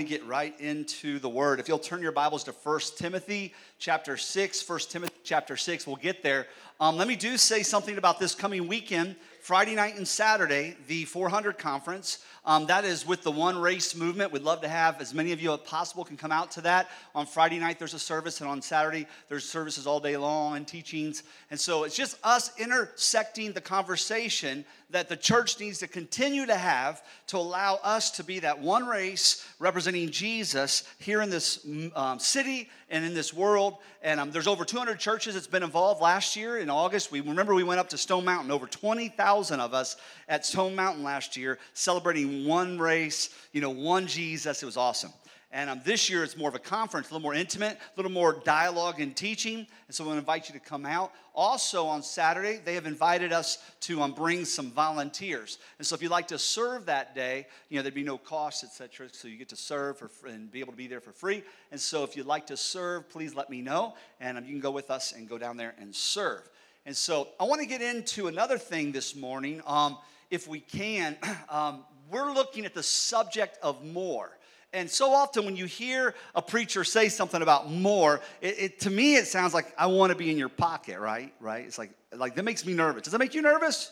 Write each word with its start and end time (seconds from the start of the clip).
to 0.00 0.08
get 0.08 0.26
right 0.26 0.58
into 0.60 1.18
the 1.18 1.28
word. 1.28 1.60
If 1.60 1.68
you'll 1.68 1.78
turn 1.78 2.00
your 2.00 2.12
Bibles 2.12 2.44
to 2.44 2.52
1 2.52 2.80
Timothy 2.96 3.52
chapter 3.78 4.16
6, 4.16 4.68
1 4.68 4.78
Timothy 4.88 5.14
chapter 5.24 5.58
6, 5.58 5.86
we'll 5.86 5.96
get 5.96 6.22
there. 6.22 6.46
Um, 6.80 6.96
let 6.96 7.06
me 7.06 7.16
do 7.16 7.36
say 7.36 7.62
something 7.62 7.98
about 7.98 8.18
this 8.18 8.34
coming 8.34 8.66
weekend, 8.66 9.16
Friday 9.42 9.74
night 9.74 9.96
and 9.96 10.08
Saturday, 10.08 10.76
the 10.86 11.04
400 11.04 11.58
conference. 11.58 12.24
Um, 12.46 12.66
that 12.66 12.86
is 12.86 13.06
with 13.06 13.22
the 13.22 13.30
One 13.30 13.58
Race 13.58 13.94
movement. 13.94 14.32
We'd 14.32 14.42
love 14.42 14.62
to 14.62 14.68
have 14.68 14.98
as 15.02 15.12
many 15.12 15.32
of 15.32 15.42
you 15.42 15.52
as 15.52 15.60
possible 15.60 16.04
can 16.04 16.16
come 16.16 16.32
out 16.32 16.50
to 16.52 16.62
that. 16.62 16.88
On 17.14 17.26
Friday 17.26 17.58
night, 17.58 17.78
there's 17.78 17.92
a 17.92 17.98
service, 17.98 18.40
and 18.40 18.48
on 18.48 18.62
Saturday, 18.62 19.06
there's 19.28 19.46
services 19.46 19.86
all 19.86 20.00
day 20.00 20.16
long 20.16 20.56
and 20.56 20.66
teachings. 20.66 21.22
And 21.50 21.60
so 21.60 21.84
it's 21.84 21.96
just 21.96 22.16
us 22.24 22.58
intersecting 22.58 23.52
the 23.52 23.60
conversation 23.60 24.64
that 24.90 25.08
the 25.08 25.16
church 25.16 25.58
needs 25.60 25.78
to 25.78 25.86
continue 25.86 26.46
to 26.46 26.54
have 26.54 27.02
to 27.28 27.36
allow 27.36 27.76
us 27.82 28.10
to 28.12 28.24
be 28.24 28.40
that 28.40 28.60
one 28.60 28.86
race 28.86 29.46
representing 29.58 30.10
Jesus 30.10 30.84
here 30.98 31.22
in 31.22 31.30
this 31.30 31.66
um, 31.94 32.18
city 32.18 32.68
and 32.88 33.04
in 33.04 33.14
this 33.14 33.32
world. 33.32 33.76
And 34.02 34.18
um, 34.18 34.30
there's 34.30 34.46
over 34.46 34.64
200 34.64 34.98
churches 34.98 35.34
that's 35.34 35.46
been 35.46 35.62
involved 35.62 36.02
last 36.02 36.36
year 36.36 36.58
in 36.58 36.70
August. 36.70 37.12
We 37.12 37.20
remember 37.20 37.54
we 37.54 37.64
went 37.64 37.80
up 37.80 37.88
to 37.90 37.98
Stone 37.98 38.24
Mountain, 38.24 38.50
over 38.50 38.66
20,000 38.66 39.60
of 39.60 39.74
us 39.74 39.96
at 40.28 40.44
Stone 40.44 40.74
Mountain 40.74 41.04
last 41.04 41.36
year, 41.36 41.58
celebrating 41.74 42.46
one 42.46 42.78
race, 42.78 43.30
you 43.52 43.60
know, 43.60 43.70
one 43.70 44.06
Jesus. 44.06 44.62
It 44.62 44.66
was 44.66 44.76
awesome. 44.76 45.12
And 45.52 45.68
um, 45.68 45.80
this 45.84 46.08
year 46.08 46.22
it's 46.22 46.36
more 46.36 46.48
of 46.48 46.54
a 46.54 46.60
conference, 46.60 47.10
a 47.10 47.12
little 47.12 47.22
more 47.22 47.34
intimate, 47.34 47.76
a 47.76 47.96
little 47.96 48.12
more 48.12 48.40
dialogue 48.44 49.00
and 49.00 49.16
teaching. 49.16 49.66
And 49.88 49.94
so 49.94 50.04
to 50.04 50.10
invite 50.12 50.48
you 50.48 50.52
to 50.52 50.60
come 50.60 50.86
out. 50.86 51.12
Also 51.34 51.86
on 51.86 52.02
Saturday, 52.02 52.60
they 52.64 52.74
have 52.74 52.86
invited 52.86 53.32
us 53.32 53.58
to 53.80 54.00
um, 54.02 54.12
bring 54.12 54.44
some 54.44 54.70
volunteers. 54.70 55.58
And 55.78 55.86
so 55.86 55.96
if 55.96 56.02
you'd 56.02 56.10
like 56.10 56.28
to 56.28 56.38
serve 56.38 56.86
that 56.86 57.16
day, 57.16 57.46
you 57.68 57.76
know, 57.76 57.82
there'd 57.82 57.94
be 57.94 58.04
no 58.04 58.18
cost, 58.18 58.62
etc. 58.62 59.08
So 59.10 59.26
you 59.26 59.36
get 59.36 59.48
to 59.48 59.56
serve 59.56 59.98
for, 59.98 60.10
and 60.28 60.50
be 60.52 60.60
able 60.60 60.72
to 60.72 60.78
be 60.78 60.86
there 60.86 61.00
for 61.00 61.12
free. 61.12 61.42
And 61.72 61.80
so 61.80 62.04
if 62.04 62.16
you'd 62.16 62.26
like 62.26 62.46
to 62.48 62.56
serve, 62.56 63.08
please 63.08 63.34
let 63.34 63.50
me 63.50 63.60
know. 63.60 63.94
And 64.20 64.38
um, 64.38 64.44
you 64.44 64.50
can 64.50 64.60
go 64.60 64.70
with 64.70 64.90
us 64.90 65.12
and 65.12 65.28
go 65.28 65.36
down 65.36 65.56
there 65.56 65.74
and 65.80 65.92
serve. 65.94 66.48
And 66.86 66.96
so 66.96 67.28
I 67.40 67.44
want 67.44 67.60
to 67.60 67.66
get 67.66 67.82
into 67.82 68.28
another 68.28 68.56
thing 68.56 68.92
this 68.92 69.16
morning. 69.16 69.62
Um, 69.66 69.98
if 70.30 70.46
we 70.46 70.60
can, 70.60 71.16
um, 71.48 71.84
we're 72.08 72.32
looking 72.32 72.64
at 72.66 72.74
the 72.74 72.82
subject 72.84 73.58
of 73.62 73.84
more. 73.84 74.36
And 74.72 74.88
so 74.88 75.12
often 75.12 75.44
when 75.44 75.56
you 75.56 75.64
hear 75.64 76.14
a 76.34 76.42
preacher 76.42 76.84
say 76.84 77.08
something 77.08 77.42
about 77.42 77.70
more, 77.70 78.20
it, 78.40 78.58
it, 78.58 78.80
to 78.80 78.90
me 78.90 79.16
it 79.16 79.26
sounds 79.26 79.52
like 79.52 79.72
I 79.76 79.86
want 79.86 80.10
to 80.10 80.16
be 80.16 80.30
in 80.30 80.38
your 80.38 80.48
pocket, 80.48 81.00
right? 81.00 81.32
Right? 81.40 81.64
It's 81.66 81.78
like 81.78 81.90
like 82.14 82.36
that 82.36 82.44
makes 82.44 82.64
me 82.64 82.72
nervous. 82.72 83.02
Does 83.02 83.12
that 83.12 83.18
make 83.18 83.34
you 83.34 83.42
nervous? 83.42 83.90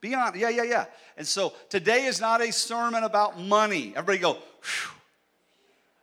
Be 0.00 0.14
honest. 0.14 0.36
Yeah, 0.36 0.48
yeah, 0.48 0.62
yeah. 0.62 0.84
And 1.16 1.26
so 1.26 1.52
today 1.68 2.04
is 2.04 2.20
not 2.20 2.40
a 2.40 2.52
sermon 2.52 3.04
about 3.04 3.38
money. 3.38 3.92
Everybody 3.96 4.18
go, 4.18 4.38
Phew. 4.60 4.92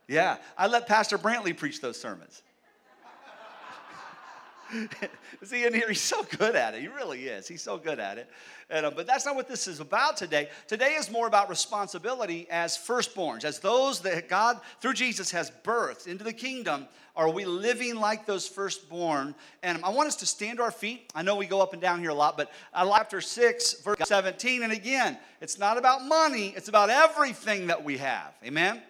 yeah. 0.06 0.36
I 0.56 0.66
let 0.66 0.86
Pastor 0.86 1.18
Brantley 1.18 1.56
preach 1.56 1.80
those 1.80 1.98
sermons. 1.98 2.42
See, 5.44 5.64
in 5.64 5.74
here, 5.74 5.88
he's 5.88 6.00
so 6.00 6.24
good 6.38 6.56
at 6.56 6.74
it. 6.74 6.80
He 6.80 6.88
really 6.88 7.24
is. 7.24 7.46
He's 7.46 7.62
so 7.62 7.78
good 7.78 7.98
at 7.98 8.18
it. 8.18 8.28
And, 8.68 8.86
uh, 8.86 8.90
but 8.90 9.06
that's 9.06 9.24
not 9.24 9.36
what 9.36 9.48
this 9.48 9.68
is 9.68 9.80
about 9.80 10.16
today. 10.16 10.48
Today 10.66 10.94
is 10.94 11.10
more 11.10 11.26
about 11.26 11.48
responsibility 11.48 12.48
as 12.50 12.76
firstborns, 12.76 13.44
as 13.44 13.60
those 13.60 14.00
that 14.00 14.28
God, 14.28 14.60
through 14.80 14.94
Jesus, 14.94 15.30
has 15.30 15.52
birthed 15.62 16.06
into 16.06 16.24
the 16.24 16.32
kingdom. 16.32 16.86
Are 17.14 17.30
we 17.30 17.44
living 17.44 17.96
like 17.96 18.26
those 18.26 18.46
firstborn? 18.46 19.34
And 19.62 19.82
I 19.84 19.90
want 19.90 20.08
us 20.08 20.16
to 20.16 20.26
stand 20.26 20.58
to 20.58 20.64
our 20.64 20.70
feet. 20.70 21.10
I 21.14 21.22
know 21.22 21.36
we 21.36 21.46
go 21.46 21.62
up 21.62 21.72
and 21.72 21.80
down 21.80 22.00
here 22.00 22.10
a 22.10 22.14
lot, 22.14 22.36
but 22.36 22.50
chapter 22.74 23.20
6, 23.20 23.74
verse 23.82 23.98
17. 24.04 24.62
And 24.64 24.72
again, 24.72 25.16
it's 25.40 25.58
not 25.58 25.78
about 25.78 26.04
money, 26.04 26.52
it's 26.56 26.68
about 26.68 26.90
everything 26.90 27.68
that 27.68 27.84
we 27.84 27.98
have. 27.98 28.34
Amen? 28.44 28.82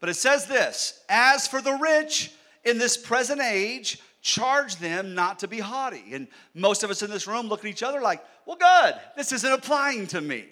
But 0.00 0.10
it 0.10 0.14
says 0.14 0.46
this 0.46 1.02
As 1.08 1.46
for 1.48 1.62
the 1.62 1.72
rich 1.72 2.32
in 2.62 2.78
this 2.78 2.96
present 2.96 3.40
age, 3.40 4.00
charge 4.24 4.76
them 4.76 5.14
not 5.14 5.40
to 5.40 5.48
be 5.48 5.60
haughty. 5.60 6.02
And 6.12 6.26
most 6.54 6.82
of 6.82 6.90
us 6.90 7.02
in 7.02 7.10
this 7.10 7.26
room 7.26 7.46
look 7.46 7.60
at 7.60 7.66
each 7.66 7.82
other 7.82 8.00
like, 8.00 8.24
well, 8.46 8.56
good, 8.56 8.94
this 9.16 9.32
isn't 9.32 9.52
applying 9.52 10.06
to 10.08 10.20
me, 10.20 10.46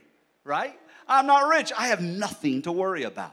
right? 0.44 0.78
I'm 1.09 1.27
not 1.27 1.49
rich, 1.49 1.72
I 1.77 1.88
have 1.88 2.03
nothing 2.03 2.62
to 2.62 2.71
worry 2.71 3.03
about. 3.03 3.33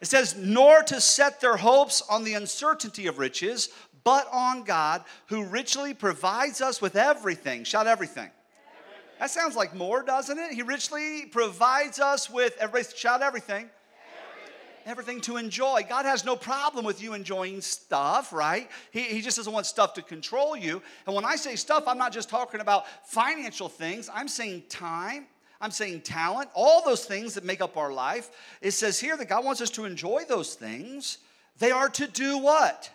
It 0.00 0.06
says, 0.06 0.36
nor 0.36 0.82
to 0.84 1.00
set 1.00 1.40
their 1.40 1.56
hopes 1.56 2.02
on 2.08 2.24
the 2.24 2.34
uncertainty 2.34 3.06
of 3.06 3.18
riches, 3.18 3.68
but 4.04 4.26
on 4.32 4.64
God, 4.64 5.04
who 5.26 5.44
richly 5.44 5.94
provides 5.94 6.60
us 6.60 6.80
with 6.80 6.96
everything. 6.96 7.64
Shout 7.64 7.86
everything. 7.86 8.30
That 9.20 9.30
sounds 9.30 9.54
like 9.54 9.74
more, 9.74 10.02
doesn't 10.02 10.38
it? 10.38 10.52
He 10.52 10.62
richly 10.62 11.26
provides 11.26 12.00
us 12.00 12.28
with 12.28 12.56
everybody 12.58 12.96
shout 12.96 13.22
everything 13.22 13.68
everything 14.84 15.20
to 15.22 15.36
enjoy. 15.36 15.82
God 15.88 16.04
has 16.04 16.24
no 16.24 16.36
problem 16.36 16.84
with 16.84 17.02
you 17.02 17.14
enjoying 17.14 17.60
stuff, 17.60 18.32
right? 18.32 18.70
He, 18.90 19.02
he 19.02 19.20
just 19.20 19.36
doesn't 19.36 19.52
want 19.52 19.66
stuff 19.66 19.94
to 19.94 20.02
control 20.02 20.56
you. 20.56 20.82
And 21.06 21.14
when 21.14 21.24
I 21.24 21.36
say 21.36 21.56
stuff, 21.56 21.84
I'm 21.86 21.98
not 21.98 22.12
just 22.12 22.28
talking 22.28 22.60
about 22.60 22.86
financial 23.06 23.68
things, 23.68 24.10
I'm 24.12 24.28
saying 24.28 24.64
time. 24.68 25.26
I'm 25.60 25.70
saying 25.70 26.02
talent, 26.02 26.50
all 26.52 26.84
those 26.84 27.06
things 27.06 27.34
that 27.34 27.44
make 27.44 27.62
up 27.62 27.78
our 27.78 27.90
life. 27.90 28.30
It 28.60 28.72
says 28.72 29.00
here 29.00 29.16
that 29.16 29.30
God 29.30 29.44
wants 29.46 29.62
us 29.62 29.70
to 29.70 29.86
enjoy 29.86 30.24
those 30.28 30.54
things. 30.54 31.18
They 31.58 31.70
are 31.70 31.88
to 31.90 32.06
do 32.06 32.36
what? 32.36 32.90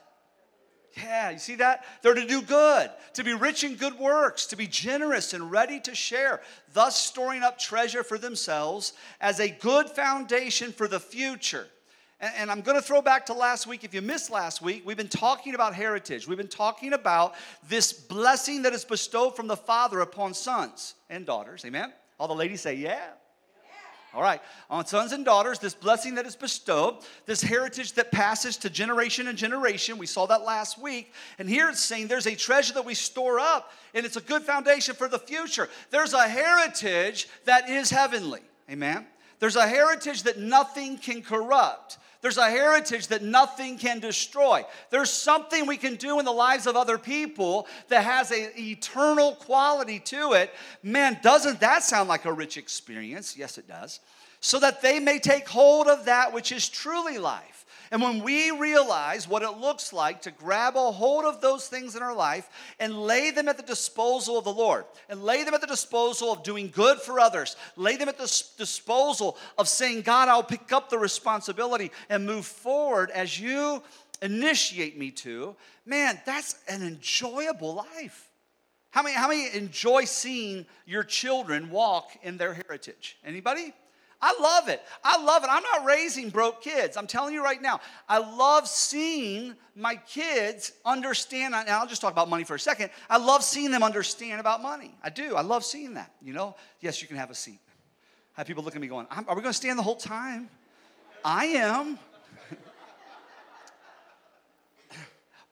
Yeah, 0.97 1.31
you 1.31 1.39
see 1.39 1.55
that? 1.55 1.85
They're 2.01 2.13
to 2.13 2.27
do 2.27 2.41
good, 2.41 2.89
to 3.13 3.23
be 3.23 3.33
rich 3.33 3.63
in 3.63 3.75
good 3.75 3.97
works, 3.97 4.45
to 4.47 4.55
be 4.55 4.67
generous 4.67 5.33
and 5.33 5.51
ready 5.51 5.79
to 5.81 5.95
share, 5.95 6.41
thus 6.73 6.95
storing 6.95 7.43
up 7.43 7.57
treasure 7.57 8.03
for 8.03 8.17
themselves 8.17 8.93
as 9.21 9.39
a 9.39 9.49
good 9.49 9.89
foundation 9.89 10.71
for 10.71 10.87
the 10.87 10.99
future. 10.99 11.67
And, 12.19 12.33
and 12.37 12.51
I'm 12.51 12.61
going 12.61 12.77
to 12.77 12.81
throw 12.81 13.01
back 13.01 13.25
to 13.27 13.33
last 13.33 13.67
week. 13.67 13.83
If 13.83 13.93
you 13.93 14.01
missed 14.01 14.31
last 14.31 14.61
week, 14.61 14.83
we've 14.85 14.97
been 14.97 15.07
talking 15.07 15.55
about 15.55 15.73
heritage. 15.73 16.27
We've 16.27 16.37
been 16.37 16.47
talking 16.47 16.93
about 16.93 17.35
this 17.67 17.93
blessing 17.93 18.63
that 18.63 18.73
is 18.73 18.85
bestowed 18.85 19.35
from 19.35 19.47
the 19.47 19.57
Father 19.57 20.01
upon 20.01 20.33
sons 20.33 20.95
and 21.09 21.25
daughters. 21.25 21.63
Amen? 21.65 21.93
All 22.19 22.27
the 22.27 22.35
ladies 22.35 22.61
say, 22.61 22.75
yeah. 22.75 22.99
All 24.11 24.23
right, 24.23 24.41
on 24.71 24.87
sons 24.87 25.11
and 25.11 25.23
daughters, 25.23 25.59
this 25.59 25.75
blessing 25.75 26.15
that 26.15 26.25
is 26.25 26.35
bestowed, 26.35 26.95
this 27.27 27.43
heritage 27.43 27.93
that 27.93 28.11
passes 28.11 28.57
to 28.57 28.69
generation 28.69 29.27
and 29.27 29.37
generation. 29.37 29.99
We 29.99 30.07
saw 30.07 30.25
that 30.25 30.41
last 30.41 30.81
week. 30.81 31.13
And 31.37 31.47
here 31.47 31.69
it's 31.69 31.83
saying 31.83 32.07
there's 32.07 32.25
a 32.25 32.35
treasure 32.35 32.73
that 32.73 32.85
we 32.85 32.95
store 32.95 33.39
up, 33.39 33.71
and 33.93 34.07
it's 34.07 34.15
a 34.15 34.21
good 34.21 34.41
foundation 34.41 34.95
for 34.95 35.07
the 35.07 35.19
future. 35.19 35.69
There's 35.91 36.13
a 36.13 36.27
heritage 36.27 37.27
that 37.45 37.69
is 37.69 37.91
heavenly. 37.91 38.41
Amen. 38.67 39.05
There's 39.37 39.55
a 39.55 39.67
heritage 39.67 40.23
that 40.23 40.39
nothing 40.39 40.97
can 40.97 41.21
corrupt. 41.21 41.99
There's 42.21 42.37
a 42.37 42.49
heritage 42.49 43.07
that 43.07 43.23
nothing 43.23 43.77
can 43.77 43.99
destroy. 43.99 44.65
There's 44.89 45.09
something 45.09 45.65
we 45.65 45.77
can 45.77 45.95
do 45.95 46.19
in 46.19 46.25
the 46.25 46.31
lives 46.31 46.67
of 46.67 46.75
other 46.75 46.97
people 46.97 47.65
that 47.87 48.03
has 48.03 48.31
an 48.31 48.51
eternal 48.57 49.35
quality 49.35 49.99
to 49.99 50.33
it. 50.33 50.53
Man, 50.83 51.17
doesn't 51.23 51.61
that 51.61 51.83
sound 51.83 52.09
like 52.09 52.25
a 52.25 52.33
rich 52.33 52.57
experience? 52.57 53.37
Yes, 53.37 53.57
it 53.57 53.67
does. 53.67 54.01
So 54.41 54.59
that 54.59 54.81
they 54.81 54.99
may 54.99 55.19
take 55.19 55.47
hold 55.47 55.87
of 55.87 56.05
that 56.05 56.33
which 56.33 56.51
is 56.51 56.67
truly 56.67 57.17
life. 57.17 57.58
And 57.91 58.01
when 58.01 58.23
we 58.23 58.51
realize 58.51 59.27
what 59.27 59.41
it 59.41 59.57
looks 59.57 59.91
like 59.91 60.21
to 60.21 60.31
grab 60.31 60.75
a 60.75 60.91
hold 60.91 61.25
of 61.25 61.41
those 61.41 61.67
things 61.67 61.95
in 61.95 62.03
our 62.03 62.15
life 62.15 62.47
and 62.79 63.01
lay 63.01 63.31
them 63.31 63.47
at 63.47 63.57
the 63.57 63.63
disposal 63.63 64.37
of 64.37 64.43
the 64.43 64.53
Lord, 64.53 64.85
and 65.09 65.23
lay 65.23 65.43
them 65.43 65.53
at 65.53 65.61
the 65.61 65.67
disposal 65.67 66.31
of 66.31 66.43
doing 66.43 66.69
good 66.69 66.99
for 66.99 67.19
others, 67.19 67.55
lay 67.75 67.95
them 67.95 68.09
at 68.09 68.17
the 68.17 68.43
disposal 68.57 69.37
of 69.57 69.67
saying, 69.67 70.01
God, 70.01 70.27
I'll 70.29 70.43
pick 70.43 70.71
up 70.71 70.89
the 70.89 70.99
responsibility 70.99 71.91
and 72.09 72.25
move 72.25 72.45
forward 72.45 73.09
as 73.11 73.39
you 73.39 73.81
initiate 74.21 74.97
me 74.97 75.11
to, 75.11 75.55
man, 75.85 76.19
that's 76.25 76.55
an 76.67 76.83
enjoyable 76.83 77.75
life. 77.75 78.29
How 78.91 79.03
many, 79.03 79.15
how 79.15 79.29
many 79.29 79.55
enjoy 79.55 80.05
seeing 80.05 80.65
your 80.85 81.03
children 81.03 81.69
walk 81.69 82.11
in 82.23 82.37
their 82.37 82.53
heritage? 82.53 83.17
Anybody? 83.23 83.73
I 84.21 84.37
love 84.39 84.67
it. 84.67 84.81
I 85.03 85.23
love 85.23 85.43
it. 85.43 85.49
I'm 85.49 85.63
not 85.63 85.85
raising 85.85 86.29
broke 86.29 86.61
kids. 86.61 86.97
I'm 86.97 87.07
telling 87.07 87.33
you 87.33 87.43
right 87.43 87.61
now. 87.61 87.79
I 88.07 88.17
love 88.17 88.67
seeing 88.67 89.55
my 89.75 89.95
kids 89.95 90.73
understand. 90.85 91.55
And 91.55 91.69
I'll 91.69 91.87
just 91.87 92.01
talk 92.01 92.11
about 92.11 92.29
money 92.29 92.43
for 92.43 92.55
a 92.55 92.59
second. 92.59 92.89
I 93.09 93.17
love 93.17 93.43
seeing 93.43 93.71
them 93.71 93.81
understand 93.81 94.41
about 94.41 94.61
money. 94.61 94.93
I 95.01 95.09
do. 95.09 95.35
I 95.35 95.41
love 95.41 95.63
seeing 95.63 95.93
that. 95.93 96.11
You 96.21 96.33
know, 96.33 96.55
yes, 96.81 97.01
you 97.01 97.07
can 97.07 97.15
have 97.15 97.29
a 97.29 97.35
seat. 97.35 97.59
I 98.35 98.41
have 98.41 98.47
people 98.47 98.63
look 98.63 98.75
at 98.75 98.81
me 98.81 98.87
going, 98.87 99.07
Are 99.09 99.35
we 99.35 99.41
going 99.41 99.45
to 99.45 99.53
stand 99.53 99.79
the 99.79 99.83
whole 99.83 99.95
time? 99.95 100.49
I 101.23 101.45
am. 101.45 101.97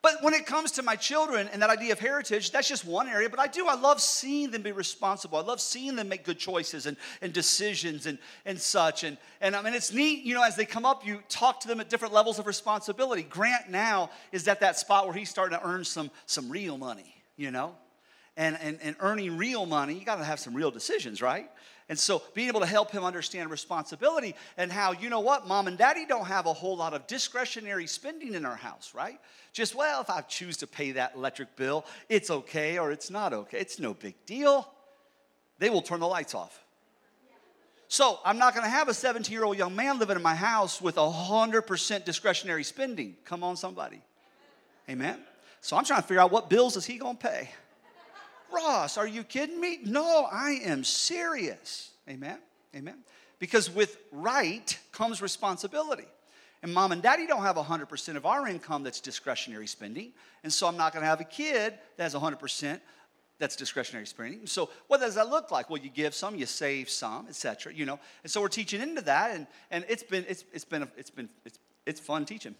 But 0.07 0.23
when 0.23 0.33
it 0.33 0.45
comes 0.45 0.71
to 0.71 0.83
my 0.83 0.95
children 0.95 1.49
and 1.51 1.61
that 1.61 1.69
idea 1.69 1.91
of 1.91 1.99
heritage, 1.99 2.51
that's 2.51 2.69
just 2.69 2.85
one 2.85 3.09
area. 3.09 3.29
But 3.29 3.41
I 3.41 3.47
do, 3.47 3.67
I 3.67 3.75
love 3.75 3.99
seeing 3.99 4.51
them 4.51 4.61
be 4.61 4.71
responsible. 4.71 5.37
I 5.37 5.41
love 5.41 5.59
seeing 5.59 5.97
them 5.97 6.07
make 6.07 6.23
good 6.23 6.39
choices 6.39 6.85
and, 6.85 6.95
and 7.21 7.33
decisions 7.33 8.05
and, 8.05 8.17
and 8.45 8.57
such. 8.57 9.03
And, 9.03 9.17
and 9.41 9.53
I 9.53 9.61
mean, 9.61 9.73
it's 9.73 9.91
neat, 9.91 10.23
you 10.23 10.33
know, 10.33 10.43
as 10.43 10.55
they 10.55 10.63
come 10.63 10.85
up, 10.85 11.05
you 11.05 11.21
talk 11.27 11.59
to 11.59 11.67
them 11.67 11.81
at 11.81 11.89
different 11.89 12.13
levels 12.13 12.39
of 12.39 12.47
responsibility. 12.47 13.21
Grant 13.21 13.69
now 13.69 14.09
is 14.31 14.47
at 14.47 14.61
that 14.61 14.79
spot 14.79 15.07
where 15.07 15.13
he's 15.13 15.29
starting 15.29 15.59
to 15.59 15.67
earn 15.67 15.83
some, 15.83 16.09
some 16.25 16.49
real 16.49 16.77
money, 16.77 17.13
you 17.35 17.51
know? 17.51 17.75
and, 18.37 18.57
and, 18.61 18.79
and 18.83 18.95
earning 18.99 19.35
real 19.35 19.65
money, 19.65 19.95
you 19.95 20.05
got 20.05 20.17
to 20.17 20.23
have 20.23 20.39
some 20.39 20.53
real 20.53 20.69
decisions, 20.71 21.21
right? 21.21 21.49
And 21.89 21.97
so 21.97 22.21
being 22.33 22.49
able 22.49 22.59
to 22.59 22.65
help 22.65 22.91
him 22.91 23.05
understand 23.05 23.49
responsibility 23.49 24.35
and 24.57 24.71
how, 24.71 24.91
you 24.91 25.09
know 25.09 25.21
what, 25.21 25.47
mom 25.47 25.67
and 25.67 25.77
daddy 25.77 26.05
don't 26.05 26.25
have 26.25 26.45
a 26.45 26.53
whole 26.53 26.75
lot 26.75 26.93
of 26.93 27.07
discretionary 27.07 27.87
spending 27.87 28.33
in 28.33 28.45
our 28.45 28.57
house, 28.57 28.93
right? 28.93 29.19
Just, 29.53 29.73
well, 29.73 30.01
if 30.01 30.09
I 30.09 30.21
choose 30.21 30.57
to 30.57 30.67
pay 30.67 30.91
that 30.93 31.15
electric 31.15 31.55
bill, 31.55 31.85
it's 32.09 32.29
okay 32.29 32.77
or 32.77 32.91
it's 32.91 33.09
not 33.09 33.33
okay. 33.33 33.59
It's 33.59 33.79
no 33.79 33.93
big 33.93 34.15
deal. 34.25 34.69
They 35.59 35.69
will 35.69 35.81
turn 35.81 36.01
the 36.01 36.07
lights 36.07 36.35
off. 36.35 36.61
So 37.87 38.19
I'm 38.25 38.37
not 38.37 38.53
gonna 38.53 38.67
have 38.67 38.89
a 38.89 38.93
17 38.93 39.31
year 39.31 39.45
old 39.45 39.57
young 39.57 39.73
man 39.73 39.97
living 39.97 40.17
in 40.17 40.21
my 40.21 40.35
house 40.35 40.81
with 40.81 40.95
100% 40.95 42.03
discretionary 42.03 42.65
spending. 42.65 43.15
Come 43.23 43.45
on, 43.45 43.55
somebody. 43.55 44.01
Amen. 44.89 45.19
So 45.61 45.77
I'm 45.77 45.85
trying 45.85 46.01
to 46.01 46.07
figure 46.07 46.21
out 46.21 46.31
what 46.31 46.49
bills 46.49 46.75
is 46.75 46.85
he 46.85 46.97
gonna 46.97 47.17
pay. 47.17 47.49
Ross, 48.51 48.97
are 48.97 49.07
you 49.07 49.23
kidding 49.23 49.59
me? 49.59 49.79
No, 49.83 50.27
I 50.31 50.59
am 50.63 50.83
serious. 50.83 51.91
Amen. 52.09 52.39
Amen. 52.75 52.97
Because 53.39 53.69
with 53.69 53.97
right 54.11 54.77
comes 54.91 55.21
responsibility. 55.21 56.07
And 56.63 56.73
mom 56.73 56.91
and 56.91 57.01
daddy 57.01 57.27
don't 57.27 57.43
have 57.43 57.55
100% 57.55 58.15
of 58.15 58.25
our 58.25 58.47
income 58.47 58.83
that's 58.83 58.99
discretionary 58.99 59.67
spending. 59.67 60.11
And 60.43 60.51
so 60.51 60.67
I'm 60.67 60.77
not 60.77 60.91
going 60.91 61.03
to 61.03 61.07
have 61.07 61.21
a 61.21 61.25
kid 61.25 61.75
that 61.97 62.03
has 62.03 62.15
100% 62.15 62.79
that's 63.39 63.55
discretionary 63.55 64.07
spending. 64.07 64.47
So 64.47 64.69
what 64.87 64.99
does 64.99 65.15
that 65.15 65.29
look 65.29 65.51
like? 65.51 65.69
Well, 65.69 65.81
you 65.81 65.89
give 65.89 66.15
some, 66.15 66.35
you 66.35 66.45
save 66.45 66.89
some, 66.89 67.27
etc. 67.27 67.73
You 67.73 67.85
know, 67.85 67.99
and 68.23 68.31
so 68.31 68.41
we're 68.41 68.47
teaching 68.47 68.81
into 68.81 69.01
that, 69.01 69.35
and 69.35 69.47
and 69.69 69.85
it's 69.87 70.03
been 70.03 70.25
it's 70.27 70.43
it's 70.51 70.65
been 70.65 70.87
it's 70.97 71.09
been 71.09 71.29
it's 71.45 71.59
it's 71.85 71.99
fun 71.99 72.25
teaching. 72.25 72.55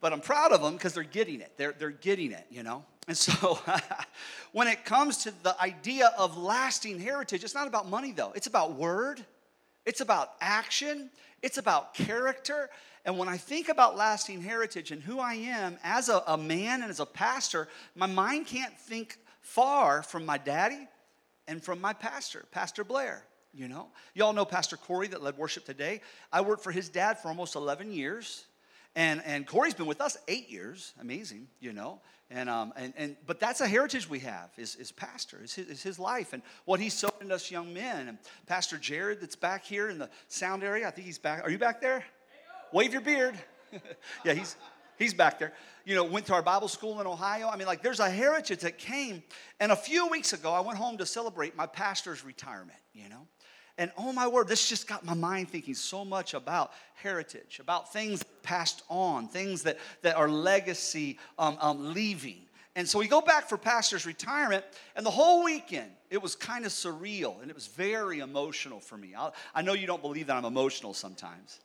But 0.00 0.12
I'm 0.12 0.20
proud 0.20 0.52
of 0.52 0.62
them 0.62 0.74
because 0.74 0.94
they're 0.94 1.02
getting 1.02 1.40
it. 1.40 1.52
They're, 1.56 1.74
they're 1.78 1.90
getting 1.90 2.32
it, 2.32 2.46
you 2.50 2.62
know? 2.62 2.84
And 3.08 3.16
so 3.16 3.58
when 4.52 4.68
it 4.68 4.84
comes 4.84 5.18
to 5.24 5.34
the 5.42 5.60
idea 5.60 6.12
of 6.18 6.36
lasting 6.38 7.00
heritage, 7.00 7.44
it's 7.44 7.54
not 7.54 7.66
about 7.66 7.88
money 7.88 8.12
though. 8.12 8.32
It's 8.34 8.46
about 8.46 8.74
word, 8.74 9.24
it's 9.84 10.00
about 10.00 10.32
action, 10.40 11.10
it's 11.42 11.58
about 11.58 11.94
character. 11.94 12.70
And 13.04 13.16
when 13.18 13.28
I 13.28 13.38
think 13.38 13.68
about 13.68 13.96
lasting 13.96 14.42
heritage 14.42 14.90
and 14.90 15.02
who 15.02 15.18
I 15.18 15.34
am 15.34 15.78
as 15.82 16.08
a, 16.08 16.22
a 16.26 16.36
man 16.36 16.82
and 16.82 16.90
as 16.90 17.00
a 17.00 17.06
pastor, 17.06 17.68
my 17.94 18.06
mind 18.06 18.46
can't 18.46 18.76
think 18.78 19.18
far 19.40 20.02
from 20.02 20.26
my 20.26 20.36
daddy 20.36 20.86
and 21.48 21.62
from 21.62 21.80
my 21.80 21.92
pastor, 21.92 22.44
Pastor 22.52 22.84
Blair. 22.84 23.24
You 23.52 23.66
know, 23.66 23.88
y'all 24.14 24.32
know 24.32 24.44
Pastor 24.44 24.76
Corey 24.76 25.08
that 25.08 25.22
led 25.22 25.36
worship 25.36 25.64
today. 25.64 26.02
I 26.32 26.40
worked 26.42 26.62
for 26.62 26.70
his 26.70 26.88
dad 26.88 27.18
for 27.18 27.28
almost 27.28 27.56
11 27.56 27.90
years. 27.90 28.44
And, 28.96 29.22
and 29.24 29.46
Corey's 29.46 29.74
been 29.74 29.86
with 29.86 30.00
us 30.00 30.16
eight 30.26 30.50
years. 30.50 30.94
Amazing, 31.00 31.46
you 31.60 31.72
know. 31.72 32.00
And, 32.30 32.48
um, 32.48 32.72
and, 32.76 32.92
and, 32.96 33.16
but 33.26 33.40
that's 33.40 33.60
a 33.60 33.66
heritage 33.66 34.08
we 34.08 34.20
have 34.20 34.50
is, 34.56 34.76
is 34.76 34.92
pastor, 34.92 35.40
is 35.42 35.52
his, 35.52 35.66
is 35.66 35.82
his 35.82 35.98
life 35.98 36.32
and 36.32 36.42
what 36.64 36.78
he's 36.78 36.94
sowed 36.94 37.12
in 37.20 37.32
us 37.32 37.50
young 37.50 37.74
men. 37.74 38.06
And 38.06 38.18
Pastor 38.46 38.78
Jared 38.78 39.20
that's 39.20 39.34
back 39.34 39.64
here 39.64 39.90
in 39.90 39.98
the 39.98 40.08
sound 40.28 40.62
area, 40.62 40.86
I 40.86 40.92
think 40.92 41.06
he's 41.06 41.18
back. 41.18 41.42
Are 41.42 41.50
you 41.50 41.58
back 41.58 41.80
there? 41.80 42.04
Wave 42.72 42.92
your 42.92 43.02
beard. 43.02 43.36
yeah, 44.24 44.34
he's, 44.34 44.56
he's 44.96 45.12
back 45.12 45.40
there. 45.40 45.52
You 45.84 45.96
know, 45.96 46.04
went 46.04 46.26
to 46.26 46.34
our 46.34 46.42
Bible 46.42 46.68
school 46.68 47.00
in 47.00 47.06
Ohio. 47.08 47.48
I 47.48 47.56
mean, 47.56 47.66
like, 47.66 47.82
there's 47.82 47.98
a 47.98 48.10
heritage 48.10 48.60
that 48.60 48.78
came. 48.78 49.24
And 49.58 49.72
a 49.72 49.76
few 49.76 50.06
weeks 50.06 50.32
ago, 50.32 50.52
I 50.52 50.60
went 50.60 50.78
home 50.78 50.98
to 50.98 51.06
celebrate 51.06 51.56
my 51.56 51.66
pastor's 51.66 52.24
retirement, 52.24 52.78
you 52.92 53.08
know. 53.08 53.26
And 53.80 53.90
oh 53.96 54.12
my 54.12 54.28
word, 54.28 54.46
this 54.46 54.68
just 54.68 54.86
got 54.86 55.06
my 55.06 55.14
mind 55.14 55.48
thinking 55.48 55.72
so 55.72 56.04
much 56.04 56.34
about 56.34 56.72
heritage, 56.96 57.60
about 57.60 57.90
things 57.90 58.22
passed 58.42 58.82
on, 58.90 59.26
things 59.26 59.62
that, 59.62 59.78
that 60.02 60.16
are 60.16 60.28
legacy 60.28 61.18
um, 61.38 61.56
um, 61.62 61.94
leaving. 61.94 62.42
And 62.76 62.86
so 62.86 62.98
we 62.98 63.08
go 63.08 63.22
back 63.22 63.48
for 63.48 63.56
pastor's 63.56 64.04
retirement, 64.04 64.66
and 64.96 65.06
the 65.06 65.10
whole 65.10 65.42
weekend 65.42 65.90
it 66.10 66.20
was 66.20 66.36
kind 66.36 66.66
of 66.66 66.72
surreal 66.72 67.40
and 67.40 67.50
it 67.50 67.54
was 67.54 67.68
very 67.68 68.18
emotional 68.18 68.80
for 68.80 68.98
me. 68.98 69.14
i 69.16 69.30
i 69.54 69.62
know 69.62 69.72
you 69.72 69.86
don't 69.86 70.02
believe 70.02 70.26
that 70.26 70.36
I'm 70.36 70.44
emotional 70.44 70.92
sometimes. 70.92 71.60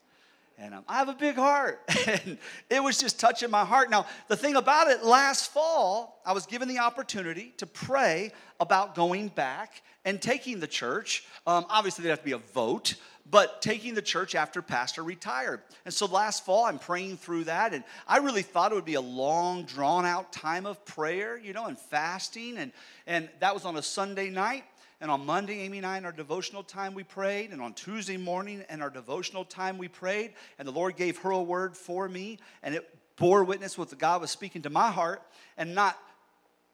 And 0.58 0.74
um, 0.74 0.86
I 0.88 1.00
have 1.00 1.10
a 1.10 1.14
big 1.14 1.36
heart. 1.36 1.82
and 2.08 2.38
it 2.70 2.82
was 2.82 2.98
just 2.98 3.20
touching 3.20 3.52
my 3.52 3.66
heart. 3.66 3.90
Now, 3.90 4.06
the 4.30 4.38
thing 4.38 4.56
about 4.56 4.90
it, 4.90 5.04
last 5.04 5.52
fall, 5.52 6.22
I 6.26 6.32
was 6.32 6.46
given 6.46 6.70
the 6.70 6.80
opportunity 6.80 7.54
to 7.58 7.66
pray 7.66 8.32
about 8.62 8.96
going 8.96 9.28
back 9.28 9.82
and 10.06 10.22
taking 10.22 10.60
the 10.60 10.68
church. 10.68 11.26
Um, 11.46 11.66
obviously, 11.70 12.04
there'd 12.04 12.12
have 12.12 12.20
to 12.20 12.26
be 12.26 12.32
a 12.32 12.38
vote, 12.38 12.96
but 13.30 13.62
taking 13.62 13.96
the 13.96 14.02
church 14.02 14.36
after 14.36 14.62
pastor 14.62 15.04
retired. 15.04 15.62
And 15.84 15.94
so 15.94 16.06
last 16.06 16.46
fall, 16.46 16.66
I'm 16.66 16.80
praying 16.80 17.18
through 17.18 17.46
that. 17.46 17.74
And 17.74 17.84
I 18.08 18.18
really 18.18 18.44
thought 18.44 18.72
it 18.72 18.76
would 18.76 18.86
be 18.86 18.94
a 18.94 19.02
long, 19.02 19.64
drawn 19.64 20.06
out 20.06 20.32
time 20.32 20.68
of 20.68 20.86
prayer, 20.86 21.38
you 21.38 21.52
know, 21.52 21.66
and 21.66 21.78
fasting. 21.78 22.58
And, 22.58 22.72
and 23.08 23.28
that 23.40 23.54
was 23.54 23.66
on 23.66 23.76
a 23.78 23.82
Sunday 23.82 24.30
night. 24.30 24.64
And 25.02 25.12
on 25.12 25.26
Monday, 25.26 25.60
Amy 25.62 25.80
and 25.80 25.88
I, 25.88 25.98
in 25.98 26.06
our 26.06 26.12
devotional 26.12 26.64
time, 26.64 26.94
we 26.94 27.04
prayed. 27.04 27.52
And 27.52 27.62
on 27.62 27.74
Tuesday 27.74 28.18
morning, 28.18 28.64
in 28.70 28.82
our 28.82 28.90
devotional 28.90 29.44
time, 29.44 29.78
we 29.78 29.88
prayed. 29.88 30.34
And 30.58 30.68
the 30.68 30.72
Lord 30.72 30.96
gave 30.96 31.18
her 31.20 31.32
a 31.32 31.42
word 31.42 31.76
for 31.76 32.08
me. 32.08 32.40
And 32.64 32.76
it 32.76 32.88
bore 33.18 33.44
witness 33.44 33.78
with 33.78 33.98
God 33.98 34.22
was 34.22 34.32
speaking 34.32 34.62
to 34.62 34.70
my 34.70 34.92
heart. 34.92 35.22
And 35.58 35.76
not 35.76 35.98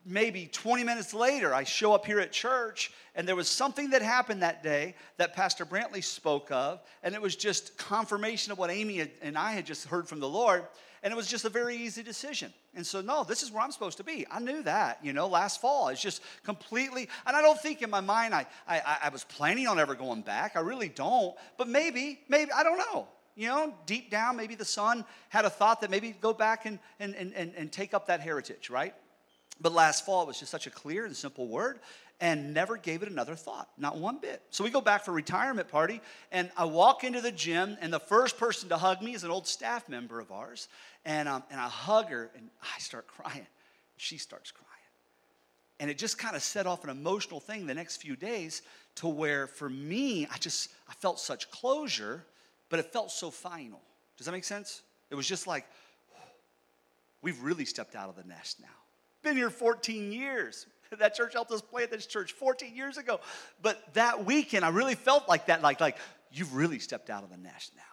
maybe 0.05 0.47
20 0.51 0.83
minutes 0.83 1.13
later, 1.13 1.53
I 1.53 1.63
show 1.63 1.93
up 1.93 2.05
here 2.05 2.19
at 2.19 2.31
church, 2.31 2.91
and 3.15 3.27
there 3.27 3.35
was 3.35 3.47
something 3.47 3.91
that 3.91 4.01
happened 4.01 4.41
that 4.41 4.63
day 4.63 4.95
that 5.17 5.33
Pastor 5.33 5.65
Brantley 5.65 6.03
spoke 6.03 6.49
of. 6.51 6.81
And 7.03 7.13
it 7.13 7.21
was 7.21 7.35
just 7.35 7.77
confirmation 7.77 8.51
of 8.51 8.57
what 8.57 8.69
Amy 8.69 9.09
and 9.21 9.37
I 9.37 9.51
had 9.51 9.65
just 9.65 9.85
heard 9.85 10.07
from 10.07 10.19
the 10.19 10.29
Lord. 10.29 10.65
And 11.03 11.11
it 11.11 11.15
was 11.15 11.27
just 11.27 11.45
a 11.45 11.49
very 11.49 11.75
easy 11.75 12.03
decision. 12.03 12.53
And 12.75 12.85
so, 12.85 13.01
no, 13.01 13.23
this 13.23 13.41
is 13.41 13.51
where 13.51 13.63
I'm 13.63 13.71
supposed 13.71 13.97
to 13.97 14.03
be. 14.03 14.25
I 14.29 14.39
knew 14.39 14.61
that, 14.63 14.99
you 15.03 15.13
know, 15.13 15.27
last 15.27 15.59
fall. 15.59 15.89
It's 15.89 16.01
just 16.01 16.21
completely, 16.43 17.09
and 17.25 17.35
I 17.35 17.41
don't 17.41 17.59
think 17.59 17.81
in 17.81 17.89
my 17.89 18.01
mind 18.01 18.35
I, 18.35 18.45
I, 18.67 18.97
I 19.03 19.09
was 19.09 19.23
planning 19.23 19.67
on 19.67 19.79
ever 19.79 19.95
going 19.95 20.21
back. 20.21 20.55
I 20.55 20.59
really 20.59 20.89
don't. 20.89 21.35
But 21.57 21.67
maybe, 21.67 22.19
maybe, 22.29 22.51
I 22.51 22.63
don't 22.63 22.77
know. 22.77 23.07
You 23.35 23.47
know, 23.47 23.73
deep 23.85 24.11
down, 24.11 24.37
maybe 24.37 24.55
the 24.55 24.65
son 24.65 25.05
had 25.29 25.45
a 25.45 25.49
thought 25.49 25.81
that 25.81 25.89
maybe 25.89 26.15
go 26.21 26.33
back 26.33 26.65
and, 26.65 26.77
and, 26.99 27.15
and, 27.15 27.33
and 27.33 27.71
take 27.71 27.93
up 27.93 28.07
that 28.07 28.19
heritage, 28.19 28.69
right? 28.69 28.93
But 29.61 29.73
last 29.73 30.05
fall, 30.05 30.23
it 30.23 30.27
was 30.27 30.39
just 30.39 30.51
such 30.51 30.67
a 30.67 30.71
clear 30.71 31.05
and 31.05 31.15
simple 31.15 31.47
word 31.47 31.79
and 32.21 32.53
never 32.53 32.77
gave 32.77 33.01
it 33.01 33.09
another 33.09 33.35
thought, 33.35 33.67
not 33.79 33.97
one 33.97 34.19
bit. 34.19 34.43
So 34.51 34.63
we 34.63 34.69
go 34.69 34.79
back 34.79 35.03
for 35.03 35.11
retirement 35.11 35.67
party, 35.67 35.99
and 36.31 36.51
I 36.55 36.65
walk 36.65 37.03
into 37.03 37.19
the 37.19 37.31
gym, 37.31 37.77
and 37.81 37.91
the 37.91 37.99
first 37.99 38.37
person 38.37 38.69
to 38.69 38.77
hug 38.77 39.01
me 39.01 39.15
is 39.15 39.23
an 39.23 39.31
old 39.31 39.47
staff 39.47 39.89
member 39.89 40.19
of 40.19 40.31
ours, 40.31 40.67
and 41.03 41.27
um, 41.27 41.43
and 41.49 41.59
I 41.59 41.67
hug 41.67 42.09
her, 42.09 42.29
and 42.37 42.49
I 42.61 42.79
start 42.79 43.07
crying. 43.07 43.47
She 43.97 44.19
starts 44.19 44.51
crying, 44.51 44.69
and 45.79 45.89
it 45.89 45.97
just 45.97 46.19
kind 46.19 46.35
of 46.35 46.43
set 46.43 46.67
off 46.67 46.83
an 46.83 46.91
emotional 46.91 47.39
thing 47.39 47.65
the 47.65 47.73
next 47.73 47.97
few 47.97 48.15
days, 48.15 48.61
to 48.95 49.07
where 49.07 49.47
for 49.47 49.69
me, 49.69 50.27
I 50.31 50.37
just 50.37 50.69
I 50.87 50.93
felt 50.93 51.19
such 51.19 51.49
closure, 51.49 52.23
but 52.69 52.79
it 52.79 52.93
felt 52.93 53.09
so 53.09 53.31
final. 53.31 53.81
Does 54.17 54.27
that 54.27 54.31
make 54.31 54.43
sense? 54.43 54.83
It 55.09 55.15
was 55.15 55.27
just 55.27 55.47
like 55.47 55.65
we've 57.23 57.41
really 57.41 57.65
stepped 57.65 57.95
out 57.95 58.09
of 58.09 58.15
the 58.15 58.29
nest 58.29 58.59
now. 58.61 58.67
Been 59.23 59.37
here 59.37 59.49
14 59.49 60.11
years. 60.11 60.65
that 60.99 61.15
church 61.15 61.33
helped 61.33 61.51
us 61.51 61.61
plant 61.61 61.91
this 61.91 62.05
church 62.05 62.33
14 62.33 62.75
years 62.75 62.97
ago. 62.97 63.19
But 63.61 63.93
that 63.93 64.25
weekend, 64.25 64.65
I 64.65 64.69
really 64.69 64.95
felt 64.95 65.27
like 65.29 65.47
that, 65.47 65.61
like, 65.61 65.79
like 65.79 65.97
you've 66.31 66.55
really 66.55 66.79
stepped 66.79 67.09
out 67.09 67.23
of 67.23 67.29
the 67.29 67.37
nest 67.37 67.73
now. 67.75 67.83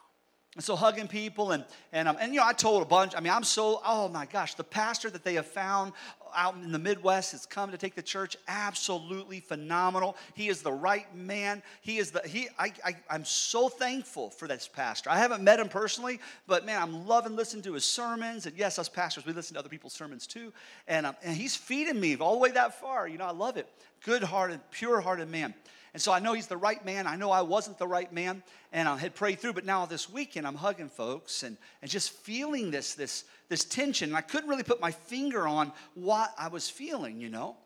And 0.58 0.64
so 0.64 0.74
hugging 0.74 1.06
people 1.06 1.52
and 1.52 1.64
and 1.92 2.08
um, 2.08 2.16
and 2.20 2.34
you 2.34 2.40
know 2.40 2.46
I 2.46 2.52
told 2.52 2.82
a 2.82 2.84
bunch. 2.84 3.14
I 3.16 3.20
mean 3.20 3.32
I'm 3.32 3.44
so 3.44 3.80
oh 3.86 4.08
my 4.08 4.26
gosh 4.26 4.54
the 4.54 4.64
pastor 4.64 5.08
that 5.08 5.22
they 5.22 5.34
have 5.34 5.46
found 5.46 5.92
out 6.34 6.56
in 6.56 6.72
the 6.72 6.80
Midwest 6.80 7.30
has 7.30 7.46
come 7.46 7.70
to 7.70 7.78
take 7.78 7.94
the 7.94 8.02
church 8.02 8.36
absolutely 8.48 9.38
phenomenal. 9.38 10.16
He 10.34 10.48
is 10.48 10.60
the 10.60 10.72
right 10.72 11.14
man. 11.14 11.62
He 11.80 11.98
is 11.98 12.10
the 12.10 12.22
he. 12.26 12.48
I, 12.58 12.72
I 12.84 12.96
I'm 13.08 13.24
so 13.24 13.68
thankful 13.68 14.30
for 14.30 14.48
this 14.48 14.66
pastor. 14.66 15.10
I 15.10 15.18
haven't 15.18 15.44
met 15.44 15.60
him 15.60 15.68
personally, 15.68 16.18
but 16.48 16.66
man 16.66 16.82
I'm 16.82 17.06
loving 17.06 17.36
listening 17.36 17.62
to 17.62 17.74
his 17.74 17.84
sermons. 17.84 18.46
And 18.46 18.58
yes, 18.58 18.80
us 18.80 18.88
pastors 18.88 19.24
we 19.24 19.32
listen 19.32 19.54
to 19.54 19.60
other 19.60 19.68
people's 19.68 19.92
sermons 19.92 20.26
too. 20.26 20.52
And 20.88 21.06
um, 21.06 21.14
and 21.22 21.36
he's 21.36 21.54
feeding 21.54 22.00
me 22.00 22.16
all 22.16 22.32
the 22.32 22.40
way 22.40 22.50
that 22.50 22.80
far. 22.80 23.06
You 23.06 23.18
know 23.18 23.26
I 23.26 23.30
love 23.30 23.58
it. 23.58 23.68
Good-hearted, 24.04 24.58
pure-hearted 24.72 25.28
man. 25.30 25.54
And 25.94 26.02
so 26.02 26.12
I 26.12 26.18
know 26.18 26.34
he's 26.34 26.46
the 26.46 26.56
right 26.56 26.84
man. 26.84 27.06
I 27.06 27.16
know 27.16 27.30
I 27.30 27.42
wasn't 27.42 27.78
the 27.78 27.86
right 27.86 28.12
man. 28.12 28.42
And 28.72 28.88
I 28.88 28.96
had 28.98 29.14
prayed 29.14 29.40
through, 29.40 29.54
but 29.54 29.64
now 29.64 29.86
this 29.86 30.08
weekend 30.08 30.46
I'm 30.46 30.54
hugging 30.54 30.88
folks 30.88 31.42
and, 31.42 31.56
and 31.80 31.90
just 31.90 32.10
feeling 32.10 32.70
this, 32.70 32.94
this, 32.94 33.24
this 33.48 33.64
tension. 33.64 34.10
And 34.10 34.16
I 34.16 34.20
couldn't 34.20 34.48
really 34.48 34.62
put 34.62 34.80
my 34.80 34.90
finger 34.90 35.46
on 35.46 35.72
what 35.94 36.32
I 36.38 36.48
was 36.48 36.68
feeling, 36.68 37.20
you 37.20 37.30
know. 37.30 37.56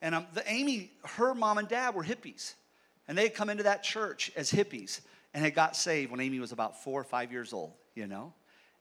And 0.00 0.14
um, 0.14 0.26
the 0.34 0.42
Amy, 0.50 0.90
her 1.04 1.34
mom 1.34 1.58
and 1.58 1.68
dad 1.68 1.94
were 1.94 2.04
hippies. 2.04 2.54
And 3.08 3.18
they 3.18 3.24
had 3.24 3.34
come 3.34 3.50
into 3.50 3.64
that 3.64 3.82
church 3.82 4.30
as 4.36 4.50
hippies 4.50 5.00
and 5.34 5.44
had 5.44 5.54
got 5.54 5.76
saved 5.76 6.10
when 6.10 6.20
Amy 6.20 6.40
was 6.40 6.52
about 6.52 6.82
four 6.82 7.00
or 7.00 7.04
five 7.04 7.32
years 7.32 7.52
old, 7.52 7.72
you 7.94 8.06
know. 8.06 8.32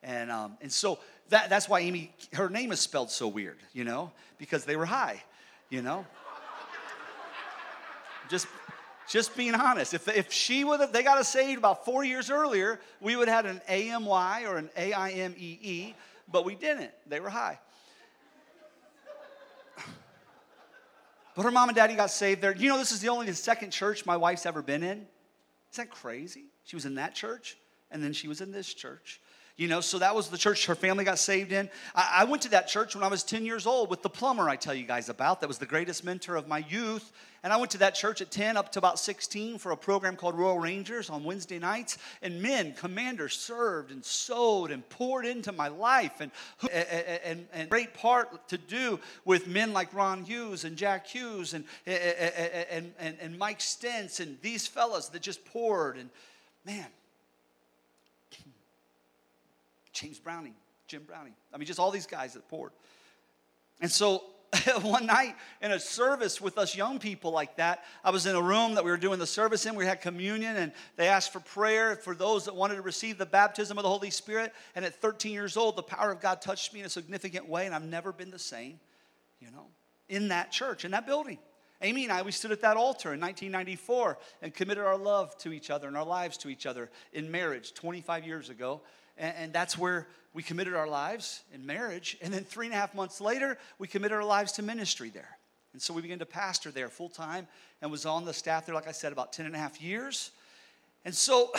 And, 0.03 0.31
um, 0.31 0.57
and 0.61 0.71
so 0.71 0.99
that, 1.29 1.49
that's 1.49 1.69
why 1.69 1.81
Amy, 1.81 2.13
her 2.33 2.49
name 2.49 2.71
is 2.71 2.79
spelled 2.79 3.11
so 3.11 3.27
weird, 3.27 3.57
you 3.73 3.83
know, 3.83 4.11
because 4.37 4.65
they 4.65 4.75
were 4.75 4.85
high, 4.85 5.23
you 5.69 5.81
know. 5.81 6.05
Just 8.29 8.47
just 9.11 9.35
being 9.35 9.53
honest. 9.53 9.93
If, 9.93 10.07
if 10.07 10.31
she 10.31 10.63
would 10.63 10.79
have, 10.79 10.93
they 10.93 11.03
got 11.03 11.17
us 11.17 11.27
saved 11.27 11.57
about 11.57 11.83
four 11.83 12.05
years 12.05 12.31
earlier, 12.31 12.79
we 13.01 13.17
would 13.17 13.27
have 13.27 13.45
had 13.45 13.55
an 13.55 13.61
AMY 13.67 14.45
or 14.45 14.55
an 14.55 14.69
AIMEE. 14.77 15.93
but 16.31 16.45
we 16.45 16.55
didn't. 16.55 16.91
They 17.07 17.19
were 17.19 17.29
high. 17.29 17.59
But 21.33 21.43
her 21.43 21.51
mom 21.51 21.69
and 21.69 21.75
daddy 21.75 21.95
got 21.95 22.11
saved 22.11 22.41
there. 22.41 22.53
You 22.53 22.67
know, 22.67 22.77
this 22.77 22.91
is 22.91 22.99
the 22.99 23.07
only 23.07 23.25
the 23.25 23.33
second 23.33 23.71
church 23.71 24.05
my 24.05 24.17
wife's 24.17 24.45
ever 24.45 24.61
been 24.61 24.83
in. 24.83 24.89
Isn't 24.97 25.07
that 25.75 25.89
crazy? 25.89 26.45
She 26.65 26.75
was 26.75 26.85
in 26.85 26.95
that 26.95 27.15
church, 27.15 27.57
and 27.89 28.03
then 28.03 28.11
she 28.11 28.27
was 28.27 28.41
in 28.41 28.51
this 28.51 28.73
church. 28.73 29.21
You 29.61 29.67
know, 29.67 29.79
so 29.79 29.99
that 29.99 30.15
was 30.15 30.29
the 30.29 30.39
church 30.39 30.65
her 30.65 30.73
family 30.73 31.03
got 31.03 31.19
saved 31.19 31.51
in. 31.51 31.69
I, 31.93 32.21
I, 32.21 32.23
went 32.23 32.41
to 32.41 32.49
that 32.49 32.67
church 32.67 32.95
when 32.95 33.03
I 33.03 33.07
was 33.09 33.21
10 33.21 33.45
years 33.45 33.67
old 33.67 33.91
with 33.91 34.01
the 34.01 34.09
plumber 34.09 34.49
I 34.49 34.55
tell 34.55 34.73
you 34.73 34.85
guys 34.85 35.07
about. 35.07 35.39
That 35.39 35.47
was 35.47 35.59
the 35.59 35.67
greatest 35.67 36.03
mentor 36.03 36.35
of 36.35 36.47
my 36.47 36.65
youth. 36.67 37.11
And 37.43 37.53
I 37.53 37.57
went 37.57 37.69
to 37.73 37.77
that 37.77 37.93
church 37.93 38.21
at 38.21 38.31
10 38.31 38.57
up 38.57 38.71
to 38.71 38.79
about 38.79 38.97
16 38.97 39.59
for 39.59 39.71
a 39.71 39.77
program 39.77 40.15
called 40.15 40.33
Royal 40.33 40.57
Rangers 40.57 41.11
on 41.11 41.23
Wednesday 41.23 41.59
nights. 41.59 41.99
And 42.23 42.41
men, 42.41 42.73
commanders, 42.73 43.37
served 43.37 43.91
and 43.91 44.03
sowed 44.03 44.71
and 44.71 44.89
poured 44.89 45.27
into 45.27 45.51
my 45.51 45.67
life. 45.67 46.21
And, 46.21 46.31
and, 46.73 47.45
and, 47.53 47.69
great 47.69 47.93
part 47.93 48.47
to 48.47 48.57
do 48.57 48.99
with 49.25 49.45
men 49.45 49.73
like 49.73 49.93
Ron 49.93 50.23
Hughes 50.23 50.65
and 50.65 50.75
Jack 50.75 51.05
Hughes 51.05 51.53
and, 51.53 51.65
and, 51.85 52.93
and, 52.97 53.15
and 53.21 53.37
Mike 53.37 53.61
Stentz 53.61 54.19
and 54.19 54.39
these 54.41 54.65
fellas 54.65 55.09
that 55.09 55.21
just 55.21 55.45
poured. 55.45 55.97
And 55.97 56.09
man, 56.65 56.87
James 60.01 60.19
Browning, 60.19 60.55
Jim 60.87 61.03
Browning. 61.03 61.33
I 61.53 61.57
mean, 61.57 61.67
just 61.67 61.79
all 61.79 61.91
these 61.91 62.07
guys 62.07 62.33
that 62.33 62.47
poured. 62.47 62.71
And 63.81 63.91
so 63.91 64.23
one 64.81 65.05
night 65.05 65.35
in 65.61 65.71
a 65.71 65.79
service 65.79 66.41
with 66.41 66.57
us 66.57 66.75
young 66.75 66.97
people 66.97 67.31
like 67.31 67.57
that, 67.57 67.83
I 68.03 68.09
was 68.09 68.25
in 68.25 68.35
a 68.35 68.41
room 68.41 68.73
that 68.73 68.83
we 68.83 68.89
were 68.89 68.97
doing 68.97 69.19
the 69.19 69.27
service 69.27 69.67
in. 69.67 69.75
We 69.75 69.85
had 69.85 70.01
communion, 70.01 70.57
and 70.57 70.71
they 70.97 71.07
asked 71.07 71.31
for 71.31 71.39
prayer 71.39 71.95
for 71.95 72.15
those 72.15 72.45
that 72.45 72.55
wanted 72.55 72.75
to 72.75 72.81
receive 72.81 73.19
the 73.19 73.27
baptism 73.27 73.77
of 73.77 73.83
the 73.83 73.89
Holy 73.89 74.09
Spirit. 74.09 74.53
And 74.75 74.83
at 74.83 74.95
13 74.95 75.33
years 75.33 75.55
old, 75.55 75.75
the 75.75 75.83
power 75.83 76.11
of 76.11 76.19
God 76.19 76.41
touched 76.41 76.73
me 76.73 76.79
in 76.79 76.87
a 76.87 76.89
significant 76.89 77.47
way, 77.47 77.67
and 77.67 77.75
I've 77.75 77.83
never 77.83 78.11
been 78.11 78.31
the 78.31 78.39
same, 78.39 78.79
you 79.39 79.51
know, 79.51 79.67
in 80.09 80.29
that 80.29 80.51
church, 80.51 80.83
in 80.83 80.91
that 80.91 81.05
building. 81.05 81.37
Amy 81.83 82.05
and 82.05 82.13
I, 82.13 82.23
we 82.23 82.31
stood 82.31 82.51
at 82.51 82.61
that 82.61 82.75
altar 82.75 83.13
in 83.13 83.19
1994 83.19 84.17
and 84.41 84.51
committed 84.53 84.83
our 84.83 84.97
love 84.97 85.37
to 85.39 85.53
each 85.53 85.69
other 85.69 85.87
and 85.87 85.95
our 85.95 86.05
lives 86.05 86.37
to 86.37 86.49
each 86.49 86.65
other 86.65 86.89
in 87.13 87.29
marriage 87.29 87.73
25 87.75 88.25
years 88.25 88.49
ago. 88.49 88.81
And, 89.21 89.33
and 89.37 89.53
that's 89.53 89.77
where 89.77 90.07
we 90.33 90.43
committed 90.43 90.73
our 90.73 90.87
lives 90.87 91.43
in 91.53 91.65
marriage. 91.65 92.17
And 92.21 92.33
then 92.33 92.43
three 92.43 92.65
and 92.65 92.75
a 92.75 92.77
half 92.77 92.93
months 92.93 93.21
later, 93.21 93.57
we 93.79 93.87
committed 93.87 94.17
our 94.17 94.25
lives 94.25 94.51
to 94.53 94.63
ministry 94.63 95.09
there. 95.09 95.37
And 95.73 95.81
so 95.81 95.93
we 95.93 96.01
began 96.01 96.19
to 96.19 96.25
pastor 96.25 96.71
there 96.71 96.89
full 96.89 97.07
time 97.07 97.47
and 97.81 97.89
was 97.89 98.05
on 98.05 98.25
the 98.25 98.33
staff 98.33 98.65
there, 98.65 98.75
like 98.75 98.87
I 98.87 98.91
said, 98.91 99.13
about 99.13 99.31
10 99.31 99.45
and 99.45 99.55
a 99.55 99.57
half 99.57 99.81
years. 99.81 100.31
And 101.05 101.15
so, 101.15 101.53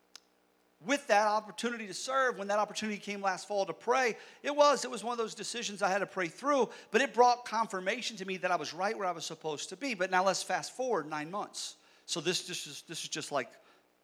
with 0.86 1.06
that 1.08 1.26
opportunity 1.26 1.86
to 1.86 1.94
serve, 1.94 2.38
when 2.38 2.48
that 2.48 2.58
opportunity 2.58 2.98
came 2.98 3.20
last 3.20 3.48
fall 3.48 3.66
to 3.66 3.72
pray, 3.72 4.16
it 4.42 4.54
was, 4.54 4.84
it 4.84 4.90
was 4.90 5.02
one 5.02 5.12
of 5.12 5.18
those 5.18 5.34
decisions 5.34 5.82
I 5.82 5.90
had 5.90 5.98
to 5.98 6.06
pray 6.06 6.28
through, 6.28 6.70
but 6.92 7.00
it 7.00 7.12
brought 7.12 7.44
confirmation 7.44 8.16
to 8.18 8.24
me 8.24 8.36
that 8.38 8.50
I 8.50 8.56
was 8.56 8.72
right 8.72 8.96
where 8.96 9.06
I 9.08 9.12
was 9.12 9.26
supposed 9.26 9.68
to 9.70 9.76
be. 9.76 9.94
But 9.94 10.10
now 10.10 10.24
let's 10.24 10.42
fast 10.42 10.76
forward 10.76 11.08
nine 11.08 11.30
months. 11.30 11.74
So 12.06 12.20
this, 12.20 12.46
this, 12.46 12.66
is, 12.66 12.84
this 12.88 13.02
is 13.02 13.08
just 13.08 13.32
like 13.32 13.48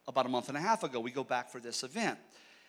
about 0.09 0.27
a 0.27 0.29
month 0.29 0.49
and 0.49 0.59
a 0.59 0.61
half 0.61 0.83
ago. 0.83 0.99
We 0.99 1.11
go 1.11 1.25
back 1.25 1.51
for 1.51 1.61
this 1.61 1.85
event. 1.85 2.19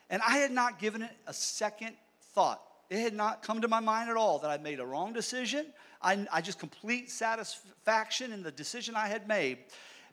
And 0.10 0.22
I 0.22 0.38
had 0.38 0.52
not 0.52 0.80
given 0.80 1.02
it 1.02 1.12
a 1.28 1.34
second 1.34 1.96
thought. 2.34 2.62
It 2.90 3.00
had 3.00 3.14
not 3.14 3.44
come 3.44 3.62
to 3.62 3.68
my 3.68 3.80
mind 3.80 4.10
at 4.10 4.18
all 4.18 4.40
that 4.40 4.52
I'd 4.52 4.64
made 4.64 4.80
a 4.80 4.86
wrong 4.86 5.14
decision. 5.14 5.66
I, 6.02 6.28
I 6.32 6.42
just 6.42 6.60
complete 6.60 7.10
satisfaction 7.10 8.32
in 8.32 8.44
the 8.44 8.52
decision 8.52 8.96
I 8.96 9.08
had 9.08 9.28
made. 9.28 9.60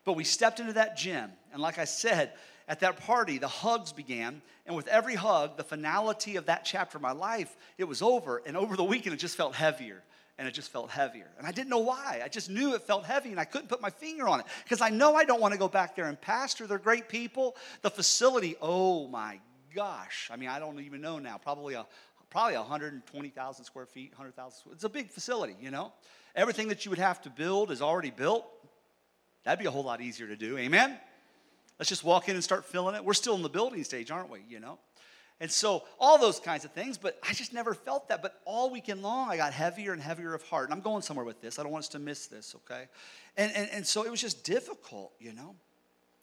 But 0.04 0.14
we 0.14 0.24
stepped 0.24 0.60
into 0.60 0.72
that 0.74 0.96
gym. 0.96 1.30
And 1.52 1.60
like 1.60 1.78
I 1.78 1.84
said, 1.84 2.32
at 2.68 2.80
that 2.80 2.98
party, 2.98 3.38
the 3.38 3.48
hugs 3.48 3.92
began. 3.92 4.40
And 4.66 4.76
with 4.76 4.86
every 4.86 5.14
hug, 5.14 5.56
the 5.56 5.64
finality 5.64 6.36
of 6.36 6.46
that 6.46 6.64
chapter 6.64 6.96
of 6.96 7.02
my 7.02 7.12
life, 7.12 7.54
it 7.76 7.84
was 7.84 8.00
over. 8.00 8.40
And 8.46 8.56
over 8.56 8.76
the 8.76 8.84
weekend, 8.84 9.14
it 9.14 9.18
just 9.18 9.36
felt 9.36 9.54
heavier 9.54 10.02
and 10.38 10.48
it 10.48 10.52
just 10.52 10.72
felt 10.72 10.90
heavier. 10.90 11.28
And 11.36 11.46
I 11.46 11.52
didn't 11.52 11.68
know 11.68 11.80
why. 11.80 12.22
I 12.24 12.28
just 12.28 12.48
knew 12.48 12.74
it 12.74 12.80
felt 12.80 13.04
heavy 13.04 13.30
and 13.30 13.38
I 13.38 13.44
couldn't 13.44 13.68
put 13.68 13.82
my 13.82 13.90
finger 13.90 14.26
on 14.26 14.40
it 14.40 14.46
because 14.64 14.80
I 14.80 14.88
know 14.88 15.14
I 15.14 15.24
don't 15.24 15.40
want 15.40 15.52
to 15.52 15.58
go 15.58 15.68
back 15.68 15.94
there 15.94 16.06
and 16.06 16.18
pastor. 16.18 16.66
They're 16.66 16.78
great 16.78 17.10
people. 17.10 17.56
The 17.82 17.90
facility, 17.90 18.56
oh 18.62 19.06
my 19.08 19.38
gosh, 19.74 20.28
I 20.32 20.36
mean, 20.36 20.48
I 20.48 20.58
don't 20.58 20.80
even 20.80 21.00
know 21.00 21.18
now. 21.18 21.38
Probably 21.38 21.74
a 21.74 21.86
probably 22.30 22.56
120,000 22.56 23.64
square 23.64 23.86
feet, 23.86 24.12
100,000. 24.12 24.72
It's 24.72 24.84
a 24.84 24.88
big 24.88 25.10
facility, 25.10 25.56
you 25.60 25.70
know. 25.70 25.92
Everything 26.36 26.68
that 26.68 26.84
you 26.84 26.90
would 26.90 26.98
have 26.98 27.20
to 27.22 27.30
build 27.30 27.72
is 27.72 27.82
already 27.82 28.10
built. 28.10 28.46
That'd 29.44 29.58
be 29.58 29.66
a 29.66 29.70
whole 29.70 29.82
lot 29.82 30.00
easier 30.00 30.28
to 30.28 30.36
do. 30.36 30.56
Amen. 30.56 30.96
Let's 31.78 31.88
just 31.88 32.04
walk 32.04 32.28
in 32.28 32.36
and 32.36 32.44
start 32.44 32.64
filling 32.64 32.94
it. 32.94 33.04
We're 33.04 33.14
still 33.14 33.34
in 33.34 33.42
the 33.42 33.48
building 33.48 33.82
stage, 33.84 34.10
aren't 34.10 34.30
we? 34.30 34.42
You 34.48 34.60
know. 34.60 34.78
And 35.40 35.50
so, 35.50 35.84
all 35.98 36.18
those 36.18 36.38
kinds 36.38 36.66
of 36.66 36.72
things, 36.72 36.98
but 36.98 37.18
I 37.26 37.32
just 37.32 37.54
never 37.54 37.72
felt 37.72 38.08
that. 38.08 38.20
But 38.20 38.38
all 38.44 38.70
weekend 38.70 39.02
long, 39.02 39.30
I 39.30 39.38
got 39.38 39.54
heavier 39.54 39.94
and 39.94 40.02
heavier 40.02 40.34
of 40.34 40.42
heart. 40.42 40.66
And 40.66 40.74
I'm 40.74 40.82
going 40.82 41.00
somewhere 41.00 41.24
with 41.24 41.40
this. 41.40 41.58
I 41.58 41.62
don't 41.62 41.72
want 41.72 41.84
us 41.84 41.88
to 41.90 41.98
miss 41.98 42.26
this, 42.26 42.54
okay? 42.56 42.84
And, 43.38 43.50
and, 43.56 43.70
and 43.72 43.86
so 43.86 44.04
it 44.04 44.10
was 44.10 44.20
just 44.20 44.44
difficult, 44.44 45.12
you 45.18 45.32
know. 45.32 45.56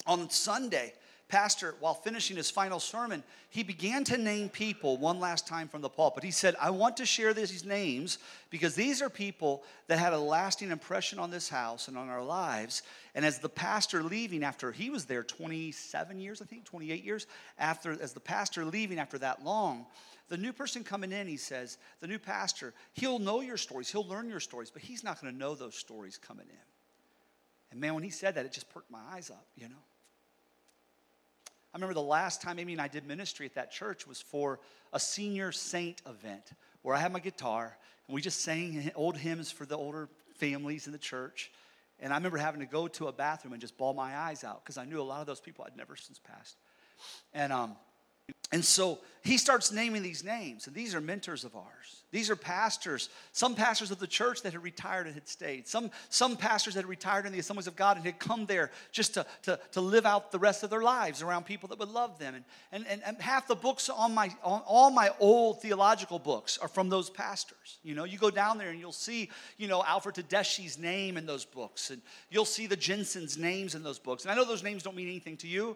On 0.06 0.30
Sunday, 0.30 0.94
pastor, 1.28 1.76
while 1.80 1.94
finishing 1.94 2.38
his 2.38 2.50
final 2.50 2.80
sermon, 2.80 3.24
he 3.50 3.64
began 3.64 4.04
to 4.06 4.18
name 4.18 4.50
people 4.50 4.98
one 4.98 5.20
last 5.20 5.48
time 5.48 5.68
from 5.68 5.82
the 5.82 5.90
pulpit. 5.90 6.24
He 6.24 6.32
said, 6.32 6.56
I 6.60 6.70
want 6.70 6.98
to 6.98 7.06
share 7.06 7.34
these 7.34 7.66
names 7.66 8.18
because 8.50 8.76
these 8.76 9.02
are 9.02 9.10
people 9.10 9.64
that 9.88 10.00
had 10.00 10.14
a 10.14 10.20
lasting 10.20 10.72
impression 10.72 11.20
on 11.20 11.32
this 11.32 11.50
house 11.50 11.88
and 11.88 11.98
on 11.98 12.10
our 12.10 12.24
lives. 12.24 12.84
And 13.16 13.26
as 13.26 13.40
the 13.40 13.50
pastor 13.50 14.04
leaving 14.04 14.44
after 14.44 14.72
he 14.72 14.90
was 14.90 15.06
there 15.06 15.24
27 15.24 16.20
years, 16.20 16.42
I 16.42 16.46
think, 16.46 16.66
28 16.66 17.04
years, 17.04 17.28
after 17.58 17.92
as 18.02 18.14
the 18.14 18.20
pastor 18.20 18.64
leaving 18.64 19.00
after 19.00 19.18
that 19.18 19.44
long, 19.44 19.86
the 20.30 20.38
new 20.38 20.54
person 20.54 20.84
coming 20.84 21.12
in, 21.12 21.28
he 21.28 21.38
says, 21.38 21.78
the 22.02 22.08
new 22.08 22.20
pastor, 22.20 22.74
he'll 22.94 23.20
know 23.20 23.42
your 23.42 23.58
stories, 23.58 23.90
he'll 23.90 24.08
learn 24.08 24.30
your 24.30 24.42
stories, 24.42 24.70
but 24.70 24.82
he's 24.82 25.04
not 25.04 25.22
going 25.22 25.34
to 25.34 25.40
know 25.40 25.56
those 25.56 25.76
stories 25.76 26.18
coming 26.18 26.48
in. 26.50 26.66
And 27.72 27.80
man, 27.80 27.94
when 27.94 28.04
he 28.04 28.10
said 28.10 28.36
that, 28.36 28.46
it 28.46 28.52
just 28.52 28.70
perked 28.70 28.92
my 28.92 29.02
eyes 29.14 29.30
up, 29.30 29.46
you 29.56 29.68
know. 29.70 29.76
I 31.78 31.80
remember 31.80 31.94
the 31.94 32.02
last 32.02 32.42
time 32.42 32.58
Amy 32.58 32.74
and 32.74 32.82
I 32.82 32.88
did 32.88 33.06
ministry 33.06 33.46
at 33.46 33.54
that 33.54 33.70
church 33.72 34.08
was 34.08 34.20
for 34.20 34.60
a 34.94 35.00
senior 35.00 35.52
saint 35.52 36.02
event 36.08 36.50
where 36.82 36.96
I 36.96 36.98
had 36.98 37.14
my 37.14 37.20
guitar 37.20 37.78
and 38.08 38.16
we 38.16 38.20
just 38.20 38.42
sang 38.42 38.90
old 38.96 39.16
hymns 39.16 39.52
for 39.52 39.64
the 39.64 39.78
older 39.78 40.10
families 40.38 40.88
in 40.88 40.92
the 40.92 40.98
church. 40.98 41.52
And 42.00 42.12
I 42.12 42.16
remember 42.16 42.40
having 42.40 42.62
to 42.62 42.66
go 42.66 42.88
to 42.88 43.10
a 43.10 43.12
bathroom 43.12 43.54
and 43.54 43.62
just 43.62 43.78
bawl 43.78 43.94
my 43.94 44.18
eyes 44.18 44.44
out 44.44 44.64
because 44.64 44.80
I 44.80 44.86
knew 44.86 45.00
a 45.00 45.04
lot 45.04 45.22
of 45.22 45.28
those 45.28 45.40
people 45.40 45.66
I'd 45.68 45.78
never 45.78 45.96
since 45.96 46.18
passed. 46.18 46.58
And 47.32 47.54
um, 47.54 47.76
and 48.52 48.64
so 48.64 49.00
he 49.24 49.38
starts 49.38 49.74
naming 49.74 50.04
these 50.04 50.24
names, 50.24 50.68
and 50.68 50.76
these 50.76 50.96
are 50.96 51.02
mentors 51.02 51.44
of 51.44 51.54
ours. 51.56 52.04
These 52.12 52.30
are 52.30 52.38
pastors, 52.38 53.10
some 53.34 53.56
pastors 53.56 53.92
of 53.92 54.00
the 54.00 54.08
church 54.08 54.42
that 54.44 54.54
had 54.54 54.64
retired 54.64 55.06
and 55.06 55.14
had 55.14 55.28
stayed, 55.28 55.68
some, 55.68 55.92
some 56.08 56.38
pastors 56.38 56.76
that 56.76 56.82
had 56.82 56.90
retired 56.90 57.26
in 57.26 57.34
the 57.34 57.40
assemblies 57.40 57.68
of 57.68 57.76
God 57.76 57.98
and 57.98 58.06
had 58.06 58.20
come 58.20 58.46
there 58.46 58.72
just 58.94 59.16
to, 59.16 59.26
to, 59.44 59.60
to 59.74 59.82
live 59.82 60.06
out 60.06 60.32
the 60.32 60.40
rest 60.40 60.64
of 60.64 60.70
their 60.70 60.82
lives 60.82 61.22
around 61.22 61.46
people 61.46 61.68
that 61.70 61.80
would 61.80 61.90
love 61.90 62.18
them. 62.20 62.36
And, 62.36 62.46
and, 62.72 62.88
and, 62.88 63.02
and 63.06 63.22
half 63.22 63.50
the 63.50 63.56
books 63.56 63.90
on 63.90 64.16
my, 64.16 64.34
on 64.42 64.62
all 64.66 64.90
my 64.92 65.12
old 65.20 65.62
theological 65.62 66.20
books 66.20 66.58
are 66.58 66.70
from 66.70 66.88
those 66.88 67.10
pastors. 67.10 67.80
You 67.84 67.96
know, 67.96 68.06
you 68.06 68.18
go 68.18 68.32
down 68.32 68.58
there 68.58 68.70
and 68.70 68.80
you'll 68.80 68.94
see, 68.94 69.30
you 69.58 69.68
know, 69.68 69.84
Alfred 69.84 70.16
Tedeschi's 70.16 70.78
name 70.78 71.18
in 71.18 71.26
those 71.26 71.44
books, 71.44 71.90
and 71.90 72.02
you'll 72.30 72.46
see 72.46 72.68
the 72.68 72.78
Jentezen's 72.78 73.38
names 73.38 73.76
in 73.76 73.84
those 73.84 74.00
books. 74.00 74.24
And 74.24 74.32
I 74.32 74.36
know 74.36 74.46
those 74.46 74.64
names 74.64 74.84
don't 74.84 74.96
mean 74.96 75.10
anything 75.10 75.36
to 75.38 75.48
you, 75.48 75.76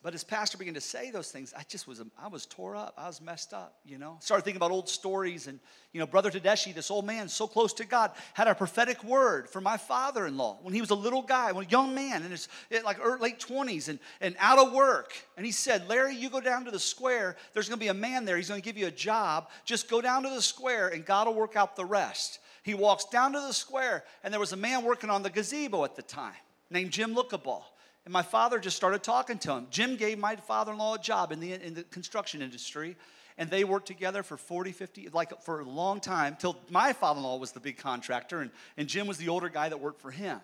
but 0.00 0.14
as 0.14 0.22
pastor 0.22 0.56
began 0.58 0.74
to 0.74 0.80
say 0.80 1.10
those 1.10 1.32
things, 1.32 1.52
I 1.56 1.64
just 1.68 1.88
was, 1.88 2.00
I 2.22 2.28
was 2.28 2.46
tore 2.46 2.76
up. 2.76 2.94
I 2.96 3.08
was 3.08 3.20
messed 3.20 3.52
up, 3.52 3.80
you 3.84 3.98
know. 3.98 4.16
Started 4.20 4.44
thinking 4.44 4.58
about 4.58 4.70
old 4.70 4.88
stories. 4.88 5.48
And, 5.48 5.58
you 5.92 5.98
know, 5.98 6.06
Brother 6.06 6.30
Tedeschi, 6.30 6.72
this 6.72 6.92
old 6.92 7.04
man 7.04 7.28
so 7.28 7.48
close 7.48 7.72
to 7.74 7.84
God, 7.84 8.12
had 8.34 8.46
a 8.46 8.54
prophetic 8.54 9.02
word 9.02 9.50
for 9.50 9.60
my 9.60 9.76
father 9.76 10.24
in 10.26 10.36
law 10.36 10.58
when 10.62 10.72
he 10.72 10.80
was 10.80 10.90
a 10.90 10.94
little 10.94 11.22
guy, 11.22 11.50
when 11.50 11.66
a 11.66 11.68
young 11.68 11.96
man 11.96 12.22
in 12.22 12.30
his 12.30 12.48
like 12.84 13.04
er, 13.04 13.18
late 13.20 13.40
20s 13.40 13.88
and, 13.88 13.98
and 14.20 14.36
out 14.38 14.60
of 14.60 14.72
work. 14.72 15.14
And 15.36 15.44
he 15.44 15.50
said, 15.50 15.88
Larry, 15.88 16.14
you 16.14 16.30
go 16.30 16.40
down 16.40 16.64
to 16.66 16.70
the 16.70 16.78
square. 16.78 17.36
There's 17.52 17.68
going 17.68 17.80
to 17.80 17.84
be 17.84 17.88
a 17.88 17.94
man 17.94 18.24
there. 18.24 18.36
He's 18.36 18.48
going 18.48 18.60
to 18.60 18.64
give 18.64 18.78
you 18.78 18.86
a 18.86 18.92
job. 18.92 19.48
Just 19.64 19.90
go 19.90 20.00
down 20.00 20.22
to 20.22 20.30
the 20.30 20.42
square 20.42 20.88
and 20.88 21.04
God 21.04 21.26
will 21.26 21.34
work 21.34 21.56
out 21.56 21.74
the 21.74 21.84
rest. 21.84 22.38
He 22.62 22.74
walks 22.74 23.06
down 23.06 23.32
to 23.32 23.40
the 23.40 23.54
square, 23.54 24.04
and 24.22 24.30
there 24.30 24.38
was 24.38 24.52
a 24.52 24.56
man 24.56 24.84
working 24.84 25.08
on 25.08 25.22
the 25.22 25.30
gazebo 25.30 25.84
at 25.84 25.96
the 25.96 26.02
time 26.02 26.34
named 26.70 26.90
Jim 26.90 27.14
Lookaball. 27.14 27.62
And 28.08 28.12
my 28.14 28.22
father 28.22 28.58
just 28.58 28.74
started 28.74 29.02
talking 29.02 29.36
to 29.40 29.52
him. 29.52 29.66
Jim 29.70 29.96
gave 29.96 30.18
my 30.18 30.34
father 30.36 30.72
in 30.72 30.78
law 30.78 30.94
a 30.94 30.98
job 30.98 31.30
in 31.30 31.40
the, 31.40 31.52
in 31.52 31.74
the 31.74 31.82
construction 31.82 32.40
industry. 32.40 32.96
And 33.36 33.50
they 33.50 33.64
worked 33.64 33.86
together 33.86 34.22
for 34.22 34.38
40, 34.38 34.72
50, 34.72 35.10
like 35.12 35.42
for 35.42 35.60
a 35.60 35.68
long 35.68 36.00
time, 36.00 36.34
till 36.40 36.56
my 36.70 36.94
father 36.94 37.18
in 37.18 37.24
law 37.24 37.36
was 37.36 37.52
the 37.52 37.60
big 37.60 37.76
contractor, 37.76 38.40
and, 38.40 38.50
and 38.78 38.88
Jim 38.88 39.06
was 39.06 39.18
the 39.18 39.28
older 39.28 39.50
guy 39.50 39.68
that 39.68 39.78
worked 39.78 40.00
for 40.00 40.10
him. 40.10 40.40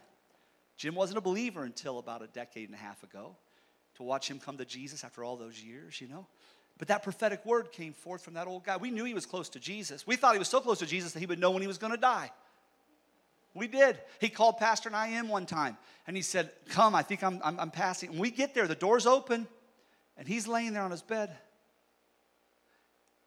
Jim 0.76 0.94
wasn't 0.94 1.16
a 1.16 1.22
believer 1.22 1.64
until 1.64 1.98
about 1.98 2.20
a 2.20 2.26
decade 2.26 2.68
and 2.68 2.74
a 2.74 2.82
half 2.82 3.02
ago. 3.02 3.34
To 3.94 4.02
watch 4.02 4.30
him 4.30 4.38
come 4.38 4.58
to 4.58 4.66
Jesus 4.66 5.02
after 5.02 5.24
all 5.24 5.38
those 5.38 5.58
years, 5.58 6.02
you 6.02 6.06
know? 6.06 6.26
But 6.76 6.88
that 6.88 7.02
prophetic 7.02 7.46
word 7.46 7.72
came 7.72 7.94
forth 7.94 8.22
from 8.22 8.34
that 8.34 8.46
old 8.46 8.64
guy. 8.64 8.76
We 8.76 8.90
knew 8.90 9.06
he 9.06 9.14
was 9.14 9.24
close 9.24 9.48
to 9.48 9.58
Jesus. 9.58 10.06
We 10.06 10.16
thought 10.16 10.34
he 10.34 10.38
was 10.38 10.48
so 10.48 10.60
close 10.60 10.80
to 10.80 10.86
Jesus 10.86 11.12
that 11.12 11.20
he 11.20 11.26
would 11.26 11.38
know 11.38 11.50
when 11.50 11.62
he 11.62 11.68
was 11.68 11.78
going 11.78 11.92
to 11.92 11.98
die. 11.98 12.30
We 13.54 13.68
did. 13.68 13.98
He 14.20 14.28
called 14.28 14.58
Pastor 14.58 14.88
and 14.88 14.96
I 14.96 15.08
in 15.08 15.28
one 15.28 15.46
time 15.46 15.76
and 16.06 16.16
he 16.16 16.22
said, 16.22 16.50
Come, 16.68 16.94
I 16.94 17.02
think 17.02 17.22
I'm, 17.22 17.40
I'm, 17.44 17.58
I'm 17.58 17.70
passing. 17.70 18.10
And 18.10 18.18
we 18.18 18.30
get 18.30 18.54
there, 18.54 18.66
the 18.66 18.74
door's 18.74 19.06
open, 19.06 19.46
and 20.16 20.28
he's 20.28 20.46
laying 20.46 20.72
there 20.72 20.82
on 20.82 20.90
his 20.90 21.02
bed. 21.02 21.30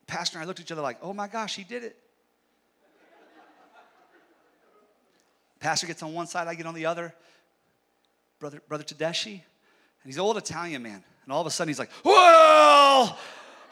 Pastor 0.05 0.37
and 0.37 0.43
I 0.43 0.47
looked 0.47 0.59
at 0.59 0.65
each 0.65 0.71
other 0.71 0.81
like, 0.81 0.97
oh 1.01 1.13
my 1.13 1.27
gosh, 1.27 1.55
he 1.55 1.63
did 1.63 1.83
it. 1.83 1.97
Pastor 5.59 5.87
gets 5.87 6.03
on 6.03 6.13
one 6.13 6.27
side, 6.27 6.47
I 6.47 6.55
get 6.55 6.65
on 6.65 6.75
the 6.75 6.85
other. 6.85 7.13
Brother, 8.39 8.61
Brother 8.67 8.83
Tedeschi, 8.83 9.31
and 9.31 9.41
he's 10.05 10.17
an 10.17 10.21
old 10.21 10.37
Italian 10.37 10.83
man. 10.83 11.03
And 11.23 11.33
all 11.33 11.41
of 11.41 11.47
a 11.47 11.49
sudden 11.49 11.69
he's 11.69 11.79
like, 11.79 11.89
well, 12.05 13.17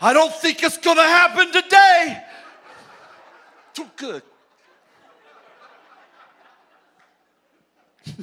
I 0.01 0.12
don't 0.12 0.33
think 0.33 0.63
it's 0.63 0.77
gonna 0.77 1.03
happen 1.03 1.51
today. 1.51 2.24
Too 3.74 3.88
good. 3.95 4.24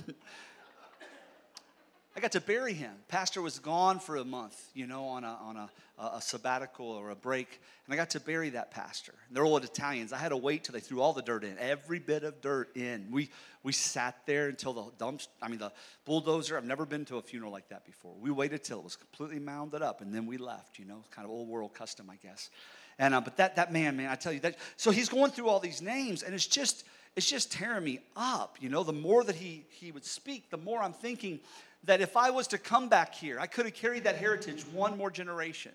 I 2.14 2.20
got 2.20 2.32
to 2.32 2.40
bury 2.40 2.74
him. 2.74 2.92
Pastor 3.08 3.40
was 3.40 3.58
gone 3.58 3.98
for 3.98 4.16
a 4.16 4.24
month, 4.24 4.60
you 4.74 4.86
know, 4.86 5.04
on 5.04 5.24
a, 5.24 5.38
on 5.42 5.56
a, 5.56 5.70
a 5.98 6.20
sabbatical 6.20 6.86
or 6.86 7.10
a 7.10 7.16
break. 7.16 7.60
And 7.86 7.94
I 7.94 7.96
got 7.96 8.10
to 8.10 8.20
bury 8.20 8.50
that 8.50 8.70
pastor. 8.70 9.14
And 9.28 9.36
they're 9.36 9.44
old 9.44 9.64
Italians. 9.64 10.12
I 10.12 10.18
had 10.18 10.28
to 10.28 10.36
wait 10.36 10.64
till 10.64 10.74
they 10.74 10.80
threw 10.80 11.00
all 11.00 11.14
the 11.14 11.22
dirt 11.22 11.42
in, 11.42 11.56
every 11.58 11.98
bit 11.98 12.22
of 12.22 12.40
dirt 12.42 12.76
in. 12.76 13.06
We, 13.10 13.30
we 13.62 13.72
sat 13.72 14.16
there 14.26 14.48
until 14.48 14.74
the 14.74 14.84
dumps, 14.98 15.28
I 15.40 15.48
mean, 15.48 15.58
the 15.58 15.72
bulldozer, 16.04 16.58
I've 16.58 16.64
never 16.66 16.84
been 16.84 17.06
to 17.06 17.16
a 17.16 17.22
funeral 17.22 17.50
like 17.50 17.70
that 17.70 17.86
before. 17.86 18.14
We 18.20 18.30
waited 18.30 18.62
till 18.62 18.78
it 18.78 18.84
was 18.84 18.96
completely 18.96 19.38
mounded 19.38 19.80
up 19.80 20.02
and 20.02 20.14
then 20.14 20.26
we 20.26 20.36
left, 20.36 20.78
you 20.78 20.84
know, 20.84 21.04
kind 21.10 21.24
of 21.24 21.30
old 21.30 21.48
world 21.48 21.72
custom, 21.72 22.10
I 22.10 22.16
guess. 22.16 22.50
And, 22.98 23.14
uh, 23.14 23.22
but 23.22 23.38
that, 23.38 23.56
that 23.56 23.72
man, 23.72 23.96
man, 23.96 24.10
I 24.10 24.16
tell 24.16 24.34
you 24.34 24.40
that, 24.40 24.58
so 24.76 24.90
he's 24.90 25.08
going 25.08 25.30
through 25.30 25.48
all 25.48 25.60
these 25.60 25.80
names 25.80 26.22
and 26.22 26.34
it's 26.34 26.46
just, 26.46 26.84
it's 27.16 27.28
just 27.28 27.52
tearing 27.52 27.84
me 27.84 28.00
up, 28.16 28.56
you 28.60 28.68
know, 28.68 28.84
the 28.84 28.92
more 28.92 29.22
that 29.24 29.36
he, 29.36 29.64
he 29.68 29.92
would 29.92 30.04
speak, 30.04 30.50
the 30.50 30.56
more 30.56 30.82
I'm 30.82 30.94
thinking, 30.94 31.40
that 31.84 32.00
if 32.00 32.16
I 32.16 32.30
was 32.30 32.46
to 32.48 32.58
come 32.58 32.88
back 32.88 33.14
here, 33.14 33.38
I 33.38 33.46
could 33.46 33.66
have 33.66 33.74
carried 33.74 34.04
that 34.04 34.16
heritage 34.16 34.64
one 34.72 34.96
more 34.96 35.10
generation. 35.10 35.72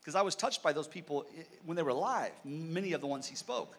Because 0.00 0.14
I 0.14 0.22
was 0.22 0.34
touched 0.34 0.62
by 0.62 0.72
those 0.72 0.88
people 0.88 1.26
eh, 1.38 1.42
when 1.64 1.76
they 1.76 1.82
were 1.82 1.90
alive, 1.90 2.32
many 2.44 2.92
of 2.92 3.00
the 3.00 3.06
ones 3.06 3.26
he 3.26 3.36
spoke. 3.36 3.76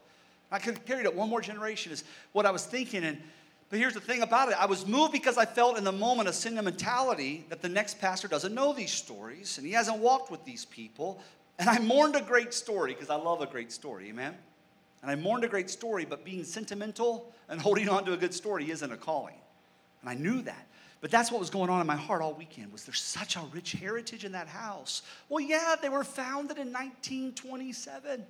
I 0.51 0.58
could 0.58 0.75
have 0.75 0.86
carried 0.86 1.06
it 1.06 1.16
one 1.16 1.30
more 1.30 1.42
generation, 1.42 1.92
is 1.92 2.04
what 2.32 2.46
I 2.46 2.51
was 2.51 2.66
thinking. 2.66 3.04
And 3.04 3.22
but 3.70 3.78
here's 3.78 3.94
the 3.94 4.00
thing 4.00 4.24
about 4.24 4.50
it 4.50 4.56
I 4.60 4.66
was 4.66 4.88
moved 4.88 5.12
because 5.12 5.38
I 5.38 5.46
felt 5.46 5.78
in 5.78 5.84
the 5.84 5.92
moment 5.92 6.28
a 6.28 6.34
sentimentality 6.34 7.46
that 7.50 7.62
the 7.62 7.70
next 7.70 8.00
pastor 8.00 8.28
doesn't 8.28 8.54
know 8.54 8.74
these 8.74 8.92
stories 8.92 9.58
and 9.58 9.68
he 9.68 9.74
hasn't 9.74 10.00
walked 10.00 10.32
with 10.32 10.44
these 10.44 10.66
people. 10.66 11.22
And 11.60 11.70
I 11.70 11.78
mourned 11.80 12.16
a 12.16 12.22
great 12.22 12.54
story 12.54 12.94
because 12.94 13.10
I 13.10 13.16
love 13.16 13.42
a 13.42 13.46
great 13.46 13.72
story, 13.72 14.10
amen? 14.10 14.36
And 15.01 15.10
I 15.10 15.15
mourned 15.15 15.44
a 15.44 15.48
great 15.48 15.70
story, 15.70 16.06
but 16.06 16.25
being 16.25 16.44
sentimental 16.44 17.34
and 17.48 17.62
holding 17.62 17.89
on 17.89 18.06
to 18.06 18.13
a 18.13 18.18
good 18.18 18.34
story 18.34 18.70
isn't 18.70 18.91
a 18.91 18.98
calling. 18.98 19.36
And 20.01 20.10
I 20.10 20.13
knew 20.13 20.41
that. 20.41 20.68
But 21.01 21.12
that's 21.12 21.32
what 21.32 21.39
was 21.39 21.50
going 21.50 21.70
on 21.70 21.79
in 21.79 21.88
my 21.88 21.96
heart 21.96 22.22
all 22.22 22.34
weekend 22.34 22.74
was 22.74 22.84
there 22.84 22.94
such 22.94 23.38
a 23.38 23.41
rich 23.53 23.72
heritage 23.72 24.25
in 24.25 24.34
that 24.34 24.48
house? 24.48 25.01
Well, 25.29 25.39
yeah, 25.39 25.75
they 25.82 25.88
were 25.88 26.03
founded 26.03 26.58
in 26.58 26.74
1927. 26.74 28.25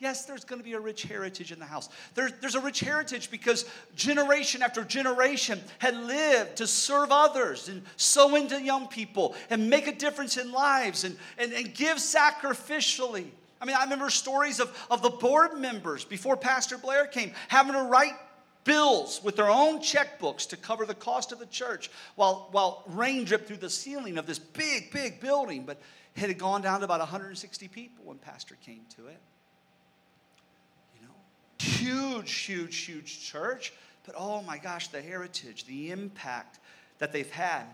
Yes, 0.00 0.24
there's 0.24 0.44
going 0.44 0.58
to 0.58 0.64
be 0.64 0.72
a 0.72 0.80
rich 0.80 1.04
heritage 1.04 1.52
in 1.52 1.60
the 1.60 1.64
house. 1.64 1.88
There's, 2.16 2.32
there's 2.40 2.56
a 2.56 2.60
rich 2.60 2.80
heritage 2.80 3.30
because 3.30 3.66
generation 3.94 4.60
after 4.60 4.82
generation 4.82 5.60
had 5.78 5.96
lived 5.96 6.56
to 6.56 6.66
serve 6.66 7.12
others 7.12 7.68
and 7.68 7.82
sow 7.96 8.34
into 8.34 8.60
young 8.60 8.88
people 8.88 9.36
and 9.48 9.70
make 9.70 9.86
a 9.86 9.94
difference 9.94 10.38
in 10.38 10.50
lives 10.50 11.04
and, 11.04 11.16
and, 11.38 11.52
and 11.52 11.72
give 11.72 11.98
sacrificially. 11.98 13.26
I 13.62 13.64
mean, 13.64 13.76
I 13.76 13.84
remember 13.84 14.10
stories 14.10 14.58
of, 14.58 14.76
of 14.90 15.02
the 15.02 15.10
board 15.10 15.56
members 15.56 16.04
before 16.04 16.36
Pastor 16.36 16.76
Blair 16.76 17.06
came 17.06 17.30
having 17.46 17.74
to 17.74 17.82
write 17.82 18.14
bills 18.64 19.22
with 19.22 19.36
their 19.36 19.48
own 19.48 19.78
checkbooks 19.78 20.48
to 20.48 20.56
cover 20.56 20.84
the 20.84 20.94
cost 20.94 21.30
of 21.30 21.38
the 21.38 21.46
church 21.46 21.88
while, 22.16 22.48
while 22.50 22.82
rain 22.88 23.24
dripped 23.24 23.46
through 23.46 23.58
the 23.58 23.70
ceiling 23.70 24.18
of 24.18 24.26
this 24.26 24.40
big, 24.40 24.92
big 24.92 25.20
building. 25.20 25.62
But 25.64 25.80
it 26.16 26.22
had 26.22 26.38
gone 26.38 26.60
down 26.60 26.80
to 26.80 26.84
about 26.86 26.98
160 26.98 27.68
people 27.68 28.04
when 28.04 28.18
Pastor 28.18 28.56
came 28.66 28.82
to 28.96 29.06
it. 29.06 29.18
You 30.96 31.06
know, 31.06 31.14
huge, 31.58 32.32
huge, 32.32 32.76
huge 32.78 33.22
church. 33.22 33.72
But 34.04 34.16
oh 34.18 34.42
my 34.42 34.58
gosh, 34.58 34.88
the 34.88 35.00
heritage, 35.00 35.66
the 35.66 35.92
impact 35.92 36.58
that 36.98 37.12
they've 37.12 37.30
had. 37.30 37.66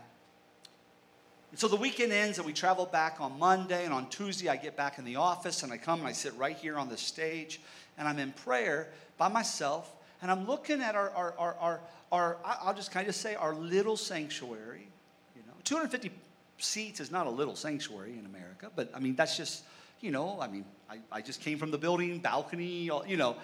And 1.51 1.59
so 1.59 1.67
the 1.67 1.75
weekend 1.75 2.11
ends 2.11 2.37
and 2.37 2.45
we 2.45 2.53
travel 2.53 2.85
back 2.85 3.19
on 3.19 3.39
Monday, 3.39 3.85
and 3.85 3.93
on 3.93 4.07
Tuesday 4.09 4.49
I 4.49 4.55
get 4.55 4.77
back 4.77 4.99
in 4.99 5.05
the 5.05 5.15
office 5.15 5.63
and 5.63 5.71
I 5.71 5.77
come 5.77 5.99
and 5.99 6.07
I 6.07 6.11
sit 6.11 6.35
right 6.35 6.55
here 6.55 6.77
on 6.77 6.89
the 6.89 6.97
stage 6.97 7.59
and 7.97 8.07
I'm 8.07 8.19
in 8.19 8.31
prayer 8.31 8.87
by 9.17 9.29
myself 9.29 9.95
and 10.21 10.29
I'm 10.29 10.45
looking 10.45 10.81
at 10.81 10.95
our, 10.95 11.09
our, 11.11 11.33
our, 11.37 11.55
our, 11.59 11.79
our 12.11 12.37
I'll 12.43 12.73
just 12.73 12.91
kind 12.91 13.07
of 13.07 13.15
say 13.15 13.35
our 13.35 13.55
little 13.55 13.97
sanctuary. 13.97 14.87
You 15.35 15.41
know, 15.47 15.53
250 15.63 16.11
seats 16.59 16.99
is 16.99 17.09
not 17.09 17.25
a 17.25 17.29
little 17.29 17.55
sanctuary 17.55 18.17
in 18.17 18.25
America, 18.25 18.69
but 18.75 18.91
I 18.93 18.99
mean, 18.99 19.15
that's 19.15 19.37
just, 19.37 19.63
you 20.01 20.11
know, 20.11 20.39
I 20.39 20.47
mean, 20.47 20.65
I, 20.89 20.99
I 21.11 21.21
just 21.21 21.41
came 21.41 21.57
from 21.57 21.71
the 21.71 21.77
building, 21.77 22.19
balcony, 22.19 22.89
you 23.07 23.17
know. 23.17 23.35